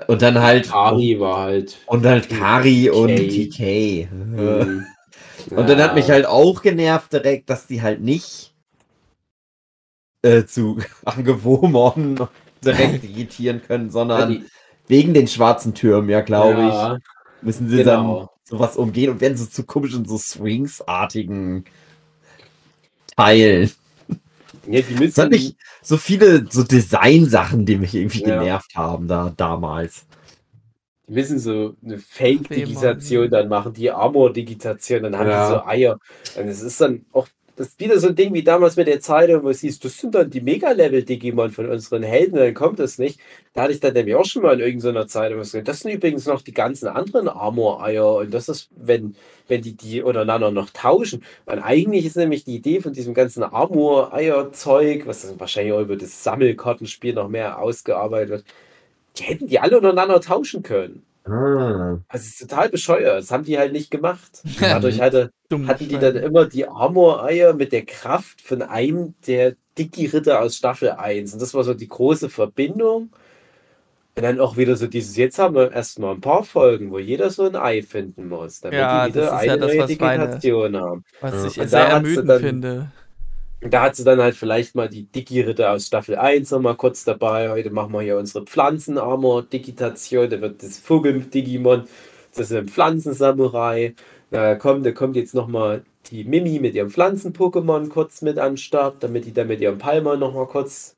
[0.08, 1.78] Und dann halt Ari war halt.
[1.86, 3.28] und halt Kari und TK.
[3.50, 4.08] TK.
[4.38, 4.86] ähm,
[5.50, 6.14] Und dann hat mich ja.
[6.14, 8.54] halt auch genervt direkt, dass die halt nicht
[10.22, 12.18] äh, zu Angewomon
[12.64, 14.44] direkt digitieren können, Ja, sondern die-
[14.86, 17.02] wegen den schwarzen Türmen, ja, glaube ja, ich,
[17.42, 18.18] müssen sie Genau.
[18.20, 21.64] dann sowas umgehen und werden so zu komischen, so Swings-artigen
[23.16, 23.70] Teilen.
[24.68, 28.38] Ja, die müssen, hat mich so viele so Design-Sachen, die mich irgendwie Ja.
[28.38, 30.06] genervt haben da damals.
[31.06, 35.48] die müssen so eine Fake-Digitation dann machen, die Armor-Digitation, dann haben Ja.
[35.48, 35.98] die so Eier.
[36.38, 39.00] Und es ist dann auch das ist wieder so ein Ding wie damals mit der
[39.00, 42.98] Zeitung, wo es hieß, das sind dann die Mega-Level-Digimon von unseren Helden, dann kommt das
[42.98, 43.20] nicht.
[43.52, 45.68] Da hatte ich dann nämlich auch schon mal in irgendeiner Zeitung was gesagt.
[45.68, 49.14] Das sind übrigens noch die ganzen anderen Armor-Eier und das ist, wenn,
[49.48, 51.22] wenn die die untereinander noch tauschen.
[51.44, 55.96] Weil eigentlich ist nämlich die Idee von diesem ganzen Armor-Eier-Zeug, was dann wahrscheinlich auch über
[55.96, 58.44] das Sammelkartenspiel noch mehr ausgearbeitet wird,
[59.16, 61.04] die hätten die alle untereinander tauschen können.
[61.24, 62.00] Ah.
[62.08, 63.22] Also es ist total bescheuert.
[63.22, 64.42] Das haben die halt nicht gemacht.
[64.60, 69.56] Dadurch hatte, Dumm hatten die dann immer die Armor-Eier mit der Kraft von einem der
[69.78, 71.32] Dicky-Ritter aus Staffel 1.
[71.32, 73.10] Und das war so die große Verbindung.
[74.16, 77.30] Und dann auch wieder so dieses, jetzt haben wir erstmal ein paar Folgen, wo jeder
[77.30, 79.78] so ein Ei finden muss, damit Ja, die wieder das ist ja eine das, neue
[79.80, 81.04] was meine- Digitation haben.
[81.20, 81.46] Was Ja.
[81.48, 82.90] ich Und sehr da hat sie ermüdend dann- finde.
[83.62, 87.02] Und da hat sie dann halt vielleicht mal die Dicky-Ritter aus Staffel 1 nochmal kurz
[87.04, 87.50] dabei.
[87.50, 90.30] Heute machen wir hier unsere Pflanzenarmor-Digitation.
[90.30, 91.84] Da wird das Vogel-Digimon,
[92.36, 93.94] das ist ein Pflanzensamurai.
[94.30, 98.56] Da kommt, da kommt jetzt nochmal die Mimi mit ihrem Pflanzen-Pokémon kurz mit an den
[98.58, 100.96] Start, damit die dann mit ihrem Palmer nochmal kurz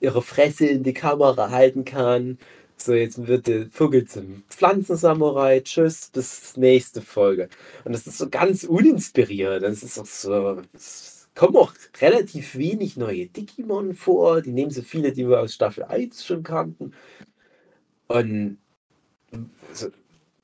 [0.00, 2.38] ihre Fresse in die Kamera halten kann.
[2.76, 5.60] So, jetzt wird der Vogel zum Pflanzensamurai.
[5.60, 7.48] Tschüss, bis nächste Folge.
[7.84, 9.62] Und das ist so ganz uninspiriert.
[9.62, 10.62] Das ist auch so.
[10.74, 14.42] Es kommen auch relativ wenig neue Digimon vor.
[14.42, 16.92] Die nehmen so viele, die wir aus Staffel 1 schon kannten.
[18.08, 18.58] Und
[19.72, 19.88] so,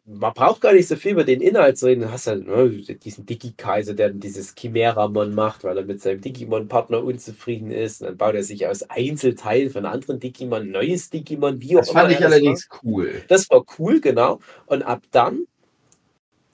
[0.05, 2.03] man braucht gar nicht so viel über den Inhalt zu reden.
[2.03, 6.20] Du hast halt ne, diesen Digi-Kaiser, der dann dieses Chimera-Mon macht, weil er mit seinem
[6.20, 8.00] Digimon-Partner unzufrieden ist.
[8.03, 11.61] Und dann baut er sich aus Einzelteilen von anderen Digimon ein neues Digimon.
[11.61, 13.28] Wie Das auch fand immer ich er das allerdings cool.
[13.28, 14.40] das war cool, genau.
[14.66, 15.46] Und ab dann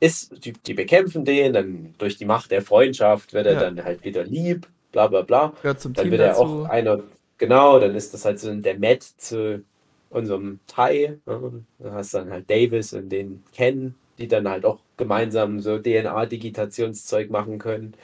[0.01, 3.59] ist, die, die bekämpfen den, dann durch die Macht der Freundschaft wird er Ja.
[3.59, 5.55] dann halt wieder lieb, bla bla bla.
[5.62, 6.40] Gehört zum Dann Team wird er dazu.
[6.40, 7.03] auch einer,
[7.38, 9.64] genau, dann ist das halt so der Matt zu
[10.11, 11.18] unserem Tai.
[11.26, 11.64] Ne?
[11.78, 17.30] Da hast dann halt Davis und den Ken, die dann halt auch gemeinsam so DNA-Digitationszeug
[17.30, 17.94] machen können.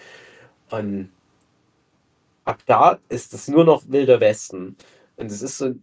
[0.71, 1.11] Und
[2.45, 4.77] ab da ist es nur noch Wilder Westen.
[5.17, 5.75] Und es ist so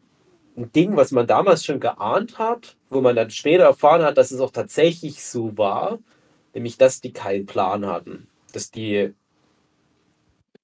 [0.57, 4.32] ein Ding, was man damals schon geahnt hat, wo man dann später erfahren hat, dass
[4.32, 5.99] es auch tatsächlich so war,
[6.53, 8.28] nämlich dass die keinen Plan hatten.
[8.53, 9.13] Dass die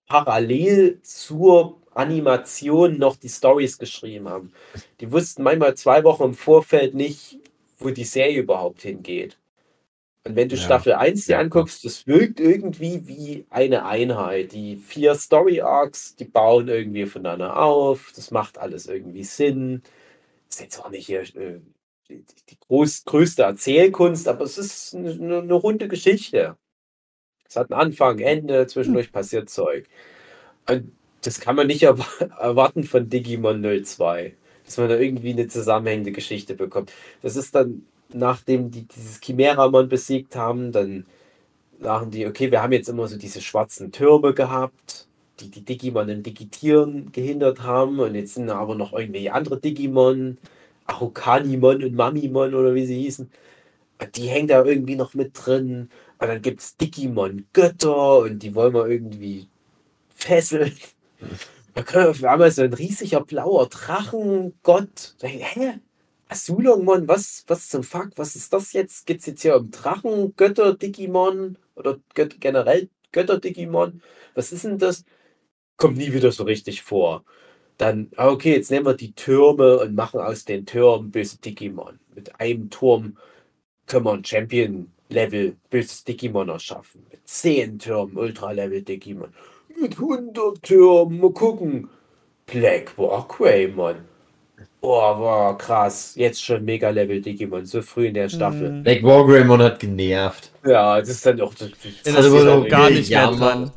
[0.08, 4.52] parallel zur Animation noch die Stories geschrieben haben.
[5.00, 7.40] Die wussten manchmal zwei Wochen im Vorfeld nicht,
[7.80, 9.38] wo die Serie überhaupt hingeht.
[10.24, 10.62] Und wenn du Ja.
[10.62, 14.52] Staffel 1 dir anguckst, das wirkt irgendwie wie eine Einheit.
[14.52, 18.12] Die vier Story Arcs, die bauen irgendwie aufeinander auf.
[18.16, 19.82] Das macht alles irgendwie Sinn.
[20.50, 21.62] Ist jetzt auch nicht hier äh,
[22.10, 26.58] die, die groß, größte Erzählkunst, aber es ist eine, eine, eine runde Geschichte.
[27.48, 29.88] Es hat einen Anfang, Ende, zwischendurch passiert Zeug.
[30.70, 30.92] Und
[31.22, 36.12] das kann man nicht erwa- erwarten von Digimon 02, dass man da irgendwie eine zusammenhängende
[36.12, 36.92] Geschichte bekommt.
[37.22, 41.06] Das ist dann, nachdem die dieses Chimeramon besiegt haben, dann
[41.80, 45.08] sagen die, okay, wir haben jetzt immer so diese schwarzen Türme gehabt,
[45.40, 50.38] die die Digimon im Digitieren gehindert haben und jetzt sind aber noch irgendwelche andere Digimon,
[50.88, 53.30] Arukanimon und Mamimon oder wie sie hießen.
[54.16, 55.90] Die hängen da irgendwie noch mit drin.
[56.20, 59.48] Und dann gibt es Digimon-Götter und die wollen wir irgendwie
[60.16, 60.74] fesseln.
[61.74, 65.16] Da wir auf einmal so ein riesiger blauer Drachengott.
[65.22, 65.80] Hä?
[66.30, 68.12] Asulongmon, was, was zum Fuck?
[68.16, 69.06] Was ist das jetzt?
[69.06, 74.02] Geht es jetzt hier um Drachengötter, Digimon oder Gött generell Götter-Digimon?
[74.36, 75.06] Was ist denn das?
[75.78, 77.24] Kommt nie wieder so richtig vor.
[77.78, 82.00] Dann, ah, okay, jetzt nehmen wir die Türme und machen aus den Türmen böse Digimon.
[82.16, 83.18] Mit einem Turm
[83.86, 87.06] können wir ein Champion-Level böses Digimon erschaffen.
[87.12, 89.34] Mit 10 Türmen Ultra-Level-Digimon.
[89.80, 91.90] Mit 100 Türmen, mal gucken.
[92.46, 93.96] Black Walkway-Mon.
[94.80, 96.14] Boah, war krass.
[96.16, 98.72] Jetzt schon Mega-Level-Digimon, so früh in der Staffel.
[98.72, 98.84] Mhm.
[98.84, 100.52] Black Wargreymon hat genervt.
[100.66, 101.54] Ja, das ist dann auch.
[101.54, 103.72] Das, das, ist ist auch gar nicht mehr dran.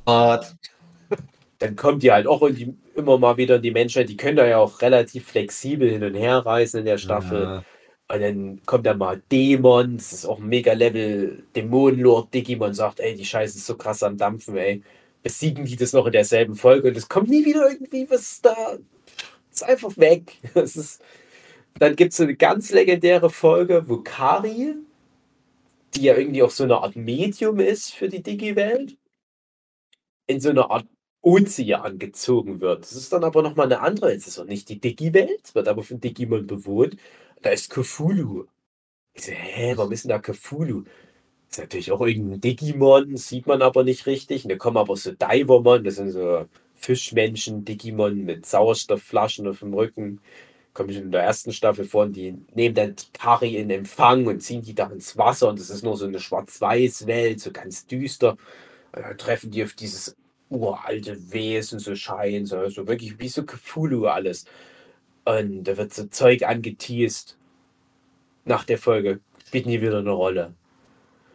[1.59, 4.09] dann kommt die halt auch in die, immer mal wieder in die Menschheit.
[4.09, 7.43] Die können da ja auch relativ flexibel hin und her reisen in der Staffel.
[7.43, 7.65] Ja.
[8.15, 13.15] Und dann kommt da mal Dämon, das ist auch ein Mega-Level Dämonenlord Digimon, sagt, ey,
[13.15, 14.83] die Scheiße ist so krass am Dampfen, ey.
[15.23, 18.79] Besiegen die das noch in derselben Folge und es kommt nie wieder irgendwie was da.
[19.53, 20.39] Ist einfach weg.
[20.55, 21.03] Das ist,
[21.79, 24.77] dann gibt es so eine ganz legendäre Folge, wo Kari,
[25.95, 28.97] die ja irgendwie auch so eine Art Medium ist für die Digi-Welt,
[30.27, 30.87] in so eine Art
[31.23, 32.83] Ozean gezogen wird.
[32.85, 34.15] Das ist dann aber nochmal eine andere.
[34.15, 36.97] Es ist auch nicht die Digi-Welt, wird aber von Digimon bewohnt.
[37.43, 38.47] Da ist Cthulhu.
[39.15, 40.85] Ich so, hä, warum ist denn da Cthulhu?
[41.51, 44.45] Ist natürlich auch irgendein Digimon, sieht man aber nicht richtig.
[44.45, 46.47] Und da kommen aber so Divermon, das sind so
[46.77, 50.21] Fischmenschen, Digimon mit Sauerstoffflaschen auf dem Rücken.
[50.75, 54.27] Kommen schon in der ersten Staffel vor und die nehmen dann die Kari in Empfang
[54.27, 57.87] und ziehen die da ins Wasser und das ist nur so eine Schwarz-Weiß-Welt, so ganz
[57.87, 58.37] düster.
[58.93, 60.17] Und dann treffen die auf dieses
[60.51, 64.45] uralte Wesen so scheinen, so also wirklich wie so Cthulhu alles.
[65.25, 67.37] Und da wird so Zeug angeteased
[68.45, 69.21] nach der Folge.
[69.47, 70.55] Spielt nie wieder eine Rolle.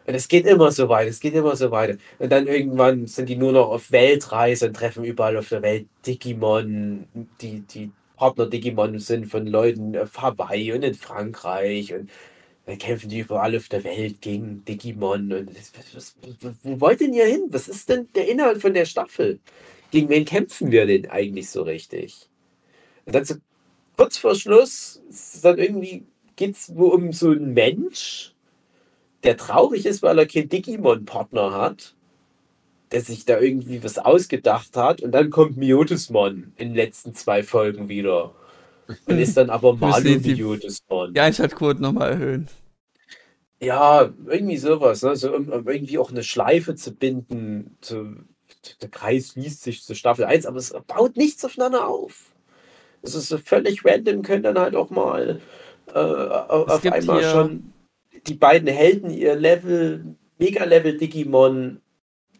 [0.06, 1.98] Und es geht immer so weiter, es geht immer so weiter.
[2.18, 5.88] Und dann irgendwann sind die nur noch auf Weltreise und treffen überall auf der Welt
[6.06, 7.06] Digimon,
[7.40, 12.10] die, die Partner-Digimon sind von Leuten auf Hawaii und in Frankreich und
[12.66, 15.32] dann kämpfen die überall auf der Welt gegen Digimon.
[15.32, 16.16] Und was, was,
[16.62, 17.46] wo wollt denn ihr hin?
[17.50, 19.40] Was ist denn der Inhalt von der Staffel?
[19.90, 22.28] Gegen wen kämpfen wir denn eigentlich so richtig?
[23.06, 23.34] Und dann so
[23.96, 25.00] kurz vor Schluss,
[25.42, 26.04] dann irgendwie
[26.36, 28.35] geht es um so einen Mensch,
[29.26, 31.94] der traurig ist, weil er keinen Digimon-Partner hat,
[32.92, 35.02] der sich da irgendwie was ausgedacht hat.
[35.02, 38.34] Und dann kommt Miotismon in den letzten zwei Folgen wieder.
[39.06, 41.12] Und ist dann aber Malu Miotismon.
[41.12, 42.48] Die Einschaltquote nochmal erhöhen.
[43.60, 45.02] Ja, irgendwie sowas.
[45.02, 45.16] Ne?
[45.16, 47.76] So, um, um, irgendwie auch eine Schleife zu binden.
[47.80, 48.16] Zu,
[48.80, 52.26] der Kreis liest sich zur Staffel 1, aber es baut nichts aufeinander auf.
[53.02, 55.40] Es ist so völlig random, können dann halt auch mal
[55.92, 57.72] äh, auf einmal schon
[58.26, 61.80] die beiden Helden ihr Level, Mega-Level Digimon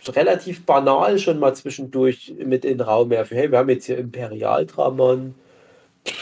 [0.09, 3.37] relativ banal schon mal zwischendurch mit in den Raum werfen.
[3.37, 5.35] Hey, wir haben jetzt hier Imperial-Dramon.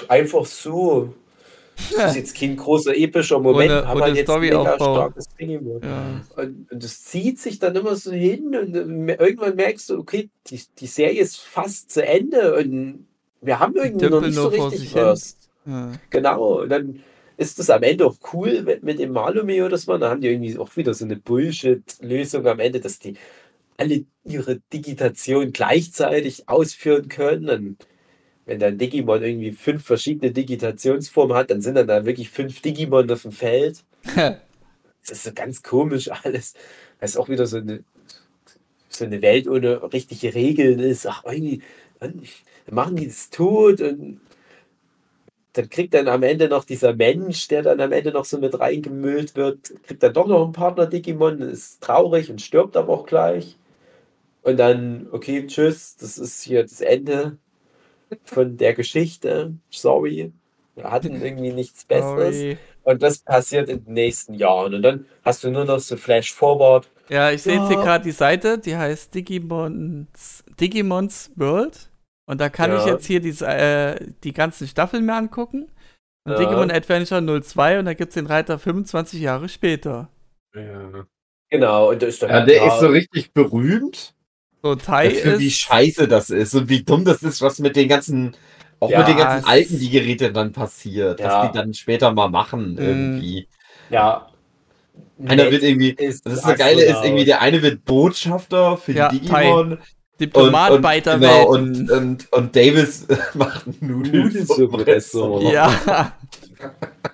[0.09, 1.15] Einfach so.
[1.97, 5.81] Das ist jetzt kein großer epischer Moment, ohne, aber ohne jetzt ein mega starkes Digimon.
[5.83, 6.21] Ja.
[6.37, 8.75] Und, und, das zieht sich dann immer so hin und
[9.09, 13.07] irgendwann merkst du, okay, die, die Serie ist fast zu Ende und
[13.41, 15.37] wir haben irgendwie noch nicht so richtig was.
[15.67, 15.93] Ja.
[16.11, 17.01] Genau, und dann
[17.37, 20.28] ist das am Ende auch cool mit, mit dem Malumeo, dass man, da haben die
[20.28, 23.14] irgendwie auch wieder so eine Bullshit-Lösung am Ende, dass die
[23.76, 27.49] alle ihre Digitation gleichzeitig ausführen können.
[27.49, 27.87] Und
[28.47, 33.11] wenn dann Digimon irgendwie fünf verschiedene Digitationsformen hat, dann sind dann da wirklich fünf Digimon
[33.11, 33.85] auf dem Feld.
[34.14, 34.39] das
[35.11, 36.55] ist so ganz komisch alles.
[37.01, 37.82] Das ist auch wieder so eine,
[38.89, 41.07] so eine Welt ohne richtige Regeln ist.
[41.07, 41.62] Ach, irgendwie,
[41.99, 42.22] dann
[42.70, 44.20] machen die das tot und
[45.55, 48.59] dann kriegt dann am Ende noch dieser Mensch, der dann am Ende noch so mit
[48.59, 53.07] reingemüllt wird, kriegt dann doch noch einen Partner Digimon, ist traurig und stirbt aber auch
[53.07, 53.57] gleich.
[54.43, 57.39] Und dann, okay, tschüss, das ist hier das Ende
[58.25, 59.55] von der Geschichte.
[59.71, 60.33] Sorry.
[60.75, 62.37] Wir hatten irgendwie nichts Besseres.
[62.37, 62.59] Sorry.
[62.83, 64.75] Und das passiert in den nächsten Jahren.
[64.75, 66.91] Und dann hast du nur noch so Flash Forward.
[67.09, 71.91] Ja, ich sehe jetzt hier gerade die Seite, die heißt Digimons, Digimons World.
[72.27, 72.79] Und da kann ja.
[72.79, 75.68] ich jetzt hier die, äh, die ganzen Staffeln mir angucken.
[76.25, 76.39] Und ja.
[76.39, 80.09] Digimon Adventure 02 und da gibt es den Reiter 25 Jahre später.
[80.55, 81.07] Ja.
[81.51, 84.14] Genau, und ist ja, der ist so richtig berühmt.
[84.62, 85.41] So Tai dafür, ist.
[85.41, 88.35] Wie scheiße das ist und wie dumm das ist, was mit den ganzen,
[88.81, 91.27] auch ja, mit den ganzen alten die Geräte dann passiert, ja.
[91.27, 92.79] was die dann später mal machen mhm.
[92.79, 93.49] irgendwie.
[93.91, 94.31] Ja.
[95.25, 98.95] Einer wird irgendwie, ist das ist das Geile ist irgendwie, der eine wird Botschafter für
[98.95, 99.79] die Digimon.
[99.79, 99.79] Tai.
[100.21, 104.85] Diplomat und, und, genau, und, und, und Davis macht Nudelsuppe.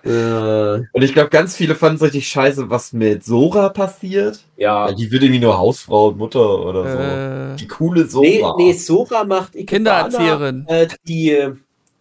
[0.05, 0.87] Ja.
[0.93, 4.39] und ich glaube, ganz viele fanden es richtig scheiße, was mit Sora passiert.
[4.57, 4.93] Ja.
[4.93, 6.99] die wird irgendwie nur Hausfrau und Mutter oder so.
[6.99, 8.55] Äh, die coole Sora.
[8.57, 10.67] Nee, nee Sora macht Ikebana, Kindererzieherin.
[10.69, 11.49] Äh, die,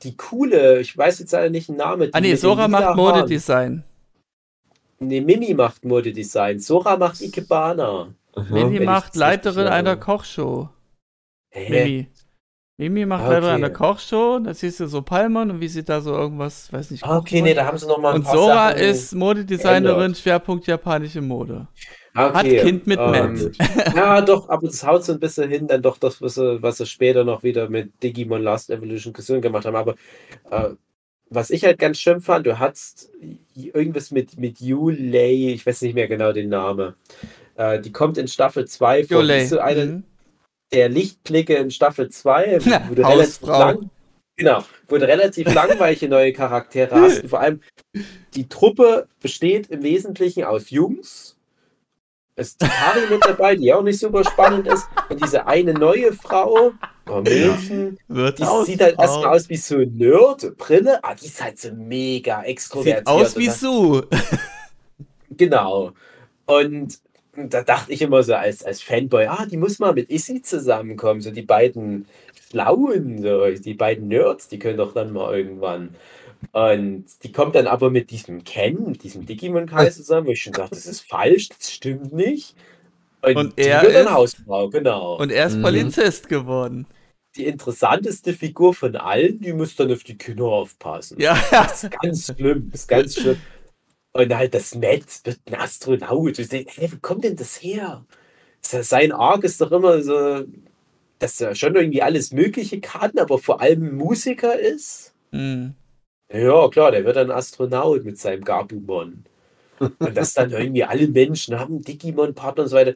[0.04, 2.10] die coole, ich weiß jetzt leider nicht den Namen.
[2.12, 3.84] Ah nee, Sora macht Modedesign.
[5.00, 6.60] Nee, Mimi macht Modedesign.
[6.60, 8.10] Sora macht Ikebana.
[8.50, 10.70] Mimi macht Leiterin einer Kochshow.
[11.54, 12.08] Mimi.
[12.80, 13.34] Mimi macht okay.
[13.34, 16.92] leider eine Kochshow, da siehst du so Palmen und wie sie da so irgendwas, weiß
[16.92, 17.04] nicht.
[17.04, 21.68] Ah, okay, nee, da haben sie nochmal Und Sora Sachen ist Modedesignerin, Schwerpunkt japanische Mode.
[22.14, 22.58] Ah, okay.
[22.60, 23.96] Hat Kind mit ähm, Matt.
[23.96, 26.78] ja, doch, aber das haut so ein bisschen hin, dann doch das, was sie, was
[26.78, 29.76] sie später noch wieder mit Digimon Last Evolution Gesund gemacht haben.
[29.76, 29.96] Aber
[30.50, 30.70] äh,
[31.30, 33.12] was ich halt ganz schön fand, du hattest
[33.54, 36.94] irgendwas mit, mit Yulei, ich weiß nicht mehr genau den Namen.
[37.58, 39.18] Äh, die kommt in Staffel 2 vor.
[39.18, 39.46] Yulei.
[39.46, 40.04] So eine, mhm
[40.72, 43.90] der Lichtblicke in Staffel 2 wurde relativ lang.
[44.36, 47.28] Genau, wurde relativ langweilige neue Charaktere hast.
[47.28, 47.62] Vor allem
[48.36, 51.36] die Truppe besteht im Wesentlichen aus Jungs.
[52.36, 54.88] Es ist Kari mit dabei, die auch nicht super spannend ist.
[55.10, 56.72] Und diese eine neue Frau,
[57.10, 61.26] oh Mädchen, Wird die sieht halt erstmal aus wie so ein Nerd, Brille, aber die
[61.26, 63.00] ist halt so mega extrovertiert.
[63.00, 64.08] Sieht aus wie Sue.
[65.32, 65.92] Genau.
[66.46, 67.00] Und
[67.48, 71.22] da dachte ich immer so als, als Fanboy, ah, die muss mal mit Issy zusammenkommen,
[71.22, 72.08] so die beiden
[72.50, 75.96] Schlauen, so, die beiden Nerds, die können doch dann mal irgendwann.
[76.52, 80.76] Und die kommt dann aber mit diesem Ken, diesem Digimon-Kai zusammen, wo ich schon dachte,
[80.76, 82.56] das ist falsch, das stimmt nicht.
[83.22, 85.18] Und, und er wird dann Hausfrau, genau.
[85.18, 85.64] Und er ist mhm.
[85.64, 86.88] Polizist geworden.
[87.36, 91.20] Die interessanteste Figur von allen, die muss dann auf die Kinder aufpassen.
[91.20, 91.38] Ja.
[91.52, 93.38] Das ist ganz schlimm, das ist ganz schlimm.
[94.14, 96.38] Und halt das Matt wird ein Astronaut.
[96.38, 98.06] Du denkst, hey, wo kommt denn das her?
[98.62, 100.46] Sein Arc ist doch immer so
[101.20, 105.14] dass er schon irgendwie alles Mögliche kann, aber vor allem Musiker ist.
[105.32, 105.76] Mhm.
[106.32, 109.26] Ja, klar, der wird dann Astronaut mit seinem Gabumon.
[109.80, 112.94] Und dass dann irgendwie alle Menschen haben Digimon-Partner und so weiter.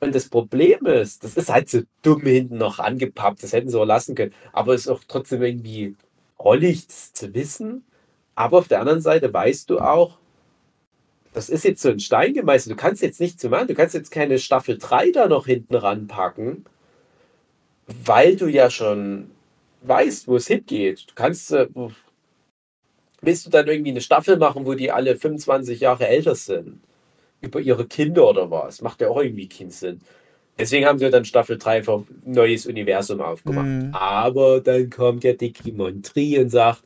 [0.00, 3.78] Und das Problem ist, das ist halt so dumm hinten noch angepappt, das hätten sie
[3.78, 4.34] auch lassen können.
[4.52, 5.94] Aber es ist auch trotzdem irgendwie
[6.38, 7.84] rollig zu wissen.
[8.34, 10.18] Aber auf der anderen Seite weißt du auch,
[11.36, 12.72] das ist jetzt so ein Stein gemeißelt.
[12.74, 15.74] Du kannst jetzt nicht zu machen, du kannst jetzt keine Staffel 3 da noch hinten
[15.74, 16.64] ranpacken,
[17.86, 19.30] weil du ja schon
[19.82, 21.04] weißt, wo es hingeht.
[21.10, 21.68] Du kannst, äh,
[23.20, 26.80] willst du dann irgendwie eine Staffel machen, wo die alle 25 Jahre älter sind?
[27.42, 28.80] Über ihre Kinder oder was?
[28.80, 30.00] Macht ja auch irgendwie keinen Sinn.
[30.58, 33.66] Deswegen haben sie dann Staffel 3 für ein neues Universum aufgemacht.
[33.66, 33.90] Mhm.
[33.92, 36.82] Aber dann kommt ja Digimon Tree und sagt,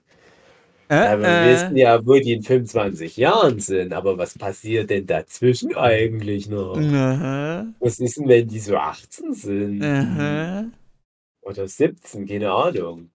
[0.91, 4.91] Äh, ja, wir äh, wissen ja, wo die in 25 Jahren sind, aber was passiert
[4.91, 6.77] denn dazwischen eigentlich noch?
[6.79, 9.83] aha, Was ist denn, wenn die so 18 sind?
[9.85, 10.71] aha.
[11.43, 13.11] Oder 17, keine Ahnung.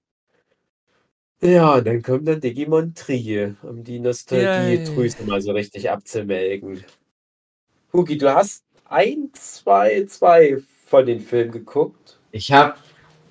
[1.41, 6.83] Ja, und dann kommt dann Digimon Trie, um die Nostalgie-Drüse mal so richtig abzumelken.
[7.93, 12.19] Hugi, du hast ein, zwei, zwei von den Filmen geguckt.
[12.31, 12.75] Ich habe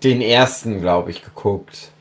[0.03, 1.93] den ersten, glaube ich, geguckt.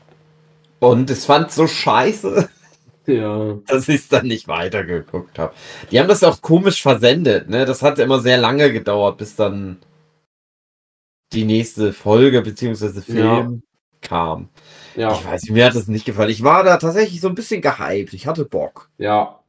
[0.90, 2.48] Und es fand so scheiße,
[3.06, 3.54] Ja.
[3.66, 5.54] dass ich es dann nicht weitergeguckt habe.
[5.90, 7.64] Die haben das auch komisch versendet, ne?
[7.66, 9.78] Das hat immer sehr lange gedauert, bis dann
[11.32, 13.00] die nächste Folge bzw.
[13.02, 13.62] Film
[14.00, 14.48] kam.
[14.96, 15.12] Ja.
[15.12, 16.30] Ich weiß nicht, mir hat das nicht gefallen.
[16.30, 18.14] Ich war da tatsächlich so ein bisschen gehypt.
[18.14, 18.90] Ich hatte Bock.
[18.98, 19.40] Ja.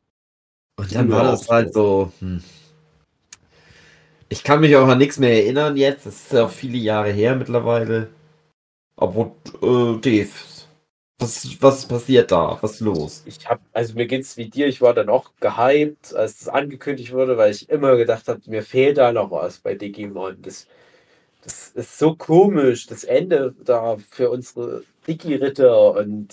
[0.77, 2.11] Und dann Ja, war das halt so.
[2.19, 2.41] Hm.
[4.29, 6.05] Ich kann mich auch an nichts mehr erinnern jetzt.
[6.05, 8.09] Das ist ja auch viele Jahre her mittlerweile.
[8.97, 9.31] Obwohl,
[9.61, 10.29] äh, Dave,
[11.19, 12.57] was, was passiert da?
[12.61, 13.23] Was ist los?
[13.23, 17.11] Ich habe, also mir geht's wie dir, ich war dann auch gehypt, als das angekündigt
[17.11, 20.41] wurde, weil ich immer gedacht habe, mir fehlt da noch was bei Digimon.
[20.43, 20.67] Das,
[21.43, 26.29] das ist so komisch, das Ende da für unsere Digi-Ritter und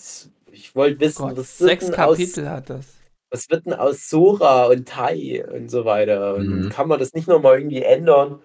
[0.52, 2.86] ich wollte wissen, Gott, was, wird sechs denn aus, Kapitel hat das.
[3.30, 6.36] was wird denn aus Sora und Tai und so weiter?
[6.36, 6.70] Und Mhm.
[6.70, 8.40] kann man das nicht nochmal irgendwie ändern?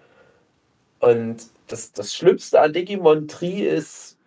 [1.00, 4.17] Und das, das Schlimmste an Digimon Tree ist,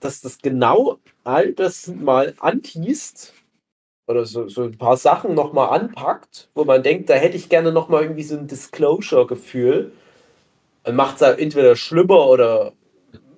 [0.00, 3.34] dass das genau all das mal anteast
[4.06, 7.72] oder so, so ein paar Sachen nochmal anpackt, wo man denkt, da hätte ich gerne
[7.72, 9.92] nochmal irgendwie so ein Disclosure-Gefühl
[10.84, 12.72] und macht es entweder schlimmer oder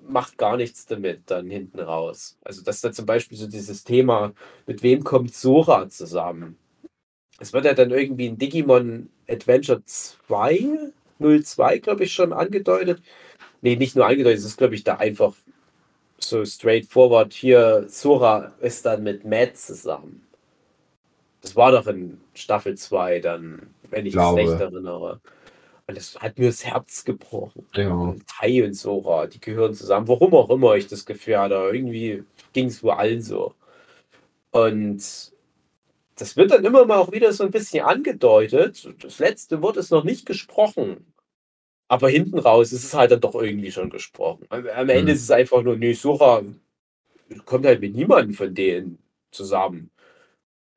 [0.06, 2.38] macht gar nichts damit dann hinten raus.
[2.42, 4.32] Also dass da zum Beispiel so dieses Thema,
[4.66, 6.56] mit wem kommt Sora zusammen?
[7.38, 13.02] Es wird ja dann irgendwie in Digimon Adventure 2, 02, glaube ich, schon angedeutet.
[13.62, 15.34] Nee, nicht nur angedeutet, es ist, glaube ich, da einfach
[16.24, 17.32] so straightforward.
[17.32, 20.26] Hier, Sora ist dann mit Matt zusammen.
[21.40, 24.42] Das war doch in Staffel 2 dann, wenn ich Glaube.
[24.42, 25.20] es recht erinnere.
[25.86, 27.66] Und das hat mir das Herz gebrochen.
[27.74, 27.92] Ja.
[27.92, 30.06] Und Tai und Sora, die gehören zusammen.
[30.06, 31.70] Warum auch immer ich das Gefühl hatte.
[31.72, 33.54] Irgendwie ging es wohl allen so.
[34.52, 35.02] Und
[36.16, 38.88] das wird dann immer mal auch wieder so ein bisschen angedeutet.
[39.02, 41.09] Das letzte Wort ist noch nicht gesprochen.
[41.90, 44.46] Aber hinten raus ist es halt dann doch irgendwie schon gesprochen.
[44.50, 45.14] Am, am Ende Mhm.
[45.14, 46.42] ist es einfach nur, nee, Sora
[47.44, 48.98] kommt halt mit niemandem von denen
[49.30, 49.90] zusammen.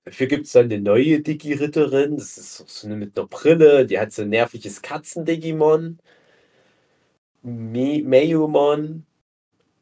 [0.06, 2.18] Dafür gibt es dann eine neue Digi-Ritterin.
[2.18, 3.86] Das ist so eine mit einer Brille.
[3.88, 6.00] Die hat so ein nerviges Katzen-Digimon.
[7.44, 9.06] Me- Mayumon.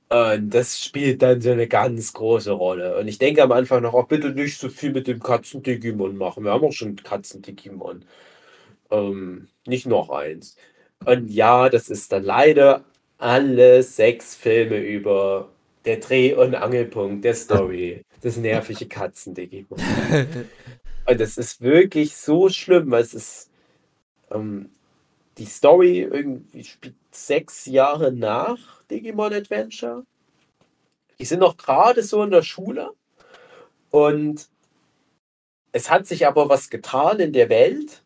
[0.09, 2.97] Und das spielt dann so eine ganz große Rolle.
[2.99, 6.43] Und ich denke am Anfang noch, auch bitte nicht so viel mit dem Katzen-Digimon machen.
[6.45, 8.05] Wir haben auch schon Katzen-Digimon.
[8.91, 10.57] Ähm, nicht noch eins.
[11.05, 12.83] Und ja, das ist dann leider
[13.17, 15.49] alle sechs Filme über
[15.85, 18.03] der Dreh- und Angelpunkt der Story.
[18.21, 19.79] Das nervige Katzen-Digimon.
[21.07, 23.49] Und das ist wirklich so schlimm, weil es ist
[24.29, 24.69] ähm,
[25.37, 30.05] die Story irgendwie spielt sechs Jahre nach Digimon Adventure.
[31.19, 32.91] Die sind noch gerade so in der Schule
[33.89, 34.47] und
[35.71, 38.03] es hat sich aber was getan in der Welt,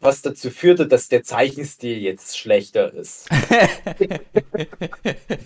[0.00, 3.28] was dazu führte, dass der Zeichenstil jetzt schlechter ist.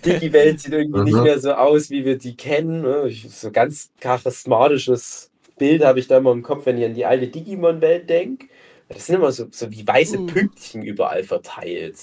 [0.05, 1.23] Die Welt sieht irgendwie nicht Mhm.
[1.23, 2.81] mehr so aus, wie wir die kennen.
[2.81, 3.05] ne?
[3.07, 7.05] Ich- So ganz charismatisches Bild habe ich da immer im Kopf, wenn ich an die
[7.05, 8.47] alte Digimon-Welt denke.
[8.89, 10.27] Das sind immer so, so wie weiße Mhm.
[10.27, 11.95] Pünktchen überall verteilt.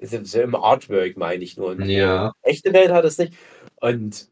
[0.00, 1.68] So, so im Artwork meine ich nur.
[1.68, 2.32] Und die Ja.
[2.42, 3.32] echte Welt hat das nicht.
[3.80, 4.28] Und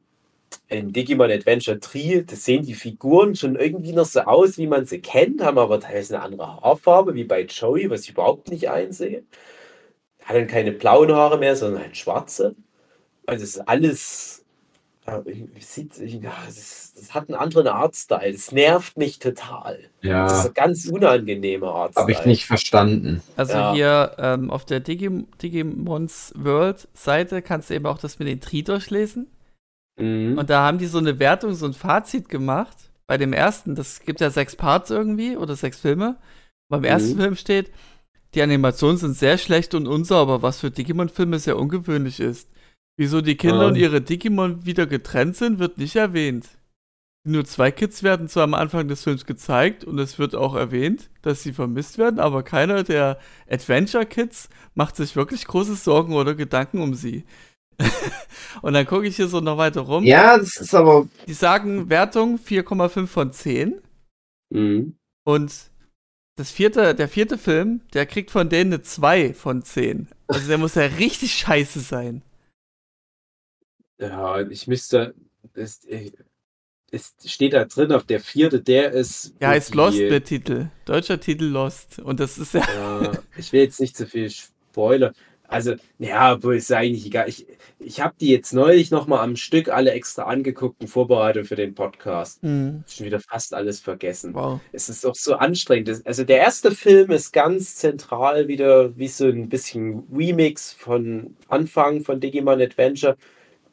[0.68, 4.86] in Digimon Adventure 3, das sehen die Figuren schon irgendwie noch so aus, wie man
[4.86, 8.70] sie kennt, haben aber teilweise eine andere Haarfarbe, wie bei Joey, was ich überhaupt nicht
[8.70, 9.24] einsehe.
[10.24, 12.55] Hat dann keine blauen Haare mehr, sondern halt schwarze.
[13.26, 14.44] Und es ist alles
[15.61, 15.92] sieht,
[16.22, 18.32] das, das, hat einen anderen Artstyle.
[18.32, 19.78] Das nervt mich total.
[20.00, 20.24] Ja.
[20.26, 22.02] Das ist ein ganz unangenehmer Artstyle.
[22.02, 23.22] Habe ich nicht verstanden.
[23.36, 23.74] Also ja.
[23.74, 28.40] hier ähm, auf der Digi Digimons World Seite kannst du eben auch das mit den
[28.40, 29.26] Tri durchlesen.
[29.99, 30.38] Mhm.
[30.38, 32.76] Und da haben die so eine Wertung, so ein Fazit gemacht.
[33.07, 36.16] Bei dem ersten, das gibt ja sechs Parts irgendwie oder sechs Filme.
[36.68, 36.86] Beim mhm.
[36.86, 37.70] ersten Film steht,
[38.34, 42.49] die Animationen sind sehr schlecht und unsauber, was für Digimon-Filme sehr ungewöhnlich ist.
[42.97, 43.68] Wieso die Kinder ähm.
[43.68, 46.49] und ihre Digimon wieder getrennt sind, wird nicht erwähnt.
[47.26, 51.09] Nur zwei Kids werden zwar am Anfang des Films gezeigt und es wird auch erwähnt,
[51.22, 53.18] dass sie vermisst werden, aber keiner der
[53.49, 57.24] Adventure Kids macht sich wirklich große Sorgen oder Gedanken um sie.
[58.62, 60.05] und dann gucke ich hier so noch weiter rum.
[60.05, 61.09] Ja, das ist aber.
[61.27, 63.81] Die sagen Wertung 4,5 von 10.
[64.51, 64.97] Mhm.
[65.25, 65.53] Und
[66.37, 70.09] das vierte, der vierte Film, der kriegt von denen eine 2 von 10.
[70.27, 72.22] Also der muss ja richtig scheiße sein.
[73.99, 75.14] Ja, ich müsste.
[75.55, 75.87] Es,
[76.91, 79.35] es steht da drin, auf der vierte, der ist.
[79.41, 80.68] Ja, heißt Lost der Titel.
[80.85, 81.99] Deutscher Titel Lost.
[81.99, 82.61] Und das ist ja.
[82.61, 85.12] ja ich will jetzt nicht zu viel Spoiler.
[85.47, 87.28] Also, ja, obwohl ist eigentlich egal.
[87.28, 87.47] Ich,
[87.78, 91.74] ich habe die jetzt neulich nochmal am Stück alle extra angeguckt und vorbereitet für den
[91.74, 92.42] Podcast.
[92.42, 92.82] Mhm.
[92.88, 94.34] Schon wieder fast alles vergessen.
[94.34, 94.61] Wow.
[94.72, 96.03] Es ist auch so anstrengend.
[96.07, 102.03] Also, der erste Film ist ganz zentral wieder wie so ein bisschen Remix von Anfang
[102.03, 103.16] von Digimon Adventure.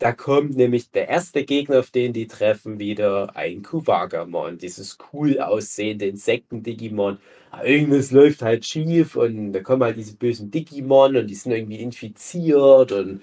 [0.01, 5.39] Da kommt nämlich der erste Gegner, auf den die treffen, wieder ein Kuwagamon, dieses cool
[5.39, 7.19] aussehende Insekten-Digimon.
[7.63, 11.81] Irgendwas läuft halt schief und da kommen halt diese bösen Digimon und die sind irgendwie
[11.81, 13.21] infiziert und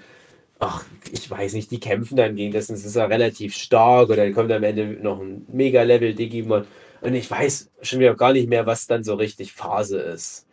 [0.59, 4.11] ach, ich weiß nicht, die kämpfen dann gegen das und es ist ja relativ stark
[4.11, 6.65] und dann kommt am Ende noch ein Mega-Level-Digimon
[7.01, 10.47] und ich weiß schon wieder gar nicht mehr, was dann so richtig Phase ist.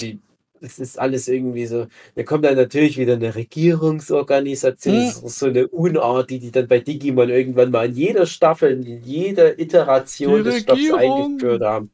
[0.00, 0.20] Die
[0.62, 1.86] es ist alles irgendwie so.
[2.14, 4.94] Da kommt dann natürlich wieder eine Regierungsorganisation.
[4.94, 5.04] Hm.
[5.06, 8.72] Das ist so eine Unart, die die dann bei Digimon irgendwann mal in jeder Staffel,
[8.72, 11.90] in jeder Iteration des Stoffs eingeführt haben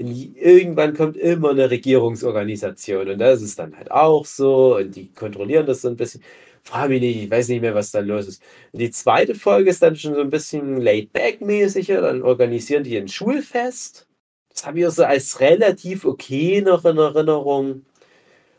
[0.00, 5.66] irgendwann kommt immer eine Regierungsorganisation und das ist dann halt auch so und die kontrollieren
[5.66, 6.22] das so ein bisschen.
[6.62, 8.42] Frag mich nicht, ich weiß nicht mehr, was da los ist.
[8.72, 13.08] Und die zweite Folge ist dann schon so ein bisschen laid-back-mäßiger, dann organisieren die ein
[13.08, 14.06] Schulfest.
[14.50, 17.86] Das habe ich auch so als relativ okay noch in Erinnerung.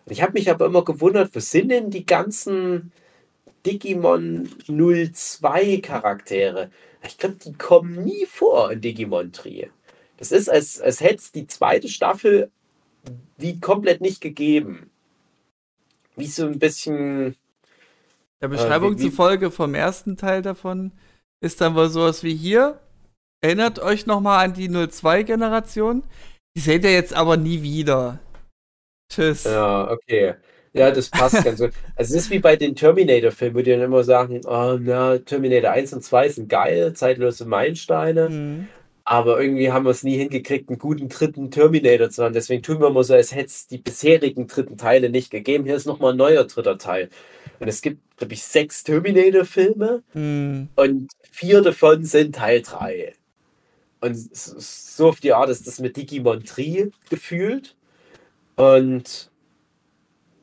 [0.06, 2.92] Und ich habe mich aber immer gewundert, wo sind denn die ganzen
[3.66, 6.72] Digimon 02 Charaktere?
[7.06, 9.70] Ich glaube, die kommen nie vor in Digimon 3.
[10.22, 12.52] Es ist, als, als hätte es die zweite Staffel
[13.38, 14.92] wie komplett nicht gegeben.
[16.16, 17.36] Wie so ein bisschen.
[18.40, 20.92] Der äh, Beschreibung äh, zufolge vom ersten Teil davon
[21.40, 22.80] ist dann wohl sowas wie hier.
[23.44, 26.04] Erinnert euch nochmal an die 02-Generation.
[26.56, 28.20] Die seht ihr jetzt aber nie wieder.
[29.12, 29.46] Tschüss.
[29.46, 30.36] Ja, okay.
[30.74, 31.72] Ja, das passt ganz gut.
[31.96, 35.72] Also es ist wie bei den Terminator-Filmen, wo die dann immer sagen, oh, na, Terminator
[35.72, 38.30] 1 und 2 sind geil, zeitlose Meilensteine.
[38.30, 38.68] Mhm.
[39.04, 42.34] Aber irgendwie haben wir es nie hingekriegt, einen guten dritten Terminator zu haben.
[42.34, 45.66] Deswegen tun wir mal so, als hätte es die bisherigen dritten Teile nicht gegeben.
[45.66, 47.10] Hier ist nochmal ein neuer dritter Teil.
[47.60, 50.70] Und es gibt, glaube ich, sechs Terminator-Filme mhm.
[50.76, 53.14] und vier davon sind Teil 3.
[54.02, 57.76] Und so auf die Art ist das mit Digimon Tree gefühlt.
[58.56, 59.30] Und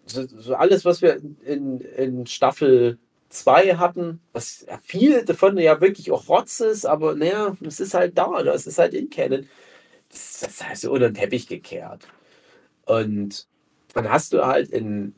[0.07, 2.99] so, so alles, was wir in, in Staffel
[3.29, 7.95] 2 hatten, was ja, viel davon ja wirklich auch Rotz ist, aber naja, es ist
[7.95, 9.47] halt da, es ist halt in Canon.
[10.11, 12.07] Das, das ist halt so unter den Teppich gekehrt.
[12.87, 13.47] Und
[13.95, 15.15] dann hast du halt in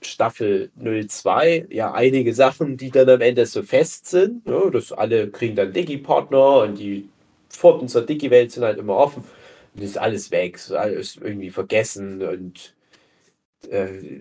[0.00, 4.46] Staffel 02 ja einige Sachen, die dann am Ende so fest sind.
[4.46, 4.70] Ne?
[4.72, 7.08] dass alle kriegen dann Digi-Partner und die
[7.50, 9.24] Pforten zur Digi-Welt sind halt immer offen.
[9.74, 12.74] Und ist alles weg, ist alles irgendwie vergessen und
[13.70, 14.20] äh,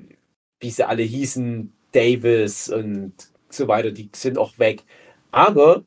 [0.60, 3.14] wie sie alle hießen, Davis und
[3.50, 4.84] so weiter, die sind auch weg.
[5.32, 5.84] Aber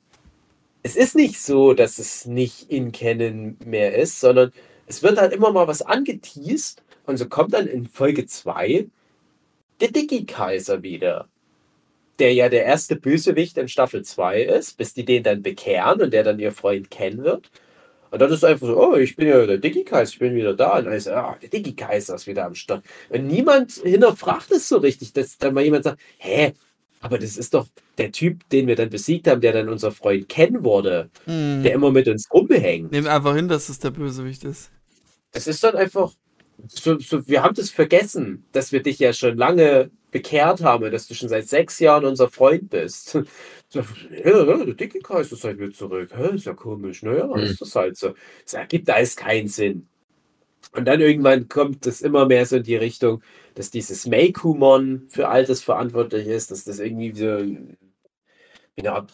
[0.83, 4.53] es ist nicht so, dass es nicht in Canon mehr ist, sondern
[4.87, 8.87] es wird halt immer mal was angeteased und so kommt dann in Folge 2
[9.81, 11.29] der Digi-Kaiser wieder.
[12.19, 16.13] Der ja der erste Bösewicht in Staffel 2 ist, bis die den dann bekehren und
[16.13, 17.51] der dann ihr Freund kennen wird.
[18.11, 20.79] Und dann ist einfach so, oh, ich bin ja der Digi-Kaiser, ich bin wieder da.
[20.79, 22.85] Und dann ist ah, der Digi-Kaiser ist wieder am Start.
[23.09, 26.53] Und niemand hinterfragt es so richtig, dass dann mal jemand sagt, hä,
[27.01, 27.67] aber das ist doch
[27.99, 31.63] der Typ, den wir dann besiegt haben, der dann unser Freund Ken wurde, hm.
[31.63, 32.93] der immer mit uns rumhängt.
[32.93, 34.71] Nehmen einfach hin, dass es der Bösewicht ist.
[35.33, 36.13] Es ist dann einfach,
[36.69, 41.07] so, so, wir haben das vergessen, dass wir dich ja schon lange bekehrt haben, dass
[41.07, 43.19] du schon seit sechs Jahren unser Freund bist.
[43.73, 46.11] So, ja, der dicke Kreis ist halt wieder zurück.
[46.13, 47.05] Hä, ist ja komisch.
[47.05, 47.37] Naja, mhm.
[47.37, 48.15] ist das halt so.
[48.45, 49.87] Es ergibt alles keinen Sinn.
[50.73, 53.23] Und dann irgendwann kommt das immer mehr so in die Richtung,
[53.55, 57.77] dass dieses Meikumon für Altes verantwortlich ist, dass das irgendwie so wie
[58.79, 59.13] eine Art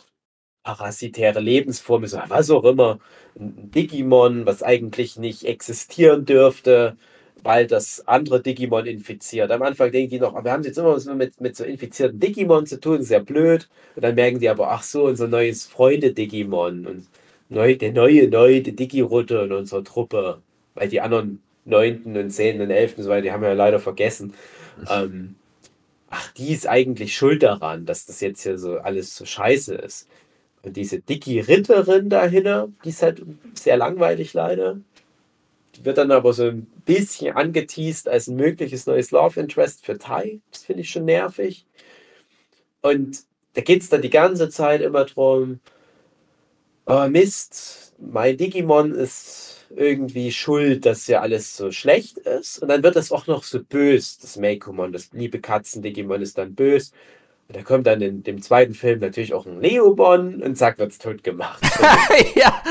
[0.62, 2.98] parasitäre Lebensform ist, was auch immer,
[3.38, 6.96] ein Digimon, was eigentlich nicht existieren dürfte,
[7.42, 9.50] weil das andere Digimon infiziert.
[9.50, 12.66] Am Anfang denken die noch, wir haben jetzt immer was mit, mit so infizierten Digimon
[12.66, 13.68] zu tun, sehr blöd.
[13.94, 17.06] Und dann merken die aber, ach so, unser neues Freunde-Digimon und
[17.48, 20.40] neu, der neue, neue Digi-Rutte in unserer Truppe,
[20.74, 23.54] weil die anderen neunten und zehnten und elften und so weiter, die haben wir ja
[23.54, 24.34] leider vergessen.
[24.90, 25.36] Ähm,
[26.10, 30.08] ach, die ist eigentlich schuld daran, dass das jetzt hier so alles so scheiße ist.
[30.62, 33.22] Und diese Digi-Ritterin dahinter, die ist halt
[33.54, 34.78] sehr langweilig leider.
[35.84, 40.40] Wird dann aber so ein bisschen angeteased als ein mögliches neues Love Interest für Tai.
[40.50, 41.66] Das finde ich schon nervig.
[42.82, 43.24] Und
[43.54, 45.60] da geht es dann die ganze Zeit immer drum,
[46.86, 52.58] oh Mist, mein Digimon ist irgendwie schuld, dass ja alles so schlecht ist.
[52.60, 56.54] Und dann wird das auch noch so bös, das Meikumon, das liebe Katzen-Digimon ist dann
[56.54, 56.92] bös.
[57.48, 60.98] Und da kommt dann in dem zweiten Film natürlich auch ein Leobon und zack, wird's
[60.98, 61.62] tot gemacht.
[62.34, 62.62] ja,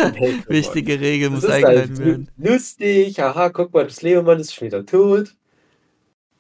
[0.47, 2.27] wichtige Regel muss eingehalten halt werden.
[2.37, 5.33] Lustig, haha, guck mal, das Leobon ist schon wieder tot.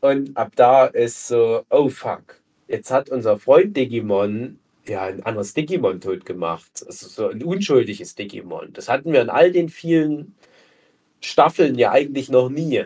[0.01, 5.53] Und ab da ist so, oh fuck, jetzt hat unser Freund Digimon ja ein anderes
[5.53, 6.83] Digimon tot gemacht.
[6.85, 8.73] Also so ein unschuldiges Digimon.
[8.73, 10.35] Das hatten wir in all den vielen
[11.21, 12.83] Staffeln ja eigentlich noch nie.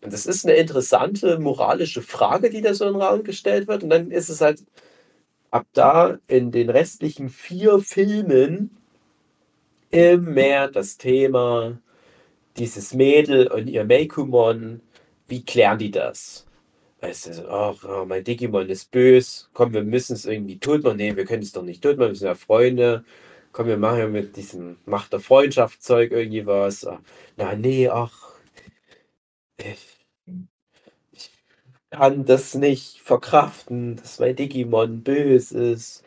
[0.00, 3.82] Und das ist eine interessante moralische Frage, die da so in den Raum gestellt wird.
[3.82, 4.64] Und dann ist es halt
[5.50, 8.70] ab da in den restlichen vier Filmen
[9.90, 11.78] immer das Thema,
[12.58, 14.82] dieses Mädel und ihr Meikumon,
[15.28, 16.46] wie klären die das?
[17.00, 20.96] Weißt du, ach, oh, mein Digimon ist böse, komm, wir müssen es irgendwie tot machen.
[20.96, 23.04] Nee, wir können es doch nicht tot machen, wir sind ja Freunde.
[23.52, 26.86] Komm, wir machen ja mit diesem Macht der Freundschaftszeug irgendwie was.
[27.36, 28.27] Na, nee, ach,
[29.58, 29.96] ich,
[31.12, 31.30] ich
[31.90, 36.04] kann das nicht verkraften, dass mein Digimon böse ist.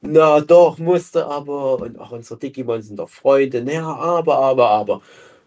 [0.00, 1.80] Na doch, musste aber.
[1.80, 3.62] Und auch unsere Digimon sind doch Freunde.
[3.64, 5.02] Naja, aber, aber, aber.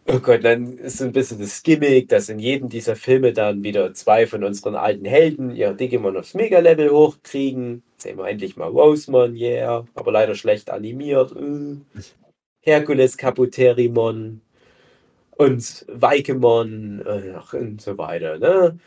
[0.09, 3.93] Oh Gott, dann ist ein bisschen das Gimmick, dass in jedem dieser Filme dann wieder
[3.93, 7.83] zwei von unseren alten Helden ihre Digimon aufs Mega-Level hochkriegen.
[7.97, 11.33] Sehen wir endlich mal Rosemon, yeah, aber leider schlecht animiert.
[11.35, 12.01] Äh.
[12.61, 14.41] Herkules Kaputerimon
[15.37, 18.37] und Weikemon äh, und so weiter.
[18.39, 18.79] Ne?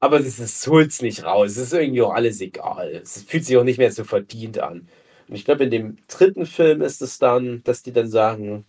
[0.00, 1.52] Aber es holt nicht raus.
[1.52, 3.00] Es ist irgendwie auch alles egal.
[3.02, 4.88] Es fühlt sich auch nicht mehr so verdient an.
[5.28, 8.64] Und ich glaube, in dem dritten Film ist es dann, dass die dann sagen,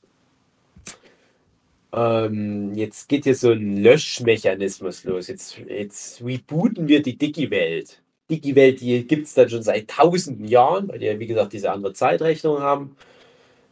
[1.93, 5.27] ähm, jetzt geht hier so ein Löschmechanismus los.
[5.27, 8.01] Jetzt, jetzt rebooten wir die Digi-Welt.
[8.29, 11.71] Digi-Welt, die gibt es dann schon seit tausenden Jahren, weil die ja, wie gesagt, diese
[11.71, 12.95] andere Zeitrechnung haben.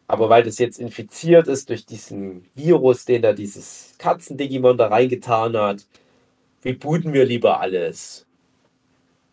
[0.10, 5.55] Aber weil das jetzt infiziert ist durch diesen Virus, den da dieses Katzen-Digimon da reingetan
[5.55, 5.86] hat,
[6.66, 8.26] rebooten wir lieber alles.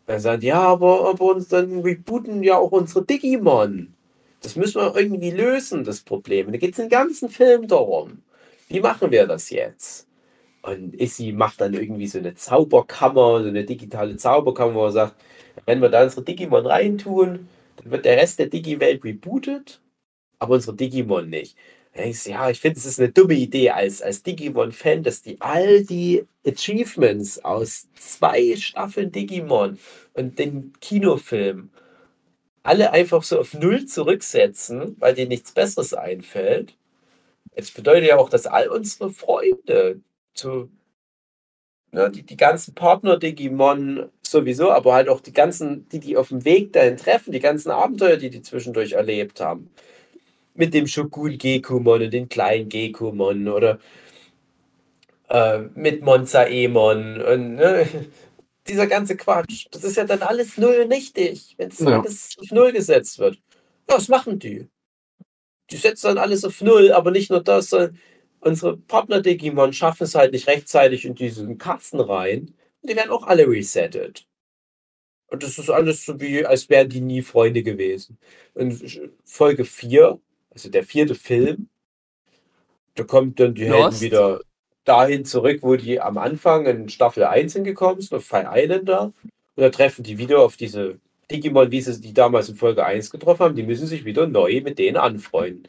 [0.07, 3.95] Sagen die, ja, aber, aber uns dann rebooten ja auch unsere Digimon.
[4.43, 6.49] Das müssen wir irgendwie lösen, das Problem.
[6.49, 8.23] Und da geht es den ganzen Film darum.
[8.69, 10.07] Wie machen wir das jetzt?
[10.61, 15.15] Und Issy macht dann irgendwie so eine Zauberkammer, so eine digitale Zauberkammer, wo er sagt,
[15.65, 19.81] wenn wir da unsere Digimon reintun, dann wird der Rest der Digi-Welt rebootet
[20.39, 21.57] aber unsere Digimon nicht.
[21.97, 25.85] Denkst ja, ich finde, es ist eine dumme Idee als, als Digimon-Fan, dass die all
[25.85, 29.79] die Achievements aus zwei Staffeln Digimon
[30.15, 31.71] und dem Kinofilm
[32.63, 36.77] alle einfach so auf Null zurücksetzen, weil dir nichts Besseres einfällt.
[37.53, 40.01] Es bedeutet ja auch, dass all unsere Freunde
[40.35, 40.71] zu
[41.93, 46.29] ne, die, die ganzen Partner Digimon sowieso, aber halt auch die ganzen, die die auf
[46.29, 49.71] dem Weg dahin treffen, die ganzen Abenteuer, die die zwischendurch erlebt haben,
[50.57, 53.79] mit dem Shogun Gekumon und den kleinen Gekumon oder
[55.29, 57.87] äh, mit Monza Emon und ne,
[58.69, 59.67] dieser ganze Quatsch.
[59.71, 62.01] Das ist ja dann alles null nichtig, wenn es ja.
[62.01, 63.37] alles auf null gesetzt wird.
[63.89, 64.69] Ja, was machen die?
[65.71, 67.99] Die setzen dann alles auf null, aber nicht nur das, sondern
[68.41, 72.55] unsere Partner-Digimon schaffen es halt nicht rechtzeitig in diesen Katzen rein.
[72.83, 74.27] Und die werden auch alle resettet.
[75.29, 78.19] Und das ist alles so wie, als wären die nie Freunde gewesen.
[78.55, 78.79] In
[79.25, 80.21] Folge 4
[80.57, 81.69] also der vierte Film,
[82.95, 84.01] da kommt dann die Lost.
[84.01, 84.41] Helden wieder
[84.87, 89.13] dahin zurück, wo die am Anfang in Staffel 1 hingekommen sind, auf Fire Islander.
[89.23, 90.99] Und da treffen die wieder auf diese
[91.31, 93.55] Digimon, wie sie die damals in Folge 1 getroffen haben.
[93.55, 95.69] Die müssen sich wieder neu mit denen anfreunden.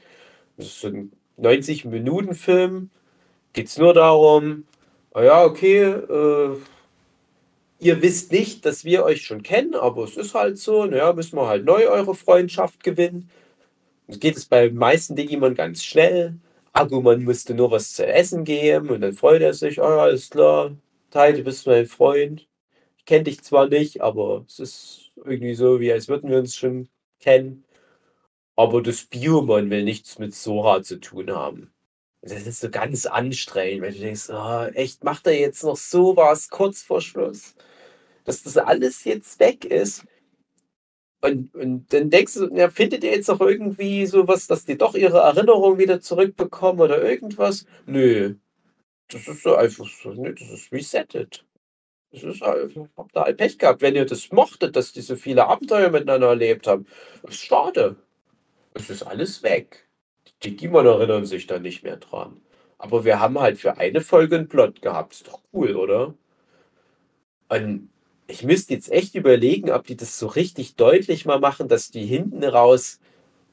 [0.56, 2.90] Das ist so ein 90-Minuten-Film.
[3.52, 4.64] Geht es nur darum,
[5.14, 6.56] oh ja, okay, äh,
[7.80, 11.36] ihr wisst nicht, dass wir euch schon kennen, aber es ist halt so, naja, müssen
[11.36, 13.30] wir halt neu eure Freundschaft gewinnen
[14.08, 16.40] geht es bei meisten Digimon ganz schnell.
[16.74, 20.76] Agumon musste nur was zu essen geben und dann freut er sich, oh, alles klar,
[21.12, 22.48] Tai, du bist mein Freund.
[22.98, 26.56] Ich kenne dich zwar nicht, aber es ist irgendwie so, wie als würden wir uns
[26.56, 26.90] schon
[27.20, 27.66] kennen.
[28.56, 31.72] aber das Biomon will nichts mit Sora zu tun haben.
[32.22, 36.50] Das ist so ganz anstrengend, wenn du denkst, oh, echt, macht er jetzt noch sowas
[36.50, 37.56] kurz vor Schluss?
[38.26, 40.06] Dass das alles jetzt weg ist.
[41.28, 44.96] Und, und dann denkst du, ja, findet ihr jetzt noch irgendwie sowas, dass die doch
[44.96, 47.66] ihre Erinnerung wieder zurückbekommen oder irgendwas?
[47.86, 48.36] Nö.
[49.10, 51.46] Das ist so einfach so, nö, das ist resettet.
[52.12, 55.16] Das ist einfach, habt ihr halt Pech gehabt, wenn ihr das mochtet, dass die so
[55.16, 56.88] viele Abenteuer miteinander erlebt haben.
[57.24, 57.98] Das ist schade.
[58.74, 59.88] Es ist alles weg.
[60.44, 62.42] Die Digimon erinnern sich da nicht mehr dran.
[62.78, 65.14] Aber wir haben halt für eine Folge einen Plot gehabt.
[65.14, 66.14] Ist doch cool, oder?
[67.50, 67.90] Und
[68.28, 72.06] ich müsste jetzt echt überlegen, ob die das so richtig deutlich mal machen, dass die
[72.06, 73.00] hinten raus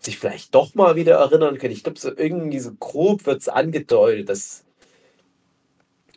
[0.00, 1.72] sich vielleicht doch mal wieder erinnern können.
[1.72, 4.64] Ich glaube, so irgendwie so grob wird es angedeutet, dass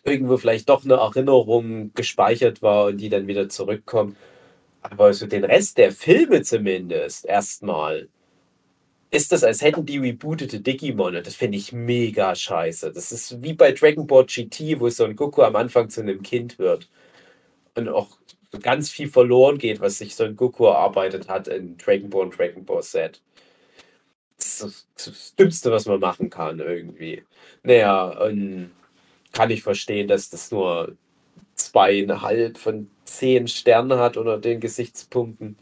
[0.03, 4.17] irgendwo vielleicht doch eine Erinnerung gespeichert war und die dann wieder zurückkommt.
[4.81, 8.09] Aber so den Rest der Filme zumindest erstmal
[9.11, 11.13] ist das, als hätten die rebootete Digimon.
[11.13, 12.91] Das finde ich mega scheiße.
[12.91, 16.21] Das ist wie bei Dragon Ball GT, wo so ein Goku am Anfang zu einem
[16.23, 16.89] Kind wird.
[17.75, 18.17] Und auch
[18.61, 22.37] ganz viel verloren geht, was sich so ein Goku erarbeitet hat in Dragon Ball und
[22.37, 23.21] Dragon Ball Z.
[24.37, 27.23] Das ist das Dümmste, was man machen kann, irgendwie.
[27.63, 28.71] Naja, und
[29.33, 30.95] kann ich verstehen, dass das nur
[31.55, 35.57] zweieinhalb von zehn Sternen hat unter den Gesichtspunkten.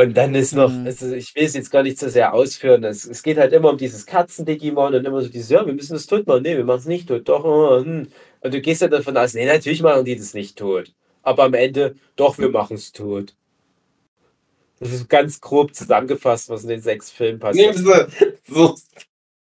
[0.00, 0.86] Und dann ist noch, mhm.
[0.86, 3.68] also ich will es jetzt gar nicht so sehr ausführen, es, es geht halt immer
[3.68, 6.42] um dieses Katzen-Digimon und immer so dieses, ja, wir müssen das tot machen.
[6.42, 7.28] Nee, wir machen es nicht tot.
[7.28, 8.08] Doch, oh, hm.
[8.40, 10.94] Und du gehst ja davon aus, nee, natürlich machen die das nicht tot.
[11.22, 13.34] Aber am Ende, doch, wir machen es tot.
[14.78, 17.76] Das ist ganz grob zusammengefasst, was in den sechs Filmen passiert.
[17.76, 18.74] Nehmen Sie so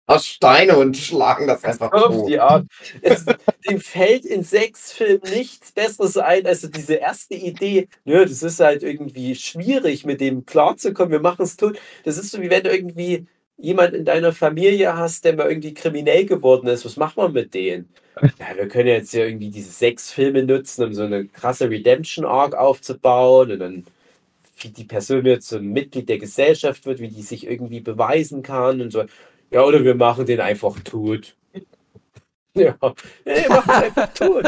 [0.08, 2.66] aus Steine und schlagen das einfach auf die Art.
[3.02, 3.26] Es,
[3.68, 7.88] dem fällt in sechs Filmen nichts Besseres ein, als diese erste Idee.
[8.04, 11.12] Nö, das ist halt irgendwie schwierig, mit dem klarzukommen.
[11.12, 11.80] Wir machen es tot.
[12.04, 13.26] Das ist so, wie wenn du irgendwie
[13.58, 16.86] jemand in deiner Familie hast, der mal irgendwie kriminell geworden ist.
[16.86, 17.90] Was macht man mit denen?
[18.22, 22.54] Ja, wir können jetzt ja irgendwie diese sechs Filme nutzen, um so eine krasse Redemption-Arc
[22.54, 23.86] aufzubauen und dann
[24.58, 28.42] wie die Person jetzt so ein Mitglied der Gesellschaft wird, wie die sich irgendwie beweisen
[28.42, 29.04] kann und so.
[29.52, 31.36] Ja, oder wir machen den einfach tot.
[32.58, 32.78] Ja,
[33.26, 34.46] wir machen ihn einfach tot.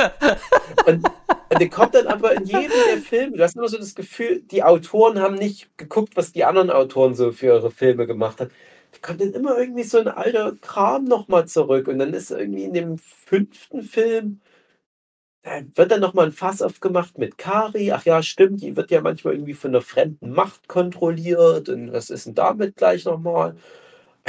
[0.86, 1.06] Und,
[1.50, 4.44] und der kommt dann aber in jedem der Filme, du hast immer so das Gefühl,
[4.50, 8.52] die Autoren haben nicht geguckt, was die anderen Autoren so für ihre Filme gemacht haben.
[8.94, 11.90] Da kommt dann immer irgendwie so ein alter Kram nochmal zurück.
[11.90, 14.40] Und dann ist irgendwie in dem fünften Film,
[15.44, 17.92] da wird dann nochmal ein Fass aufgemacht mit Kari.
[17.92, 21.70] Ach ja, stimmt, die wird ja manchmal irgendwie von einer fremden Macht kontrolliert.
[21.70, 23.56] Und was ist denn damit gleich nochmal?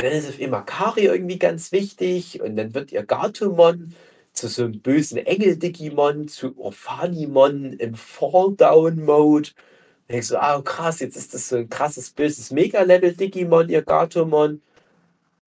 [0.03, 3.95] Dann ist auf immer Kari irgendwie ganz wichtig und dann wird ihr Gatomon
[4.33, 9.51] zu so einem bösen Engel-Digimon, zu Orphanimon im Fall-Down-Mode.
[10.07, 14.63] Da denkst du, ah krass, jetzt ist das so ein krasses, böses Mega-Level-Digimon, ihr Gatomon.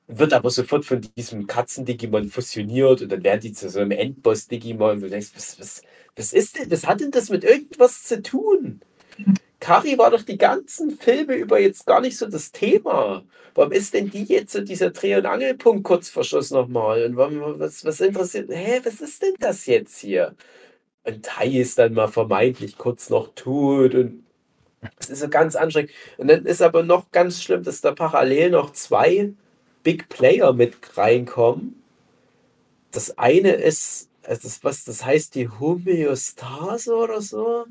[0.07, 4.99] Wird aber sofort von diesem Katzen-Digimon fusioniert und dann werden die zu so einem Endboss-Digimon.
[4.99, 5.81] Du denkst, was, was,
[6.17, 8.81] was ist denn, was hat denn das mit irgendwas zu tun?
[9.61, 13.23] Kari war doch die ganzen Filme über jetzt gar nicht so das Thema.
[13.53, 17.05] Warum ist denn die jetzt so dieser Dreh- und Angelpunkt kurz vor Schluss nochmal?
[17.05, 20.35] Und warum, was, was interessiert, hä, was ist denn das jetzt hier?
[21.03, 24.23] Und Tai ist dann mal vermeintlich kurz noch tot und
[24.99, 25.91] es ist so ganz anstrengend.
[26.17, 29.31] Und dann ist aber noch ganz schlimm, dass da parallel noch zwei
[29.83, 31.83] Big Player mit reinkommen.
[32.91, 37.65] Das eine ist, also das, was das heißt, die Homöostase oder so.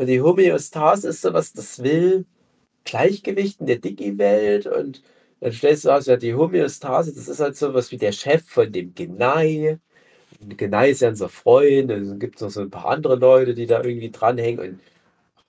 [0.00, 2.24] Und die Homöostase ist sowas, das will
[2.84, 5.02] Gleichgewicht in der Digi-Welt und
[5.40, 8.72] dann stellst du aus, ja, die Homöostase, das ist halt sowas wie der Chef von
[8.72, 9.78] dem Genei.
[10.56, 13.54] Genei ist ja unser Freund, und dann gibt es noch so ein paar andere Leute,
[13.54, 14.80] die da irgendwie dranhängen und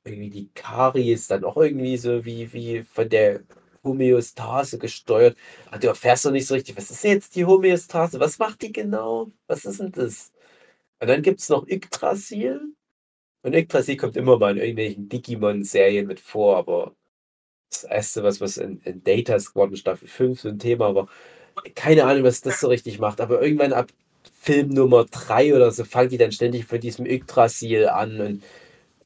[0.06, 3.41] irgendwie die Kari ist dann auch irgendwie so wie, wie von der
[3.86, 5.38] Homöostase gesteuert.
[5.68, 8.19] Aber du erfährst doch nicht so richtig, was ist jetzt die Homöostase?
[8.19, 9.32] Was macht die genau?
[9.48, 10.34] Was ist denn das?
[11.02, 12.61] Und dann gibt es noch Yggdrasil.
[13.43, 16.95] Und Yggdrasil kommt immer mal in irgendwelchen Digimon-Serien mit vor, aber
[17.72, 21.07] das erste, was, was in, in Data Squad Staffel 5 so ein Thema war,
[21.76, 23.88] keine Ahnung, was das so richtig macht, aber irgendwann ab
[24.39, 28.43] Film Nummer 3 oder so fangen die dann ständig von diesem Yggdrasil an und,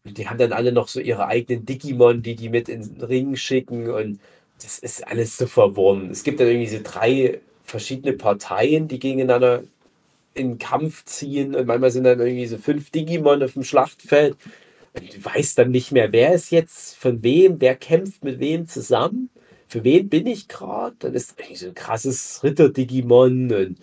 [0.06, 3.04] und die haben dann alle noch so ihre eigenen Digimon, die die mit in den
[3.04, 4.20] Ring schicken und
[4.62, 6.10] das ist alles so verworren.
[6.12, 9.64] Es gibt dann irgendwie so drei verschiedene Parteien, die gegeneinander
[10.36, 14.38] in Kampf ziehen und manchmal sind dann irgendwie so fünf Digimon auf dem Schlachtfeld.
[14.94, 18.68] Und du weißt dann nicht mehr, wer ist jetzt von wem, wer kämpft mit wem
[18.68, 19.30] zusammen,
[19.68, 20.96] für wen bin ich gerade.
[21.00, 23.78] Dann ist irgendwie so ein krasses Ritter-Digimon und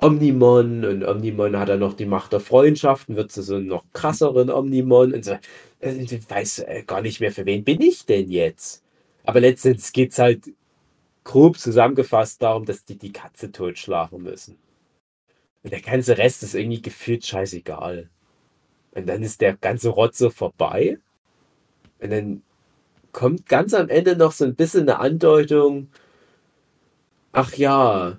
[0.00, 3.84] Omnimon und Omnimon hat dann noch die Macht der Freundschaften, wird zu so einem noch
[3.92, 5.36] krasseren Omnimon und so.
[5.80, 8.82] Also, du weißt äh, gar nicht mehr, für wen bin ich denn jetzt?
[9.24, 10.52] Aber letztendlich geht es halt
[11.24, 14.56] grob zusammengefasst darum, dass die die Katze totschlagen müssen.
[15.68, 18.08] Und der ganze Rest ist irgendwie gefühlt scheißegal.
[18.92, 20.98] Und dann ist der ganze Rotze vorbei.
[22.00, 22.42] Und dann
[23.12, 25.88] kommt ganz am Ende noch so ein bisschen eine Andeutung.
[27.32, 28.18] Ach ja,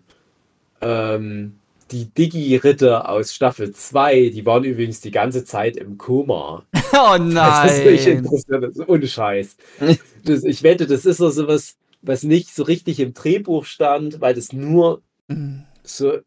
[0.82, 1.60] ähm,
[1.92, 6.66] die Digi-Ritter aus Staffel 2, die waren übrigens die ganze Zeit im Koma.
[6.94, 8.18] Oh Das ist wirklich nein.
[8.18, 9.58] interessant, ohne Scheiß.
[10.26, 14.34] Das, ich wette, das ist so was, was nicht so richtig im Drehbuch stand, weil
[14.36, 15.66] das nur Mhm.
[15.84, 16.20] so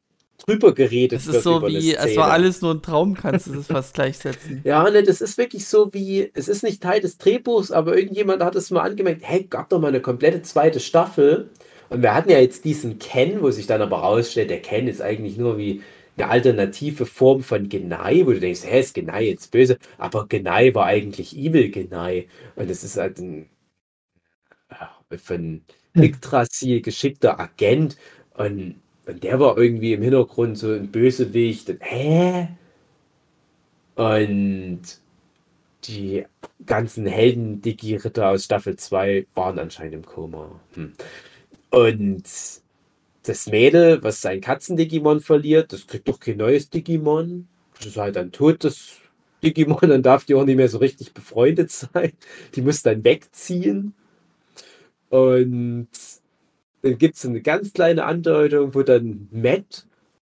[0.47, 1.39] drüber geredet Es wird.
[1.39, 3.95] ist so über eine wie, es war alles nur ein Traum, kannst du das fast
[3.95, 4.65] gleichsetzen.
[4.65, 8.43] Ja, ne, das ist wirklich so wie, es ist nicht Teil des Drehbuchs, aber irgendjemand
[8.45, 11.51] hat es mal angemerkt, hey, gab doch mal eine komplette zweite Staffel.
[11.89, 15.03] Und wir hatten ja jetzt diesen Ken, wo sich dann aber rausstellt, der Ken ist
[15.03, 15.83] eigentlich nur wie
[16.17, 19.79] eine alternative Form von Genai, wo du denkst, hä, ist Genai jetzt böse?
[19.99, 22.29] Aber Genai war eigentlich Evil Genai.
[22.57, 23.49] Und es ist halt ein
[24.71, 25.65] ja, von
[26.01, 27.97] Yggdrasil geschickter Agent.
[28.35, 31.71] Und, und der war irgendwie im Hintergrund so ein Bösewicht.
[31.71, 32.49] Und, hä?
[33.95, 34.83] Und
[35.85, 36.25] die
[36.65, 40.61] ganzen Helden-Digi-Ritter aus Staffel 2 waren anscheinend im Koma.
[40.75, 40.93] Hm.
[41.71, 42.25] Und
[43.25, 47.49] das Mädel, was sein Katzen-Digimon verliert, das kriegt doch kein neues Digimon.
[47.77, 48.97] Das ist halt dann tot, das
[49.43, 52.13] Digimon, dann darf die auch nicht mehr so richtig befreundet sein.
[52.55, 53.95] Die muss dann wegziehen.
[55.11, 55.89] Und
[56.83, 59.87] dann gibt es eine ganz kleine Andeutung, wo dann Matt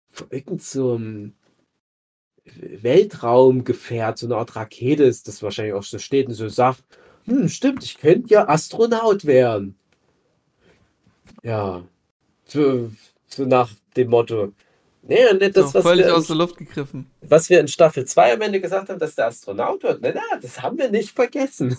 [0.10, 1.00] von irgend so
[2.46, 6.84] Weltraumgefährt, so eine Art Rakete ist, das wahrscheinlich auch so steht und so sagt,
[7.26, 9.76] hm, stimmt, ich könnte ja Astronaut werden.
[11.42, 11.84] Ja,
[12.46, 12.92] so,
[13.28, 14.52] so nach dem Motto.
[15.04, 17.10] Nee, und nicht das, so, was völlig wir, aus der Luft gegriffen.
[17.22, 20.02] was wir in Staffel 2 am Ende gesagt haben, dass der Astronaut wird.
[20.02, 21.78] Na, na, das haben wir nicht vergessen.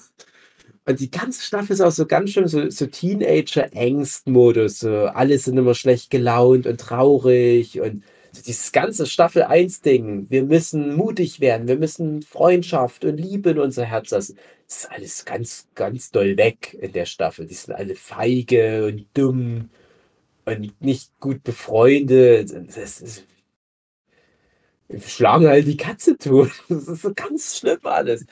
[0.86, 4.80] Und die ganze Staffel ist auch so ganz schön so, so Teenager-Angst-Modus.
[4.80, 7.80] So, alle sind immer schlecht gelaunt und traurig.
[7.80, 10.28] Und so dieses ganze Staffel 1-Ding.
[10.28, 11.68] Wir müssen mutig werden.
[11.68, 14.36] Wir müssen Freundschaft und Liebe in unser Herz lassen.
[14.66, 17.46] Das ist alles ganz, ganz doll weg in der Staffel.
[17.46, 19.70] Die sind alle feige und dumm
[20.44, 22.52] und nicht gut befreundet.
[22.52, 23.24] Und Das ist
[25.06, 26.50] schlagen halt die Katze tot.
[26.68, 28.26] Das ist so ganz schlimm alles.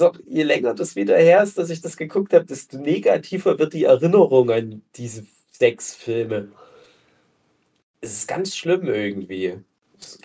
[0.00, 3.72] Auch, je länger das wieder her ist, dass ich das geguckt habe, desto negativer wird
[3.72, 6.52] die Erinnerung an diese sechs Filme.
[8.00, 9.58] Es ist ganz schlimm irgendwie.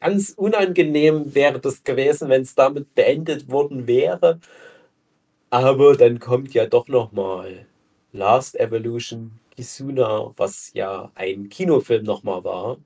[0.02, 4.40] Ganz unangenehm wäre das gewesen, wenn es damit beendet worden wäre.
[5.50, 7.66] Aber dann kommt ja doch noch mal
[8.14, 12.78] Last Evolution Kisuna, was ja ein Kinofilm noch mal war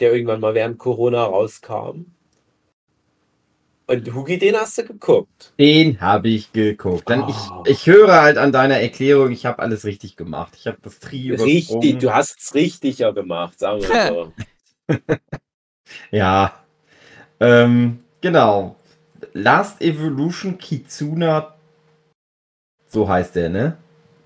[0.00, 2.06] der irgendwann mal während Corona rauskam.
[3.86, 5.52] Und Hugi, den hast du geguckt.
[5.58, 7.10] Den habe ich geguckt.
[7.10, 7.64] Dann Oh.
[7.66, 10.54] ich, ich höre halt an deiner Erklärung, ich habe alles richtig gemacht.
[10.56, 14.32] Ich habe das Tri Richtig, du hast es richtiger gemacht, sagen wir
[14.88, 14.96] so.
[16.12, 16.54] Ja.
[17.40, 18.76] Ähm, genau.
[19.32, 21.56] Last Evolution Kitsuna.
[22.86, 23.76] So heißt der, ne?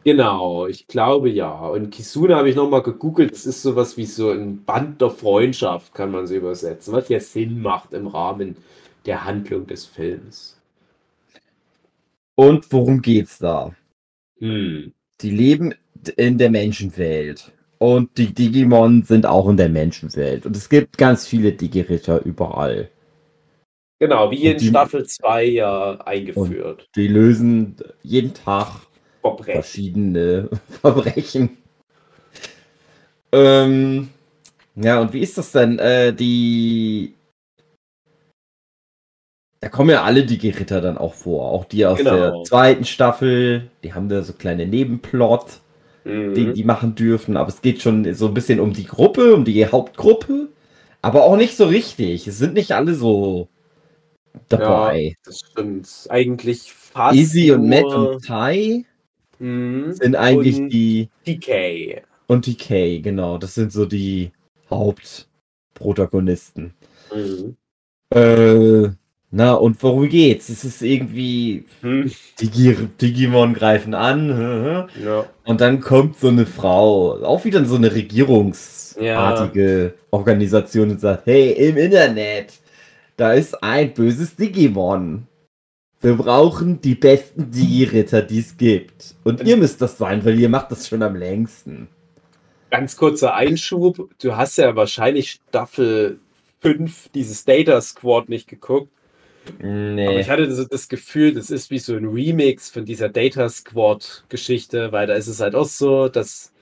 [0.05, 1.66] Genau, ich glaube ja.
[1.68, 3.32] Und Kisuna habe ich nochmal gegoogelt.
[3.32, 6.93] Das ist sowas wie so ein Band der Freundschaft, kann man so übersetzen.
[6.93, 8.56] Was ja Sinn macht im Rahmen
[9.06, 10.60] der Handlung des Films.
[12.35, 13.74] Und worum geht's da?
[14.40, 14.93] Hm.
[15.20, 15.74] Die leben
[16.16, 17.52] in der Menschenwelt.
[17.78, 20.44] Und die Digimon sind auch in der Menschenwelt.
[20.47, 22.90] Und es gibt ganz viele Digi-Ritter überall.
[24.01, 26.89] Genau, wie in die- Staffel 2 ja eingeführt.
[26.97, 28.81] Die lösen jeden Tag
[29.24, 29.55] Verbrechen.
[29.62, 30.48] verschiedene
[30.82, 31.56] Verbrechen.
[33.32, 34.10] Ähm,
[34.76, 35.78] ja, und wie ist das denn?
[35.78, 37.14] Äh, die.
[39.60, 41.51] Da kommen ja alle die Ritter dann auch vor.
[41.51, 42.10] Auch die aus Genau.
[42.16, 43.70] der zweiten Staffel.
[43.82, 45.60] Die haben da so kleine Nebenplot,
[46.05, 46.34] Mhm.
[46.34, 47.36] die die machen dürfen.
[47.38, 50.48] Aber es geht schon so ein bisschen um die Gruppe, um die Hauptgruppe.
[51.01, 52.26] Aber auch nicht so richtig.
[52.28, 53.48] Es sind nicht alle so
[54.51, 55.16] dabei.
[55.24, 55.88] Das stimmt.
[56.10, 57.16] Eigentlich fast.
[57.16, 58.84] Easy und Matt und Tai
[59.39, 59.93] Mhm.
[59.94, 61.09] sind eigentlich Und die.
[61.24, 62.02] TK.
[62.27, 63.39] Und die Kay, genau.
[63.39, 64.32] Das sind so die
[64.70, 66.73] Hauptprotagonisten.
[67.15, 67.56] Mhm.
[68.11, 68.89] Äh,
[69.31, 70.48] na, und worum geht's?
[70.48, 72.11] Es ist irgendwie, Hm.
[72.40, 75.24] Digi Digimon greifen an, Ja.
[75.44, 81.51] und dann kommt so eine Frau, auch wieder so eine regierungsartige Organisation und sagt, hey,
[81.52, 82.52] im Internet,
[83.16, 85.27] da ist ein böses Digimon.
[86.05, 89.14] Wir brauchen die besten Digi-Ritter, die es gibt.
[89.24, 91.89] Und ihr müsst das sein, weil ihr macht das schon am längsten.
[92.70, 94.10] Ganz kurzer Einschub.
[94.20, 96.18] Du hast ja wahrscheinlich Staffel
[96.60, 98.90] 5 dieses Data Squad nicht geguckt.
[99.62, 100.06] Nee.
[100.06, 103.48] Aber ich hatte so das Gefühl, das ist wie so ein Remix von dieser Data
[103.48, 106.52] Squad-Geschichte, weil da ist es halt auch so, dass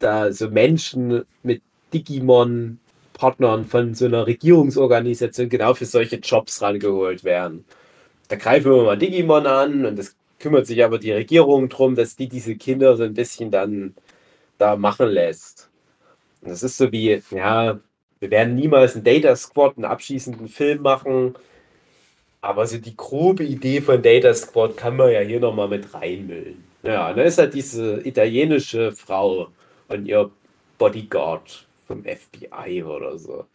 [0.00, 1.62] da so Menschen mit
[1.94, 7.64] Digimon-Partnern von so einer Regierungsorganisation genau für solche Jobs rangeholt werden.
[8.32, 12.16] Da greifen wir mal Digimon an und es kümmert sich aber die Regierung darum, dass
[12.16, 13.94] die diese Kinder so ein bisschen dann
[14.58, 15.70] da machen lässt.
[16.42, 17.80] Und das ist so wie, ja,
[18.20, 21.36] wir werden niemals einen Data Squad, einen abschließenden Film machen,
[22.40, 26.64] aber so die grobe Idee von Data Squad kann man ja hier nochmal mit reinmüllen.
[26.82, 29.48] Ja, und da ist halt diese italienische Frau
[29.88, 30.30] und ihr
[30.78, 33.46] Bodyguard vom FBI oder so.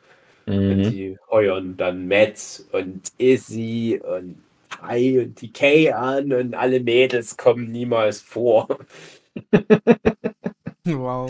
[0.67, 0.89] Und Mhm.
[0.89, 4.43] die heuern dann Matt und Izzy und
[4.79, 8.67] Kai und TK an und alle Mädels kommen niemals vor.
[10.89, 11.29] Wow.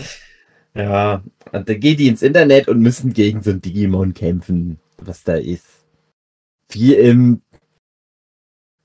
[0.76, 5.24] Ja, und dann gehen die ins Internet und müssen gegen so ein Digimon kämpfen, was
[5.24, 5.66] da ist.
[6.70, 7.42] Wie im,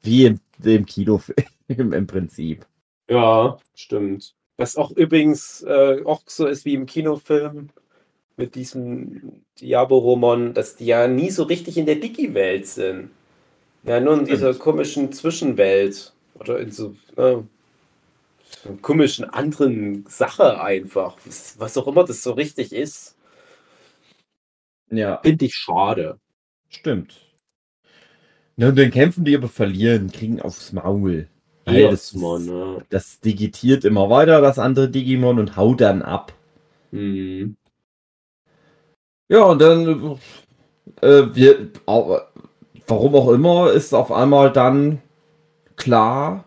[0.00, 1.36] wie im, im Kinofilm
[1.68, 2.66] im Prinzip.
[3.10, 4.34] Ja, stimmt.
[4.56, 7.68] Was auch übrigens äh, auch so ist wie im Kinofilm
[8.38, 13.10] mit diesem Diaboromon, dass die ja nie so richtig in der Digi-Welt sind.
[13.84, 16.12] Ja, nur in dieser komischen Zwischenwelt.
[16.34, 17.36] Oder in so, äh,
[18.62, 21.16] so einer komischen anderen Sache einfach.
[21.24, 23.16] Was, was auch immer das so richtig ist.
[24.90, 26.18] Ja, Finde ich schade.
[26.68, 27.14] stimmt.
[28.56, 31.28] Na, und dann kämpfen die aber verlieren, kriegen aufs Maul.
[31.66, 32.84] Jedes das, ne?
[32.90, 36.34] das digitiert immer weiter, das andere Digimon, und haut dann ab.
[36.90, 37.56] Hm.
[39.28, 40.18] Ja, und dann,
[41.00, 41.70] äh, wir,
[42.92, 45.00] warum auch immer, ist auf einmal dann
[45.76, 46.44] klar,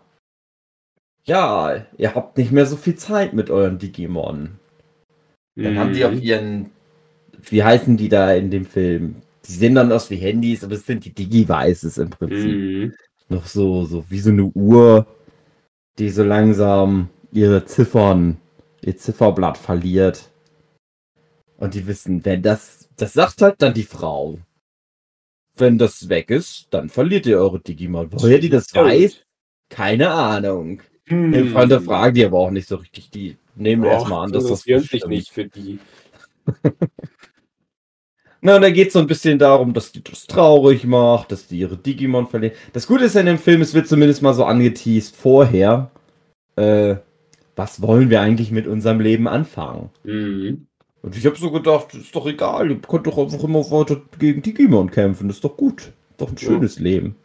[1.24, 4.58] ja, ihr habt nicht mehr so viel Zeit mit euren Digimon.
[5.56, 6.22] Dann haben die auf Mhm.
[6.22, 6.70] ihren,
[7.50, 9.16] wie heißen die da in dem Film?
[9.46, 12.60] Die sehen dann aus wie Handys, aber es sind die Digi-Weißes im Prinzip.
[12.60, 12.94] Mhm.
[13.28, 15.06] Noch so, so wie so eine Uhr,
[15.98, 18.38] die so langsam ihre Ziffern,
[18.82, 20.30] ihr Zifferblatt verliert.
[21.58, 24.38] Und die wissen, wenn das, das sagt halt dann die Frau.
[25.56, 28.08] Wenn das weg ist, dann verliert ihr eure Digimon.
[28.12, 29.16] Woher die das weiß,
[29.68, 30.82] keine Ahnung.
[31.06, 31.50] Hm.
[31.50, 33.10] Freunde fragen die aber auch nicht so richtig.
[33.10, 35.08] Die nehmen Ach, erstmal an, dass das sich bestimmt.
[35.08, 35.78] nicht für die.
[38.42, 41.48] Na, und da geht es so ein bisschen darum, dass die das traurig macht, dass
[41.48, 42.54] die ihre Digimon verlieren.
[42.72, 45.90] Das Gute ist ja in dem Film, es wird zumindest mal so angeteased vorher.
[46.54, 46.96] Äh,
[47.56, 49.90] was wollen wir eigentlich mit unserem Leben anfangen?
[50.04, 50.66] Mhm.
[51.02, 54.42] Und ich habe so gedacht, ist doch egal, ihr könnt doch einfach immer weiter gegen
[54.42, 55.92] Digimon kämpfen, ist doch gut.
[56.16, 56.48] Doch ein Ja.
[56.48, 57.16] schönes Leben.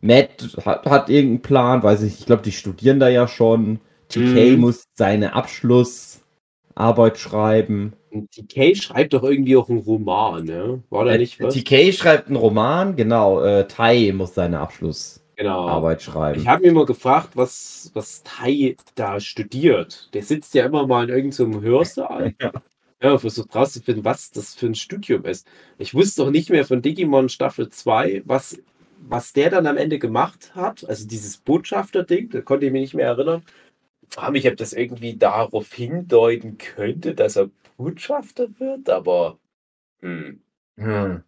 [0.00, 3.80] Matt hat, hat irgendeinen Plan, weiß ich, ich glaube, die studieren da ja schon.
[4.08, 4.60] TK Mhm.
[4.60, 7.92] muss seine Abschlussarbeit schreiben.
[8.30, 10.82] TK schreibt doch irgendwie auch einen Roman, ne?
[10.88, 11.52] War da Äh, nicht was?
[11.52, 13.42] TK schreibt einen Roman, genau.
[13.42, 15.96] Äh, Tai muss seine Abschlussarbeit Genau.
[16.00, 16.40] schreiben.
[16.40, 20.10] Ich habe mir mal gefragt, was, was Tai da studiert.
[20.12, 22.34] Der sitzt ja immer mal in irgendeinem Hörsaal.
[22.42, 22.52] Ja.
[23.00, 25.46] Ja, versucht rauszufinden, was das für ein Studium ist.
[25.78, 28.60] Ich wusste doch nicht mehr von Digimon Staffel 2, was,
[28.98, 30.84] was der dann am Ende gemacht hat.
[30.88, 33.44] Also dieses Botschafter-Ding, da konnte ich mich nicht mehr erinnern.
[34.02, 39.38] Ich frage mich, ob das irgendwie darauf hindeuten könnte, dass er Botschafter wird, aber.
[40.00, 40.40] Hm.
[40.76, 41.22] Hm.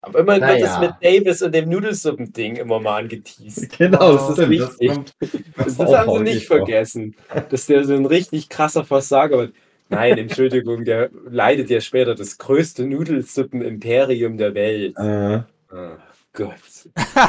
[0.00, 0.74] Aber immerhin wird Naja.
[0.74, 3.68] es mit Davis und dem Nudelsuppen-Ding immer mal angeteased.
[3.78, 4.38] Genau, das ist.
[4.38, 4.88] Das wichtig.
[4.88, 5.12] kommt,
[5.56, 6.58] Das, auch haben sie nicht vor.
[6.58, 7.14] vergessen,
[7.50, 9.54] dass der so ein richtig krasser Versager wird.
[9.90, 14.96] Nein, Entschuldigung, der leidet ja später das größte Nudelsuppen-Imperium der Welt.
[14.98, 15.96] Äh, Oh
[16.32, 16.54] Gott.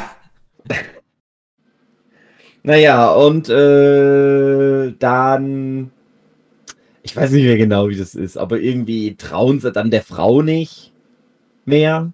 [2.62, 5.90] naja, und äh, dann.
[7.02, 10.42] Ich weiß nicht mehr genau, wie das ist, aber irgendwie trauen sie dann der Frau
[10.42, 10.92] nicht
[11.64, 12.12] mehr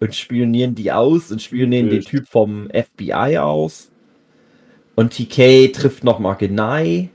[0.00, 2.02] und spionieren die aus und spionieren den.
[2.02, 3.90] Typ vom FBI aus.
[4.94, 7.10] Und TK trifft nochmal Genai.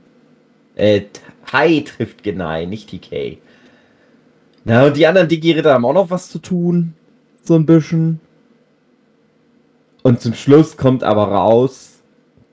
[0.76, 1.02] Äh,
[1.46, 3.38] Tai trifft Genai, nicht TK.
[4.64, 6.94] Na, und die anderen Digi-Ritter haben auch noch was zu tun.
[7.42, 8.20] So ein bisschen.
[10.02, 12.00] Und zum Schluss kommt aber raus,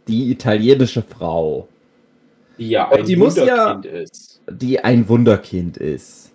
[0.08, 1.68] die italienische Frau,
[2.58, 4.42] Die ja Und ein die muss ja- Wunderkind ist.
[4.52, 6.32] die ein Wunderkind ist.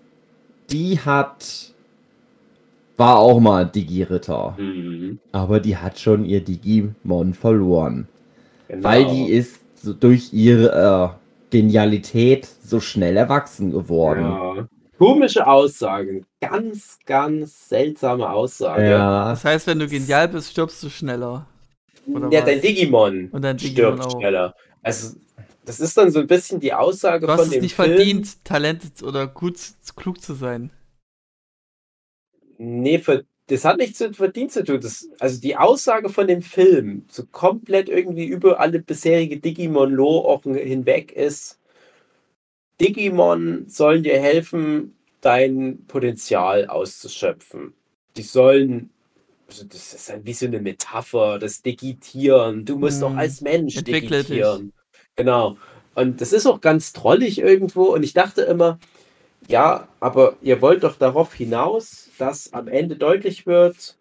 [0.70, 1.73] Die hat.
[2.96, 4.54] War auch mal Digi-Ritter.
[4.58, 5.18] Mhm.
[5.32, 8.08] Aber die hat schon ihr Digimon verloren.
[8.68, 8.84] Genau.
[8.84, 14.22] Weil die ist so durch ihre äh, Genialität so schnell erwachsen geworden.
[14.22, 14.68] ja.
[14.96, 16.24] Komische Aussagen.
[16.40, 18.90] Ganz, ganz seltsame Aussage.
[18.90, 19.30] Ja.
[19.30, 21.46] Das heißt, wenn du genial bist, stirbst du schneller.
[22.06, 22.46] Oder ja, was?
[22.46, 24.20] dein Digimon, Und dein Digimon stirbt auch.
[24.20, 24.54] schneller.
[24.82, 25.16] Also,
[25.64, 27.96] das ist dann so ein bisschen die Aussage Du hast von es dem nicht Film.
[27.96, 29.58] verdient, talented oder gut,
[29.96, 30.70] klug zu sein.
[32.58, 34.80] Nee, ver das hat nichts mit Verdienst zu tun.
[34.80, 41.12] Das, also die Aussage von dem Film, so komplett irgendwie über alle bisherige Digimon-Lore hinweg
[41.12, 41.58] ist,
[42.80, 47.74] Digimon sollen dir helfen, dein Potenzial auszuschöpfen.
[48.16, 48.90] Die sollen,
[49.46, 52.64] also das ist wie so eine Metapher, das Digitieren.
[52.64, 53.12] Du musst hm.
[53.12, 54.62] doch als Mensch digitieren.
[54.66, 54.72] Dich.
[55.16, 55.56] Genau.
[55.94, 57.84] Und das ist auch ganz trollig irgendwo.
[57.84, 58.78] Und ich dachte immer,
[59.48, 63.98] ja, aber ihr wollt doch darauf hinaus, dass am Ende deutlich wird,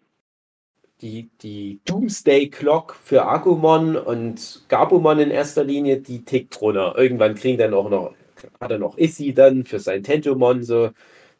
[1.00, 6.94] die, die Doomsday Clock für Agumon und Gabumon in erster Linie, die tickt runter.
[6.96, 8.14] Irgendwann kriegen dann auch noch,
[8.60, 10.90] hat er noch Issy dann für sein Tentomon, so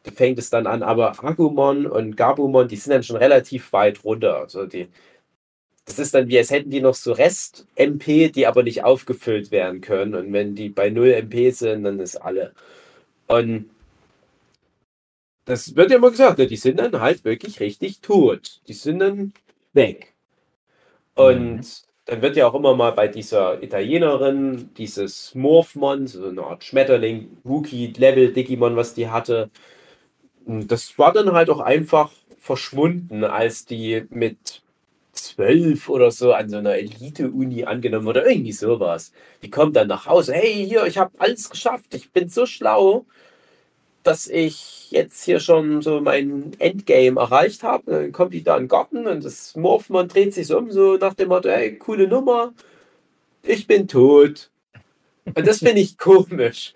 [0.05, 4.05] da fängt es dann an, aber Agumon und Gabumon, die sind dann schon relativ weit
[4.05, 4.37] runter.
[4.41, 4.89] Also die,
[5.87, 9.81] das ist dann wie, als hätten die noch so Rest-MP, die aber nicht aufgefüllt werden
[9.81, 10.15] können.
[10.15, 12.53] Und wenn die bei 0 MP sind, dann ist alle.
[13.29, 13.71] Und
[15.45, 16.47] das wird ja immer gesagt, ne?
[16.47, 18.61] die sind dann halt wirklich richtig tot.
[18.67, 19.33] Die sind dann
[19.73, 20.15] weg.
[21.15, 21.63] Und mhm.
[22.07, 27.37] dann wird ja auch immer mal bei dieser Italienerin dieses Morphmon, so eine Art Schmetterling,
[27.45, 29.51] Wookie-Level Digimon, was die hatte,
[30.47, 34.63] das war dann halt auch einfach verschwunden, als die mit
[35.13, 39.13] zwölf oder so an so einer Elite-Uni angenommen oder irgendwie sowas.
[39.43, 43.07] Die kommt dann nach Hause, hey, hier, ich habe alles geschafft, ich bin so schlau
[44.05, 47.91] dass ich jetzt hier schon so mein Endgame erreicht habe.
[47.91, 50.97] Dann kommt die da in den Garten und das Morphmon dreht sich so um, so
[50.97, 52.55] nach dem Motto, ey, coole Nummer,
[53.43, 54.51] ich bin tot.
[55.35, 56.75] Und das finde ich komisch.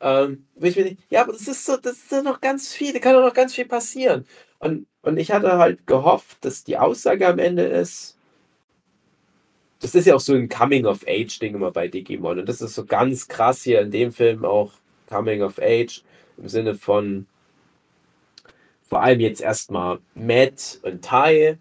[0.00, 3.14] Ähm, ich bin, ja, aber das ist so, das ist noch ganz viel, da kann
[3.14, 4.26] doch noch ganz viel passieren.
[4.58, 8.16] Und, und ich hatte halt gehofft, dass die Aussage am Ende ist,
[9.80, 12.38] das ist ja auch so ein Coming-of-Age-Ding immer bei Digimon.
[12.40, 14.72] Und das ist so ganz krass hier in dem Film auch
[15.08, 16.02] Coming-of-Age
[16.36, 17.26] im Sinne von
[18.90, 21.56] vor allem jetzt erstmal Matt und Ty,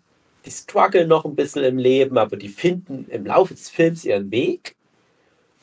[0.46, 4.32] die strugglen noch ein bisschen im Leben, aber die finden im Laufe des Films ihren
[4.32, 4.76] Weg.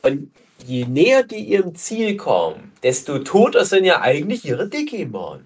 [0.01, 0.31] Und
[0.65, 5.45] je näher die ihrem Ziel kommen, desto toter sind ja eigentlich ihre Digimon.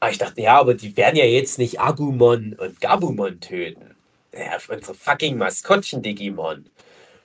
[0.00, 3.96] Aber ich dachte, ja, aber die werden ja jetzt nicht Agumon und Gabumon töten.
[4.32, 6.66] Ja, unsere fucking Maskottchen-Digimon.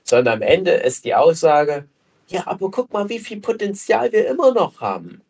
[0.04, 1.86] Sondern am Ende ist die Aussage,
[2.28, 5.22] ja, aber guck mal, wie viel Potenzial wir immer noch haben.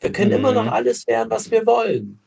[0.00, 0.36] Wir können mhm.
[0.36, 0.70] immer noch mhm.
[0.70, 2.18] alles werden, was wir wollen.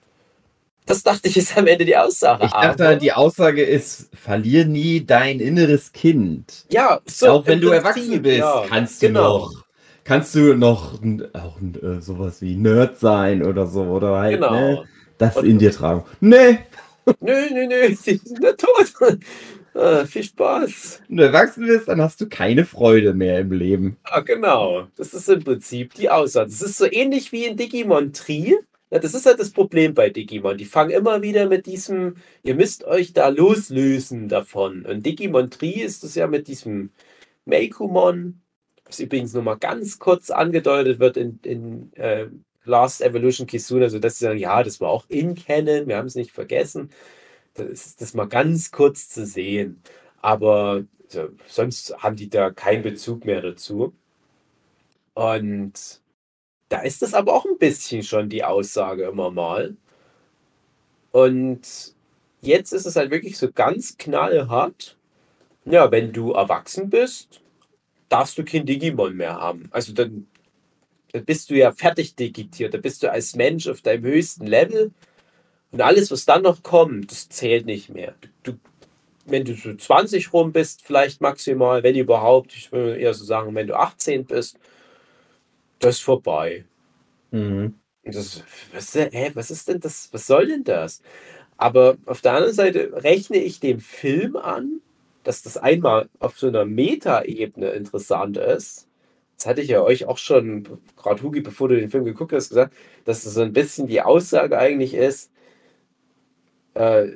[0.85, 2.45] Das dachte ich, ist am Ende die Aussage.
[2.45, 6.65] Ich dachte, aber, die Aussage ist, verlier nie dein inneres Kind.
[6.71, 7.27] Ja, so.
[7.27, 9.37] Auch wenn du erwachsen bist, ja, kannst du genau.
[9.39, 9.69] noch
[10.09, 10.95] kannst du noch
[11.33, 14.51] auch äh, sowas wie Nerd sein oder so oder halt genau.
[14.51, 14.83] ne,
[15.19, 16.03] das Und, in dir tragen.
[16.19, 16.57] Nee.
[17.19, 19.19] Nö, nö, nö, sie sind tot.
[19.81, 21.03] Ah, viel Spaß.
[21.07, 23.95] Wenn du erwachsen bist, dann hast du keine Freude mehr im Leben.
[24.03, 24.87] Ah, genau.
[24.97, 26.49] Das ist im Prinzip die Aussage.
[26.49, 28.55] Das ist so ähnlich wie in Digimon Tree.
[28.91, 30.57] Ja, das ist halt das Problem bei Digimon.
[30.57, 34.85] Die fangen immer wieder mit diesem, ihr müsst euch da loslösen davon.
[34.85, 36.91] Und Digimon Tree ist es ja mit diesem
[37.45, 38.41] Meikumon,
[38.83, 42.27] was übrigens nur mal ganz kurz angedeutet wird in, in äh,
[42.65, 46.07] Last Evolution Kisuna, also dass sie sagen, ja, das war auch in Canon, wir haben
[46.07, 46.89] es nicht vergessen.
[47.63, 49.81] Ist das mal ganz kurz zu sehen.
[50.21, 53.93] Aber also, sonst haben die da keinen Bezug mehr dazu.
[55.13, 56.01] Und
[56.69, 59.75] da ist das aber auch ein bisschen schon die Aussage immer mal.
[61.11, 61.95] Und
[62.41, 64.97] jetzt ist es halt wirklich so ganz knallhart.
[65.65, 67.41] Ja, wenn du erwachsen bist,
[68.07, 69.69] darfst du kein Digimon mehr haben.
[69.71, 70.27] Also dann,
[71.11, 72.73] dann bist du ja fertig digitiert.
[72.73, 74.91] Da bist du als Mensch auf deinem höchsten Level
[75.71, 78.15] und alles, was dann noch kommt, das zählt nicht mehr.
[78.43, 78.53] Du,
[79.25, 83.53] wenn du so 20 rum bist, vielleicht maximal, wenn überhaupt, ich würde eher so sagen,
[83.55, 84.57] wenn du 18 bist,
[85.79, 86.65] das ist vorbei.
[87.31, 87.75] Mhm.
[88.03, 88.43] Das,
[88.73, 90.09] was, hä, was ist denn das?
[90.11, 91.01] Was soll denn das?
[91.57, 94.81] Aber auf der anderen Seite rechne ich dem Film an,
[95.23, 98.87] dass das einmal auf so einer Meta-Ebene interessant ist.
[99.37, 100.67] Das hatte ich ja euch auch schon,
[100.97, 102.73] gerade Hugi, bevor du den Film geguckt hast, gesagt,
[103.05, 105.31] dass das so ein bisschen die Aussage eigentlich ist,
[106.73, 107.07] äh,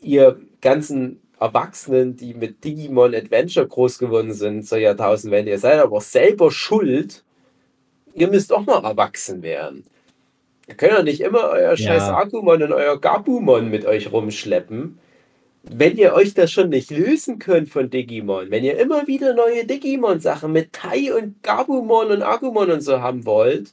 [0.00, 6.00] ihr ganzen Erwachsenen, die mit Digimon Adventure groß geworden sind zur Jahrtausendwende, ihr seid aber
[6.00, 7.24] selber schuld.
[8.14, 9.84] Ihr müsst auch mal erwachsen werden.
[10.68, 11.76] Ihr könnt ja nicht immer euer ja.
[11.76, 14.98] scheiß Agumon und euer Gabumon mit euch rumschleppen.
[15.64, 19.64] Wenn ihr euch das schon nicht lösen könnt von Digimon, wenn ihr immer wieder neue
[19.64, 23.72] Digimon-Sachen mit Tai und Gabumon und Agumon und so haben wollt,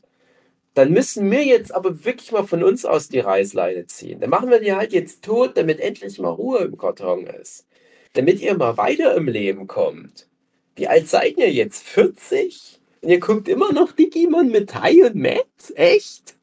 [0.75, 4.19] dann müssen wir jetzt aber wirklich mal von uns aus die Reißleine ziehen.
[4.21, 7.67] Dann machen wir die halt jetzt tot, damit endlich mal Ruhe im Karton ist.
[8.13, 10.27] Damit ihr mal weiter im Leben kommt.
[10.75, 11.83] Wie alt seid ihr jetzt?
[11.83, 12.79] 40?
[13.01, 15.47] Und ihr guckt immer noch Digimon mit Tai und Matt?
[15.75, 16.35] Echt?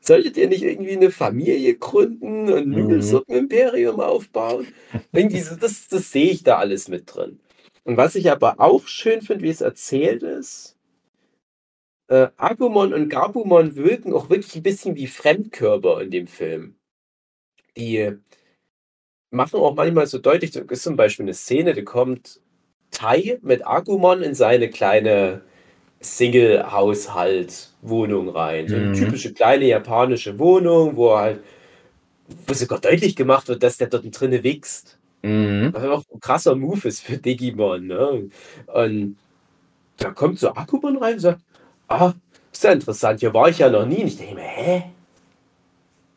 [0.00, 2.74] solltet ihr nicht irgendwie eine Familie gründen und ein Mhm.
[2.74, 4.68] Nudelsuppen-Imperium aufbauen?
[5.12, 7.40] Irgendwie so, das, das sehe ich da alles mit drin.
[7.84, 10.77] Und was ich aber auch schön finde, wie es erzählt ist,
[12.08, 16.74] äh, Agumon und Gabumon wirken auch wirklich ein bisschen wie Fremdkörper in dem Film.
[17.76, 18.12] Die
[19.30, 22.40] machen auch manchmal so deutlich, so ist zum Beispiel eine Szene, da kommt
[22.90, 25.42] Tai mit Agumon in seine kleine
[26.00, 28.68] Single-Haushalt-Wohnung rein.
[28.68, 28.94] So eine Mhm.
[28.94, 31.40] typische kleine japanische Wohnung, wo halt,
[32.46, 34.98] wo sogar deutlich gemacht wird, dass der dort drinnen wächst.
[35.22, 35.70] Mhm.
[35.72, 37.86] Was auch ein krasser Move ist für Digimon.
[37.88, 38.30] Ne?
[38.66, 39.16] Und
[39.98, 41.40] da kommt so Agumon rein und sagt,
[41.88, 42.14] ah,
[42.52, 44.02] ist ja interessant, hier war ich ja noch nie.
[44.02, 44.82] Und ich denke mir, hä?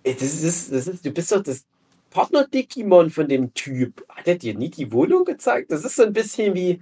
[0.03, 1.65] Das ist, das ist, du bist doch das
[2.09, 4.03] Partner-Digimon von dem Typ.
[4.09, 5.71] Hat er dir nie die Wohnung gezeigt?
[5.71, 6.81] Das ist so ein bisschen wie,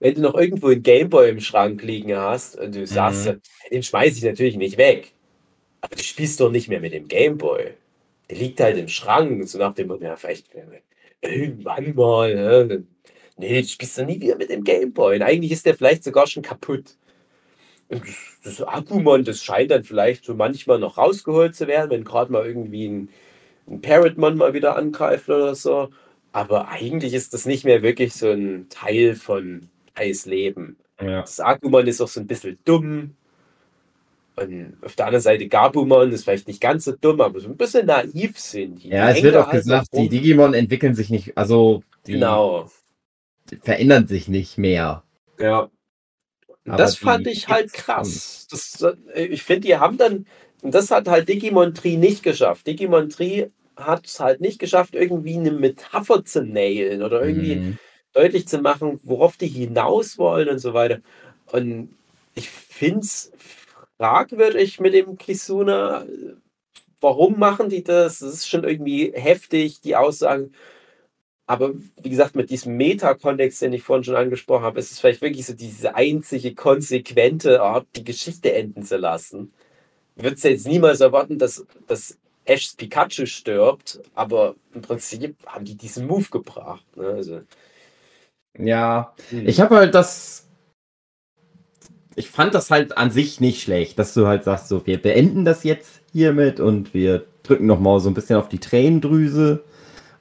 [0.00, 3.40] wenn du noch irgendwo einen Gameboy im Schrank liegen hast und du sagst, Mhm.
[3.70, 5.12] den schmeiß ich natürlich nicht weg.
[5.80, 7.74] Aber du spielst doch nicht mehr mit dem Gameboy.
[8.30, 10.46] Der liegt halt im Schrank, so nach dem Motto, ja, vielleicht
[11.20, 12.34] irgendwann mal.
[12.34, 12.84] Ne?
[13.36, 15.16] Nee, du spielst doch nie wieder mit dem Gameboy.
[15.16, 16.96] Und eigentlich ist der vielleicht sogar schon kaputt.
[18.44, 22.44] Das, Agumon, das scheint dann vielleicht so manchmal noch rausgeholt zu werden, wenn gerade mal
[22.44, 23.08] irgendwie ein,
[23.68, 25.90] ein Parrotmon mal wieder angreift oder so.
[26.32, 30.76] Aber eigentlich ist das nicht mehr wirklich so ein Teil von Eis Leben.
[31.00, 31.20] Ja.
[31.20, 33.14] Das Agumon ist auch so ein bisschen dumm.
[34.34, 37.56] Und auf der anderen Seite Gabumon ist vielleicht nicht ganz so dumm, aber so ein
[37.56, 38.88] bisschen naiv sind die.
[38.88, 42.70] Ja, Die es wird auch halt gesagt, die Digimon entwickeln sich nicht, also die Genau.
[43.62, 45.04] verändern sich nicht mehr.
[45.38, 45.68] Ja.
[46.66, 48.46] Aber das fand ich halt krass.
[48.50, 48.80] Das,
[49.14, 50.26] äh, ich finde, die haben dann,
[50.62, 52.66] das hat halt Digimon Tree nicht geschafft.
[52.66, 57.78] Digimon Tree hat es halt nicht geschafft, irgendwie eine Metapher zu nailen oder irgendwie Mhm.
[58.12, 61.00] deutlich zu machen, worauf die hinaus wollen und so weiter.
[61.46, 61.96] Und
[62.34, 63.32] ich finde es
[63.98, 66.04] fragwürdig mit dem Kisuna.
[67.00, 68.20] Warum machen die das?
[68.20, 70.52] Das ist schon irgendwie heftig, die Aussagen.
[71.46, 75.22] Aber wie gesagt, mit diesem Meta-Kontext, den ich vorhin schon angesprochen habe, ist es vielleicht
[75.22, 79.52] wirklich so diese einzige konsequente Art, die Geschichte enden zu lassen.
[80.16, 85.64] Ich würde es jetzt niemals erwarten, dass, dass Ashs Pikachu stirbt, aber im Prinzip haben
[85.64, 86.84] die diesen Move gebracht.
[86.96, 87.06] Ne?
[87.06, 87.40] Also,
[88.58, 90.48] Ja, ich habe halt das.
[92.14, 95.46] Ich fand das halt an sich nicht schlecht, dass du halt sagst, so, wir beenden
[95.46, 99.64] das jetzt hiermit und wir drücken nochmal so ein bisschen auf die Tränendrüse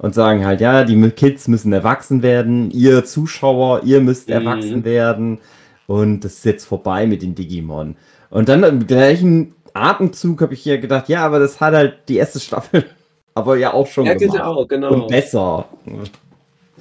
[0.01, 4.33] und sagen halt, ja, die Kids müssen erwachsen werden, ihr Zuschauer, ihr müsst Mhm.
[4.33, 5.37] erwachsen werden
[5.85, 7.95] und das ist jetzt vorbei mit den Digimon.
[8.31, 12.17] Und dann im gleichen Atemzug habe ich ja gedacht, ja, aber das hat halt die
[12.17, 12.85] erste Staffel
[13.35, 14.37] aber ja auch schon ja, gemacht.
[14.37, 14.93] genau, genau.
[15.03, 15.65] Und besser.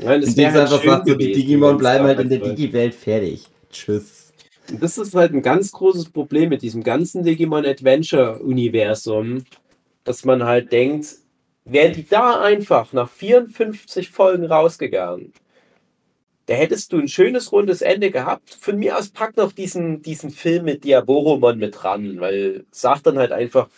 [0.03, 2.49] Nein, das wäre halt schön sagt, so, die Digimon bleiben halt in der war.
[2.49, 3.47] Digi-Welt fertig.
[3.71, 4.33] Tschüss.
[4.81, 9.45] Das ist halt ein ganz großes Problem mit diesem ganzen Digimon Adventure-Universum,
[10.05, 11.07] dass man halt denkt,
[11.73, 15.33] wären die da einfach nach 54 Folgen rausgegangen,
[16.47, 18.59] da hättest du ein schönes rundes Ende gehabt.
[18.61, 23.19] Von mir aus pack noch diesen, diesen Film mit Diaboromon mit ran, weil sagt dann
[23.19, 23.69] halt einfach,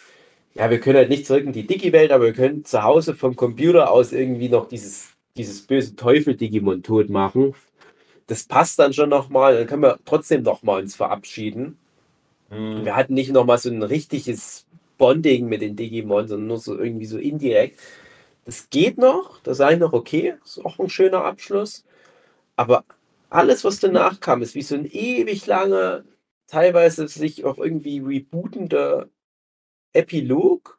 [0.55, 3.37] ja, wir können halt nicht zurück in die Digi-Welt, aber wir können zu Hause vom
[3.37, 7.55] Computer aus irgendwie noch dieses, dieses böse Teufel-Digimon tot machen.
[8.27, 11.79] Das passt dann schon nochmal, dann können wir trotzdem nochmal uns verabschieden.
[12.51, 12.87] Mhm.
[12.87, 14.67] Wir hatten nicht nochmal so ein richtiges
[15.03, 17.81] Bonding mit den Digimon, sondern nur so irgendwie so indirekt.
[18.45, 21.85] Das geht noch, das sei noch okay, ist auch ein schöner Abschluss.
[22.55, 22.85] Aber
[23.29, 26.05] alles, was danach kam, ist wie so ein ewig langer,
[26.47, 29.09] teilweise sich auch irgendwie rebootender
[29.93, 30.79] Epilog.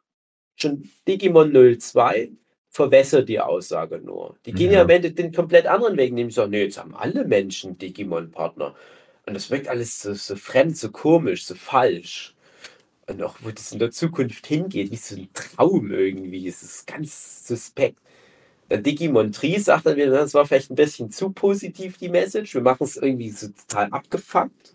[0.56, 2.32] Schon Digimon 02
[2.70, 4.38] verwässert die Aussage nur.
[4.46, 7.26] Die gehen ja, am Ende den komplett anderen Weg, nämlich sagen, nee, jetzt haben alle
[7.26, 8.74] Menschen Digimon-Partner.
[9.26, 12.33] Und das wirkt alles so, so fremd, so komisch, so falsch.
[13.06, 16.48] Und auch wo das in der Zukunft hingeht, wie so ein Traum irgendwie.
[16.48, 17.98] Es ist ganz suspekt.
[18.70, 22.54] Der Digimon Tree sagt dann wieder, das war vielleicht ein bisschen zu positiv, die Message.
[22.54, 24.74] Wir machen es irgendwie so total abgefuckt.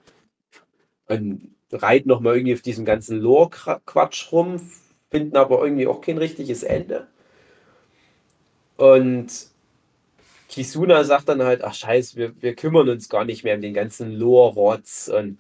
[1.08, 4.62] Und reiten nochmal irgendwie auf diesem ganzen Lore-Quatsch rum,
[5.10, 7.08] finden aber irgendwie auch kein richtiges Ende.
[8.78, 9.28] Und
[10.50, 13.74] Kisuna sagt dann halt, ach scheiße, wir, wir kümmern uns gar nicht mehr um den
[13.74, 15.40] ganzen Lore-Rotz und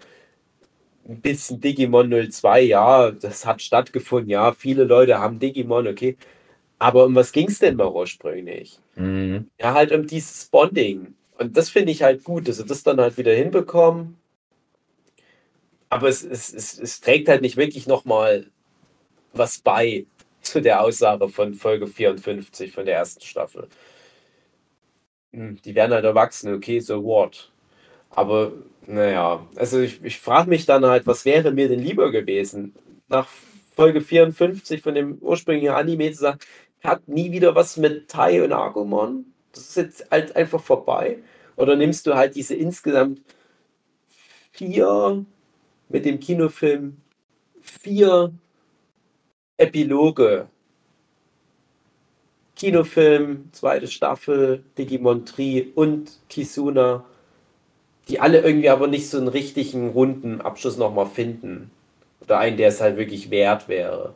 [1.09, 6.17] ein bisschen Digimon 02, ja, das hat stattgefunden, ja, viele Leute haben Digimon, okay.
[6.79, 8.79] Aber um was ging es denn mal ursprünglich?
[8.95, 9.49] Mhm.
[9.59, 11.15] Ja, halt um dieses Bonding.
[11.37, 14.17] Und das finde ich halt gut, dass sie das dann halt wieder hinbekommen.
[15.89, 18.47] Aber es, es, es, es trägt halt nicht wirklich nochmal
[19.33, 20.05] was bei
[20.41, 23.67] zu der Aussage von Folge 54 von der ersten Staffel.
[25.33, 27.51] Hm, Die werden halt erwachsen, okay, so what?
[28.11, 28.53] Aber
[28.89, 32.73] naja, also ich, ich frage mich dann halt, was wäre mir denn lieber gewesen?
[33.07, 33.27] Nach
[33.75, 36.39] Folge 54 von dem ursprünglichen Anime zu sagen,
[36.83, 39.25] hat nie wieder was mit Tai und Agumon.
[39.51, 41.19] Das ist jetzt halt einfach vorbei.
[41.55, 43.21] Oder nimmst du halt diese insgesamt
[44.51, 45.25] vier
[45.89, 46.97] mit dem Kinofilm
[47.61, 48.33] vier
[49.57, 50.47] Epiloge.
[52.55, 57.05] Kinofilm, zweite Staffel, Digimon Tree und Kisuna,
[58.09, 61.71] die alle irgendwie aber nicht so einen richtigen runden Abschluss nochmal finden.
[62.21, 64.15] Oder einen, der es halt wirklich wert wäre,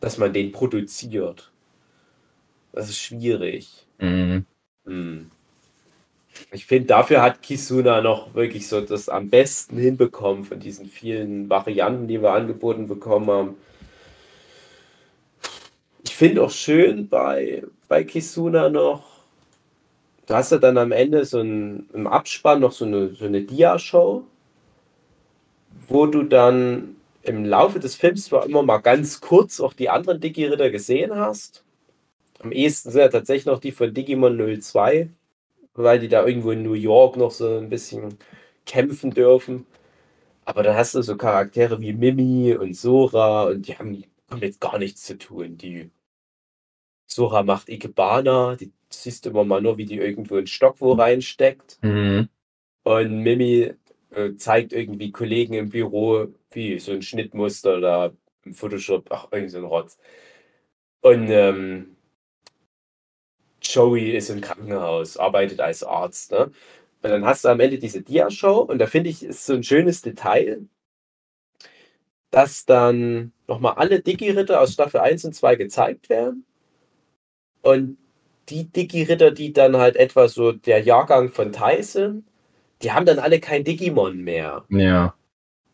[0.00, 1.50] dass man den produziert.
[2.72, 3.86] Das ist schwierig.
[3.98, 4.46] Mhm.
[4.86, 5.30] Hm.
[6.52, 11.50] Ich finde, dafür hat Kisuna noch wirklich so das am besten hinbekommen von diesen vielen
[11.50, 13.54] Varianten, die wir angeboten bekommen haben.
[16.04, 19.07] Ich finde auch schön bei, bei Kisuna noch,
[20.28, 23.42] du hast ja dann am Ende so ein, im Abspann noch so eine, so eine
[23.42, 24.24] Dia-Show,
[25.88, 30.20] wo du dann im Laufe des Films zwar immer mal ganz kurz auch die anderen
[30.20, 31.64] Digi-Ritter gesehen hast.
[32.40, 35.08] Am ehesten sind ja tatsächlich noch die von Digimon 02,
[35.74, 38.18] weil die da irgendwo in New York noch so ein bisschen
[38.66, 39.66] kämpfen dürfen.
[40.44, 44.78] Aber dann hast du so Charaktere wie Mimi und Sora und die haben damit gar
[44.78, 45.58] nichts zu tun.
[45.58, 45.90] Die
[47.08, 50.92] Sora macht Ikebana, die siehst du immer mal nur, wie die irgendwo einen Stock wo
[50.92, 51.78] reinsteckt.
[51.82, 52.28] Mhm.
[52.84, 53.72] Und Mimi
[54.10, 58.14] äh, zeigt irgendwie Kollegen im Büro, wie so ein Schnittmuster oder
[58.44, 59.98] im Photoshop, ach, irgend so ein Rotz.
[61.00, 61.96] Und ähm,
[63.62, 66.32] Joey ist im Krankenhaus, arbeitet als Arzt.
[66.32, 66.50] Ne?
[67.02, 69.62] Und dann hast du am Ende diese Dia-Show und da finde ich, ist so ein
[69.62, 70.66] schönes Detail,
[72.30, 76.44] dass dann nochmal alle Digi-Ritter aus Staffel 1 und 2 gezeigt werden.
[77.62, 77.98] Und
[78.48, 82.24] die Digi-Ritter, die dann halt etwa so der Jahrgang von Tai sind,
[82.82, 84.64] die haben dann alle kein Digimon mehr.
[84.68, 85.14] Ja.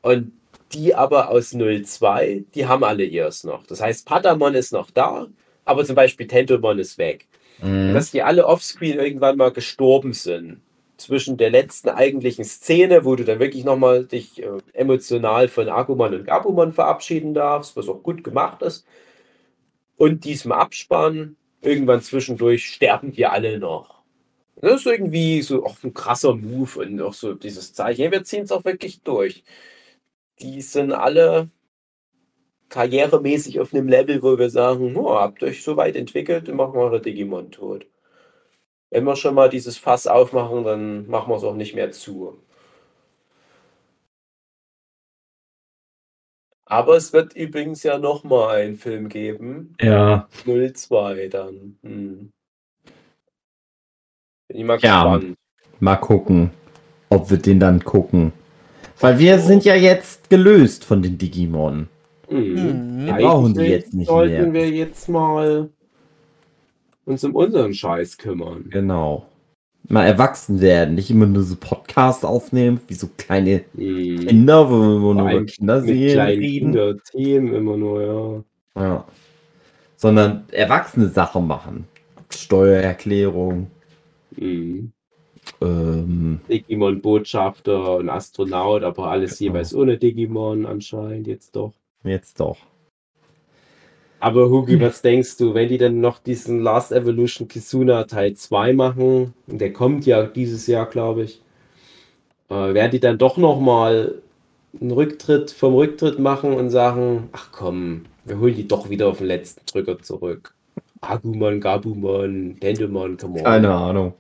[0.03, 0.33] Und
[0.73, 3.67] die aber aus 02, die haben alle ihrs noch.
[3.67, 5.29] Das heißt, Patamon ist noch da,
[5.65, 7.29] aber zum Beispiel Tentomon ist weg.
[7.63, 7.95] Mhm.
[7.95, 10.61] Dass die alle offscreen irgendwann mal gestorben sind.
[10.97, 16.15] Zwischen der letzten eigentlichen Szene, wo du dann wirklich nochmal dich äh, emotional von Agumon
[16.15, 18.87] und Gabumon verabschieden darfst, was auch gut gemacht ist,
[19.97, 24.03] und diesem Abspann, irgendwann zwischendurch sterben die alle noch.
[24.57, 28.03] Das ist irgendwie so auch ein krasser Move und auch so dieses Zeichen.
[28.03, 29.45] Ja, wir ziehen es auch wirklich durch.
[30.41, 31.51] Die sind alle
[32.69, 36.75] karrieremäßig auf einem Level, wo wir sagen, oh, habt euch so weit entwickelt, dann machen
[36.75, 37.87] wir eure Digimon tot.
[38.91, 42.39] Wenn wir schon mal dieses Fass aufmachen, dann machen wir es auch nicht mehr zu.
[46.67, 49.75] Aber es wird übrigens ja noch mal einen Film geben.
[49.81, 50.29] Ja.
[50.45, 51.77] 02 dann.
[51.83, 52.31] Hm.
[54.49, 55.17] Bin ich mal Ja.
[55.17, 55.37] gespannt.
[55.81, 56.51] Mal gucken,
[57.11, 58.33] ob wir den dann gucken.
[59.01, 61.89] Weil wir sind ja jetzt gelöst von den Digimon.
[62.31, 63.07] Mhm.
[63.07, 64.63] Wir brauchen die jetzt nicht sollten mehr.
[64.63, 65.69] wir jetzt mal
[67.05, 68.71] uns um unseren Scheiß kümmern.
[68.71, 69.27] Genau.
[69.89, 74.27] Mal erwachsen werden, nicht immer nur so Podcasts aufnehmen, wie so kleine Mhm.
[74.27, 76.73] Kinder, wo wir nur über Kinderserien kleinen reden.
[76.73, 78.45] Kinderthemen immer nur,
[78.77, 78.83] ja.
[78.83, 79.05] Ja.
[79.97, 81.87] Sondern erwachsene Sachen machen.
[82.31, 83.71] Steuererklärung,
[84.37, 84.93] Mhm.
[85.61, 89.51] ähm, Digimon-Botschafter und Astronaut, aber alles Genau.
[89.53, 91.73] jeweils ohne Digimon anscheinend jetzt doch.
[92.05, 92.57] jetzt doch.
[94.25, 94.53] Aber Hm.
[94.53, 99.35] Hugi, was denkst du, wenn die dann noch diesen Last Evolution Kisuna Teil 2 machen,
[99.47, 101.43] der kommt ja dieses Jahr, glaube ich,
[102.49, 104.15] äh, werden die dann doch nochmal
[104.81, 109.19] einen Rücktritt vom Rücktritt machen und sagen, ach komm, wir holen die doch wieder auf
[109.19, 110.55] den letzten Drücker zurück.
[111.03, 113.45] Agumon, Gabumon, Tentomon, come on.
[113.45, 114.15] Keine Ahnung.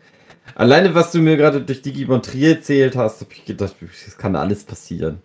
[0.55, 4.37] Alleine, was du mir gerade durch Digimon Tri erzählt hast, habe ich gedacht, das kann
[4.37, 5.23] alles passieren.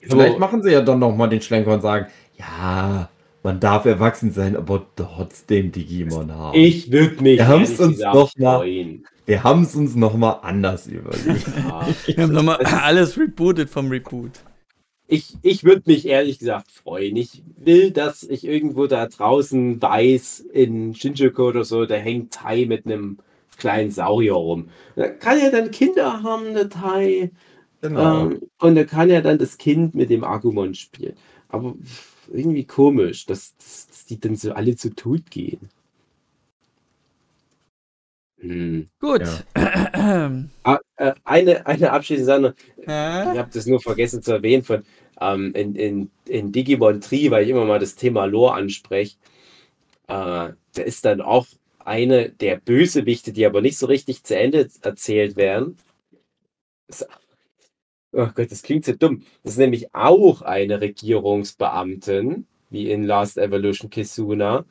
[0.00, 2.06] Vielleicht machen sie ja dann nochmal den Schlenker und sagen,
[2.38, 3.08] ja,
[3.42, 6.58] man darf erwachsen sein, aber trotzdem Digimon haben.
[6.58, 9.06] Ich würde mich Wir haben's ehrlich uns doch mal- freuen.
[9.26, 11.46] Wir haben es uns nochmal anders überlegt.
[11.56, 11.88] Ja.
[12.06, 14.32] Wir haben nochmal alles rebootet vom Reboot.
[15.06, 17.16] Ich, ich würde mich ehrlich gesagt freuen.
[17.16, 22.66] Ich will, dass ich irgendwo da draußen weiß, in Shinjuku oder so, da hängt Tai
[22.66, 23.18] mit einem
[23.56, 24.68] kleinen Saurier rum.
[24.96, 27.30] Da kann ja dann Kinder haben, der Tai.
[27.80, 28.26] genau.
[28.26, 31.14] Ähm, und da kann ja dann das Kind mit dem Agumon spielen.
[31.48, 31.74] Aber
[32.32, 35.70] irgendwie komisch, dass, dass, die dann so alle zu Tod gehen.
[38.40, 38.88] Hm.
[39.00, 39.22] Gut.
[40.64, 42.40] Ah, äh, eine, eine abschließende Sache.
[42.40, 42.54] noch.
[43.32, 44.84] Ich habe das nur vergessen zu erwähnen von
[45.20, 49.16] ähm, in, in, in Digimon Tree, weil ich immer mal das Thema Lore anspreche.
[50.08, 51.46] Äh, da ist dann auch
[51.78, 55.78] eine der Bösewichte, die aber nicht so richtig zu Ende erzählt werden.
[56.88, 57.06] Ist
[58.16, 59.24] Oh Gott, das klingt so dumm.
[59.42, 64.64] Das ist nämlich auch eine Regierungsbeamtin, wie in Last Evolution Kisuna,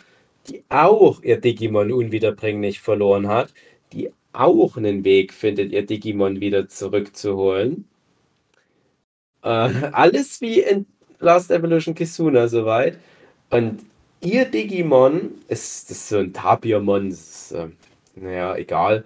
[0.48, 3.54] die auch ihr Digimon unwiederbringlich verloren hat,
[3.92, 7.86] die auch einen Weg findet, ihr Digimon wieder zurückzuholen.
[9.44, 10.86] Äh, alles wie in
[11.20, 12.98] Last Evolution Kisuna soweit.
[13.50, 13.82] Und
[14.22, 17.68] ihr Digimon ist, ist so ein Tapiamon, das ist, äh,
[18.16, 19.06] naja, egal.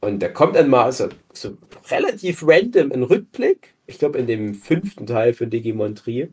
[0.00, 1.56] Und da kommt dann mal so, so
[1.90, 3.74] relativ random ein Rückblick.
[3.86, 6.32] Ich glaube, in dem fünften Teil von Digimon Tri,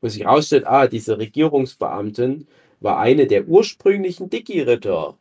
[0.00, 2.46] wo sich herausstellt, ah, diese Regierungsbeamtin
[2.80, 5.16] war eine der ursprünglichen Digi-Ritter.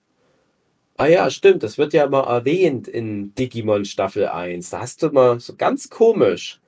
[0.97, 4.69] Ah ja, stimmt, das wird ja mal erwähnt in Digimon Staffel 1.
[4.71, 6.59] Da hast du mal so ganz komisch.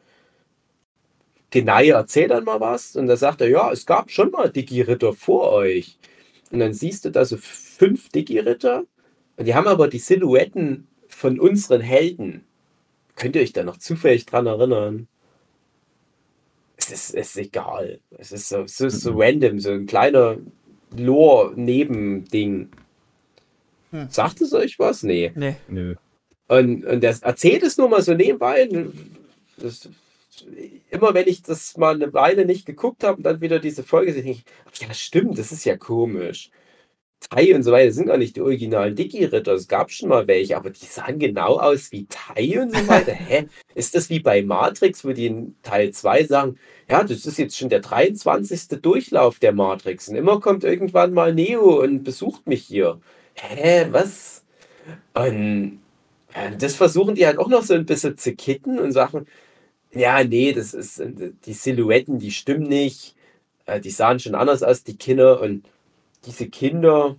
[1.51, 5.13] Genai erzählt dann mal was und da sagt er, ja, es gab schon mal Digi-Ritter
[5.13, 5.97] vor euch.
[6.51, 8.85] Und dann siehst du da so fünf Digi-Ritter
[9.39, 12.43] und die haben aber die Silhouetten von unseren Helden.
[13.15, 15.07] Könnt ihr euch da noch zufällig dran erinnern?
[16.77, 17.99] Es ist, es ist egal.
[18.17, 19.21] Es ist so, es ist so Mhm.
[19.21, 20.37] random, so ein kleiner
[20.95, 22.69] Lore-Nebending.
[23.91, 24.07] Hm.
[24.09, 25.03] Sagt es euch was?
[25.03, 25.31] Nee.
[25.35, 25.55] Nee.
[25.67, 25.95] Nö.
[26.47, 28.67] Und, und der erzählt es nur mal so nebenbei.
[29.57, 29.87] Das,
[30.89, 34.13] immer wenn ich das mal eine Weile nicht geguckt habe und dann wieder diese Folge
[34.13, 34.39] sehe, denke
[34.73, 36.49] ich, ja, das stimmt, das ist ja komisch.
[37.19, 39.53] Tai und so weiter sind gar nicht die originalen Digi-Ritter.
[39.53, 43.11] Es gab schon mal welche, aber die sahen genau aus wie Tai und so weiter.
[43.13, 43.47] Hä?
[43.75, 46.57] Ist das wie bei Matrix, wo die in Teil 2 sagen,
[46.89, 48.81] ja, das ist jetzt schon der 23.
[48.81, 52.99] Durchlauf der Matrix und immer kommt irgendwann mal Neo und besucht mich hier.
[53.35, 54.43] Hä, was?
[55.13, 55.79] Und
[56.59, 59.25] das versuchen die halt auch noch so ein bisschen zu kitten und sagen,
[59.93, 63.15] ja, nee, das ist äh, die Silhouetten, die stimmen nicht.
[63.65, 65.41] Äh, Die sahen schon anders aus, die Kinder.
[65.41, 65.65] Und
[66.25, 67.17] diese Kinder,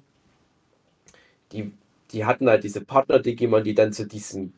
[1.52, 1.72] die,
[2.12, 4.52] die hatten halt diese Partner-Digimon, die dann zu diesen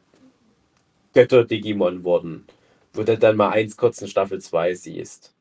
[1.14, 2.46] Götter-Digimon wurden.
[2.92, 5.34] Wo du dann mal eins kurz in Staffel 2 siehst.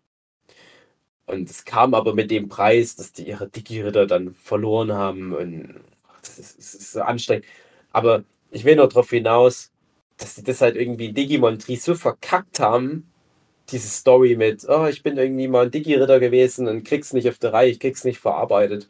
[1.25, 5.33] Und es kam aber mit dem Preis, dass die ihre Digi-Ritter dann verloren haben.
[5.33, 5.81] Und
[6.21, 7.45] das ist, das ist so anstrengend.
[7.91, 9.71] Aber ich will nur darauf hinaus,
[10.17, 13.10] dass die das halt irgendwie in Digimon Tree so verkackt haben,
[13.72, 17.38] diese Story mit, oh, ich bin irgendwie mal ein Digi-Ritter gewesen und krieg's nicht auf
[17.39, 18.88] der Reihe, ich krieg's nicht verarbeitet,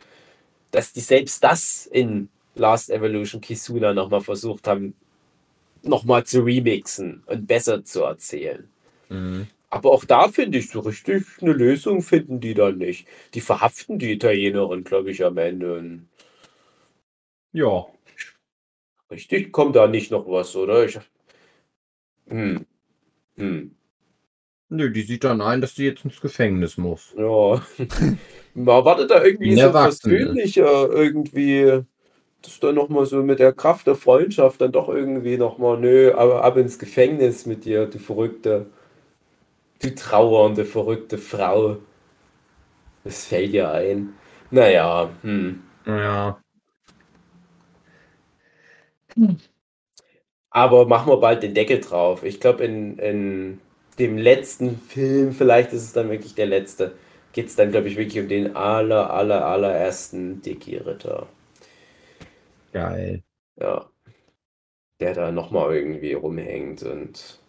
[0.72, 4.96] dass die selbst das in Last Evolution Kisuna nochmal versucht haben,
[5.84, 8.70] nochmal zu remixen und besser zu erzählen.
[9.10, 9.48] Mhm.
[9.70, 13.08] Aber auch da finde ich, so richtig eine Lösung finden die dann nicht.
[13.34, 16.02] Die verhaften die Italienerin, glaube ich, am Ende.
[17.54, 17.86] Ja.
[19.10, 20.86] richtig kommt da nicht noch was, oder?
[20.86, 21.00] Ich,
[22.28, 22.66] hm.
[23.38, 23.76] Hm.
[24.74, 27.14] Nö, die sieht dann ein, dass die jetzt ins Gefängnis muss.
[27.18, 27.62] Ja.
[28.54, 31.82] Man wartet da irgendwie Wie so persönlicher, irgendwie,
[32.42, 36.46] dass da nochmal so mit der Kraft der Freundschaft dann doch irgendwie nochmal, nö, aber
[36.46, 38.68] ab ins Gefängnis mit dir, du verrückte,
[39.82, 41.78] du trauernde, verrückte Frau.
[43.04, 44.14] Das fällt dir ein.
[44.52, 45.64] Naja, hm.
[45.86, 46.42] Ja.
[50.50, 52.24] Aber machen wir bald den Deckel drauf.
[52.24, 53.60] Ich glaube, in, in
[54.02, 56.94] dem letzten Film, vielleicht ist es dann wirklich der letzte,
[57.34, 61.28] geht es dann, glaube ich, wirklich um den aller, aller, allerersten Dicky-Ritter.
[62.74, 63.22] Geil.
[63.60, 63.86] Ja.
[65.00, 67.40] Der da nochmal irgendwie rumhängt und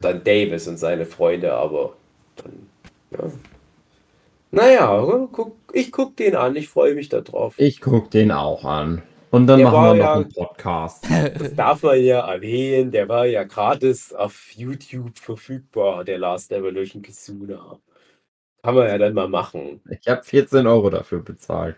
[0.00, 1.96] dann Davis und seine Freunde, aber
[2.36, 2.68] dann,
[3.10, 3.30] ja.
[4.52, 7.58] Naja, guck, ich guck den an, ich freue mich darauf.
[7.58, 9.02] Ich guck den auch an.
[9.36, 11.04] Und dann Der machen wir noch ja- einen Podcast.
[11.38, 17.02] Das darf man ja erwähnen, der war ja gratis auf YouTube verfügbar, der Last Evolution
[17.02, 17.78] Kisuna.
[18.62, 19.80] Kann man ja dann mal machen.
[19.90, 21.76] Ich habe 14 Euro dafür bezahlt.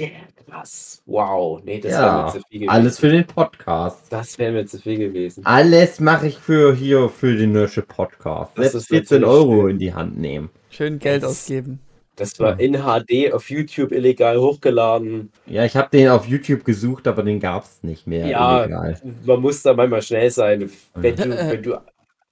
[0.00, 0.10] Yeah,
[0.48, 1.00] krass.
[1.06, 1.62] Wow.
[1.64, 2.70] Nee, das wäre ja, mir zu viel gewesen.
[2.70, 4.12] alles für den Podcast.
[4.12, 5.46] Das wäre mir zu viel gewesen.
[5.46, 8.50] Alles mache ich für hier für den Nörsche Podcast.
[8.58, 9.70] Das Selbst ist 14 natürlich Euro schön.
[9.70, 10.50] in die Hand nehmen.
[10.70, 11.78] Schön Geld Das- ausgeben.
[12.16, 15.30] Das war in HD auf YouTube illegal hochgeladen.
[15.46, 18.26] Ja, ich habe den auf YouTube gesucht, aber den gab's nicht mehr.
[18.26, 18.62] Ja.
[18.62, 19.00] Illegal.
[19.24, 20.70] Man muss da manchmal schnell sein.
[20.94, 21.78] Wenn du, wenn du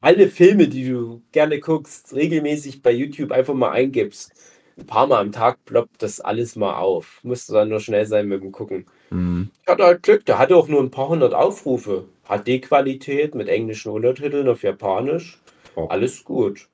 [0.01, 4.33] alle Filme, die du gerne guckst, regelmäßig bei YouTube einfach mal eingibst,
[4.79, 7.21] ein paar Mal am Tag ploppt das alles mal auf.
[7.23, 8.87] Musst du dann nur schnell sein mit dem Gucken.
[9.11, 9.51] Hm.
[9.63, 12.07] Ich hatte halt Glück, der hatte auch nur ein paar hundert Aufrufe.
[12.29, 15.41] HD-Qualität mit englischen Untertiteln auf Japanisch.
[15.77, 15.87] Oh.
[15.87, 16.69] Alles gut.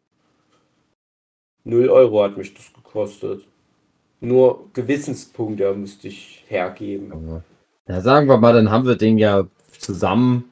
[1.65, 3.47] Null Euro hat mich das gekostet.
[4.21, 7.43] Nur Gewissenspunkte musste ich hergeben.
[7.89, 9.47] Ja, sagen wir mal, dann haben wir den ja
[9.79, 10.45] zusammen,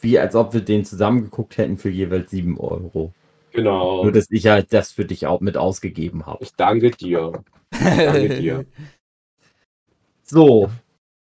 [0.00, 3.12] wie als ob wir den zusammen geguckt hätten für jeweils 7 Euro.
[3.52, 4.04] Genau.
[4.04, 6.42] Nur, dass ich halt das für dich auch mit ausgegeben habe.
[6.44, 7.42] Ich danke dir.
[7.70, 8.64] Danke dir.
[10.22, 10.70] So,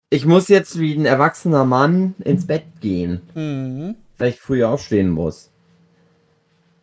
[0.10, 3.96] ich muss jetzt wie ein erwachsener Mann ins Bett gehen, Mhm.
[4.18, 5.52] weil ich früh aufstehen muss.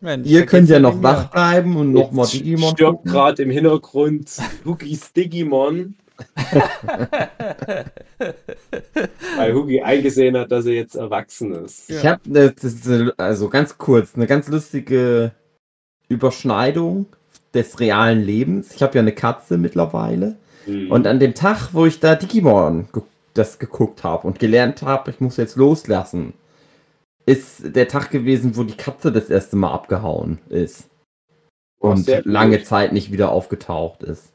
[0.03, 4.29] Mensch, Ihr könnt ja noch wach bleiben und nochmal Jetzt Digimon stirbt gerade im Hintergrund
[4.65, 5.95] Hugis Digimon,
[9.37, 11.89] weil Hugi eingesehen hat, dass er jetzt erwachsen ist.
[11.89, 11.97] Ja.
[11.97, 12.53] Ich habe ne,
[13.17, 15.31] also ganz kurz eine ganz lustige
[16.09, 17.07] Überschneidung
[17.53, 18.75] des realen Lebens.
[18.75, 20.35] Ich habe ja eine Katze mittlerweile
[20.65, 20.91] Mhm.
[20.91, 23.03] und an dem Tag, wo ich da Digimon ge
[23.33, 26.33] das geguckt habe und gelernt habe, ich muss jetzt loslassen,
[27.25, 30.89] ist der Tag gewesen, wo die Katze das erste Mal abgehauen ist
[31.79, 32.31] Oh, und sehr gut.
[32.31, 34.31] lange Zeit nicht wieder aufgetaucht ist.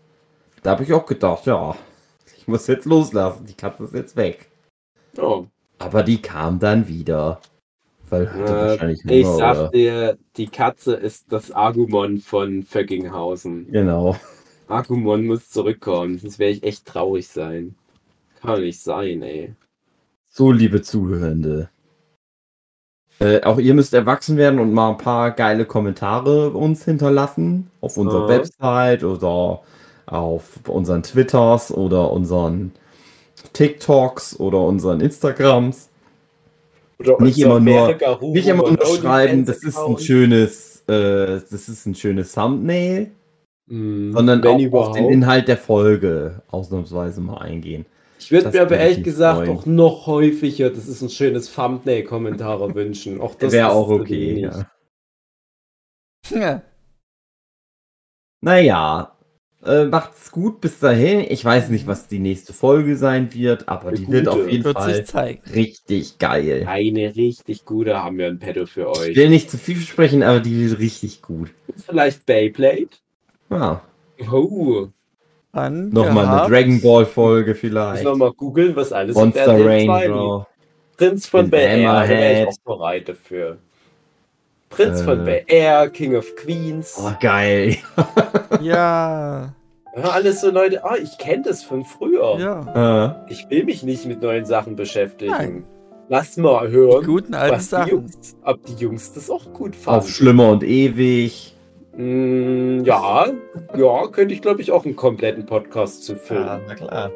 [0.62, 1.76] Da habe ich auch gedacht, ja,
[2.36, 3.46] ich muss jetzt loslassen.
[3.46, 4.50] Die Katze ist jetzt weg.
[5.16, 5.46] Oh.
[5.78, 7.40] Aber die kam dann wieder.
[8.10, 9.68] Weil Äh, wahrscheinlich ich Hunger, sag oder?
[9.70, 13.70] dir, die Katze ist das Agumon von Föckinghausen.
[13.70, 14.16] Genau.
[14.66, 17.76] Agumon muss zurückkommen, sonst werde ich echt traurig sein.
[18.40, 19.54] Kann nicht sein, ey.
[20.30, 21.70] So, liebe Zuhörende.
[23.20, 27.68] Äh, auch ihr müsst erwachsen werden und mal ein paar geile Kommentare uns hinterlassen.
[27.80, 28.38] Auf unserer Ja.
[28.38, 29.60] Website oder
[30.06, 32.72] auf unseren Twitters oder unseren
[33.52, 35.88] TikToks oder unseren Instagrams.
[37.00, 41.86] Oder Nicht immer nur- Nicht immer nur schreiben, das ist ein schönes, äh, das ist
[41.86, 43.10] ein schönes Thumbnail,
[43.70, 44.96] Mm, sondern wenn auch auf überhaupt.
[44.96, 47.84] den Inhalt der Folge ausnahmsweise mal eingehen.
[48.18, 49.58] Ich würde mir aber ehrlich gesagt freuen.
[49.58, 53.20] auch noch häufiger, das ist ein schönes Thumbnail-Kommentare wünschen.
[53.20, 54.40] Auch das Wäre auch okay.
[54.40, 54.70] Ja.
[56.30, 56.62] Ja.
[58.40, 59.16] Naja,
[59.64, 61.20] äh, macht's gut bis dahin.
[61.28, 64.30] Ich weiß nicht, was die nächste Folge sein wird, aber Eine die wird gute.
[64.30, 65.42] auf jeden Wird Fall sich zeigen.
[65.50, 66.66] richtig geil.
[66.66, 69.16] Eine richtig gute haben wir ein Pedo für Ich euch.
[69.16, 71.54] will nicht zu viel versprechen, aber die wird richtig gut.
[71.76, 72.88] Vielleicht Beyblade?
[73.50, 73.82] Ja,
[74.30, 74.88] Oh,
[75.52, 76.48] Dann nochmal eine.
[76.48, 78.04] Dragon Ball Folge vielleicht.
[78.04, 80.14] wir mal googeln, was alles Monster in Berlin 2 lief.
[80.16, 80.46] Ranger.
[80.96, 83.58] Prinz von Bel Air, da wäre ich auch bereit dafür.
[84.68, 85.04] Prinz Äh.
[85.04, 86.98] von Bel Air, King of Queens.
[87.02, 87.76] Oh, geil.
[88.60, 89.52] Ja.
[89.96, 92.38] Ja, alles so Leute, ah, ich kenne das von früher.
[92.38, 93.16] Ja.
[93.26, 95.30] Äh, Ich will mich nicht mit neuen Sachen beschäftigen.
[95.32, 95.64] Nein.
[96.08, 97.90] Lass mal hören, Guten alten was die Sachen.
[97.90, 100.00] Jungs, ob die Jungs das auch gut fanden.
[100.00, 101.54] auf Schlimmer und ewig.
[101.98, 103.26] Mm, ja,
[103.76, 106.60] ja, könnte ich glaube ich auch einen kompletten Podcast zu filmen.
[106.68, 107.10] na klar.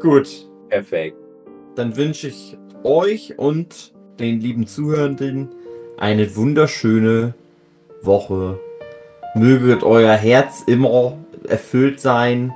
[0.00, 0.48] Gut.
[0.68, 1.16] Perfekt.
[1.76, 5.48] dann wünsche ich euch und den lieben Zuhörenden
[5.98, 7.34] eine wunderschöne
[8.02, 8.58] Woche.
[9.34, 12.52] Möget euer Herz immer erfüllt sein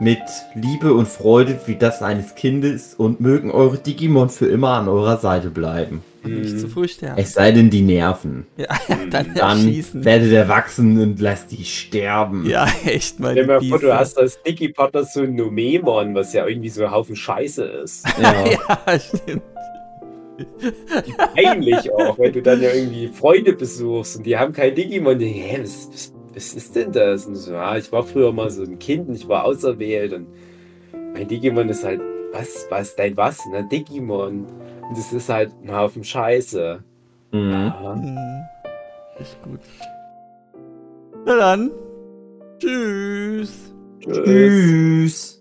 [0.00, 0.20] mit
[0.54, 5.16] Liebe und Freude wie das eines Kindes und mögen eure Digimon für immer an eurer
[5.16, 6.02] Seite bleiben.
[6.24, 7.20] Nicht zu Mm, früh sterben.
[7.20, 8.46] Es sei denn, die nerven.
[8.56, 9.10] Ja, mm.
[9.10, 10.04] dann Dann erschießen.
[10.04, 12.46] werdet erwachsen und lasst die sterben.
[12.48, 13.32] Ja, echt mal.
[13.32, 16.84] Stell dir mal vor, du hast als Dicky-Partner so ein Numemon, was ja irgendwie so
[16.84, 18.06] ein Haufen Scheiße ist.
[18.20, 18.44] Ja.
[18.86, 19.42] Ja, stimmt.
[21.34, 25.18] Peinlich auch, wenn du dann ja irgendwie Freunde besuchst und die haben kein Digimon.
[25.18, 27.26] Die, hä, was, was, was ist denn das?
[27.26, 30.26] Und so, ja, ich war früher mal so ein Kind und ich war auserwählt und
[31.12, 32.00] mein Digimon ist halt,
[32.32, 33.38] was, was, dein was?
[33.52, 34.46] Na, Digimon.
[34.88, 36.82] Und das ist halt ein Haufen Scheiße.
[37.32, 37.50] Mhm.
[37.50, 37.94] Ja.
[37.94, 38.42] Hm.
[39.18, 39.60] Echt gut.
[41.24, 41.70] Na dann.
[42.58, 43.72] Tschüss.
[44.00, 44.24] Tschüss.
[44.24, 45.33] Tschüss.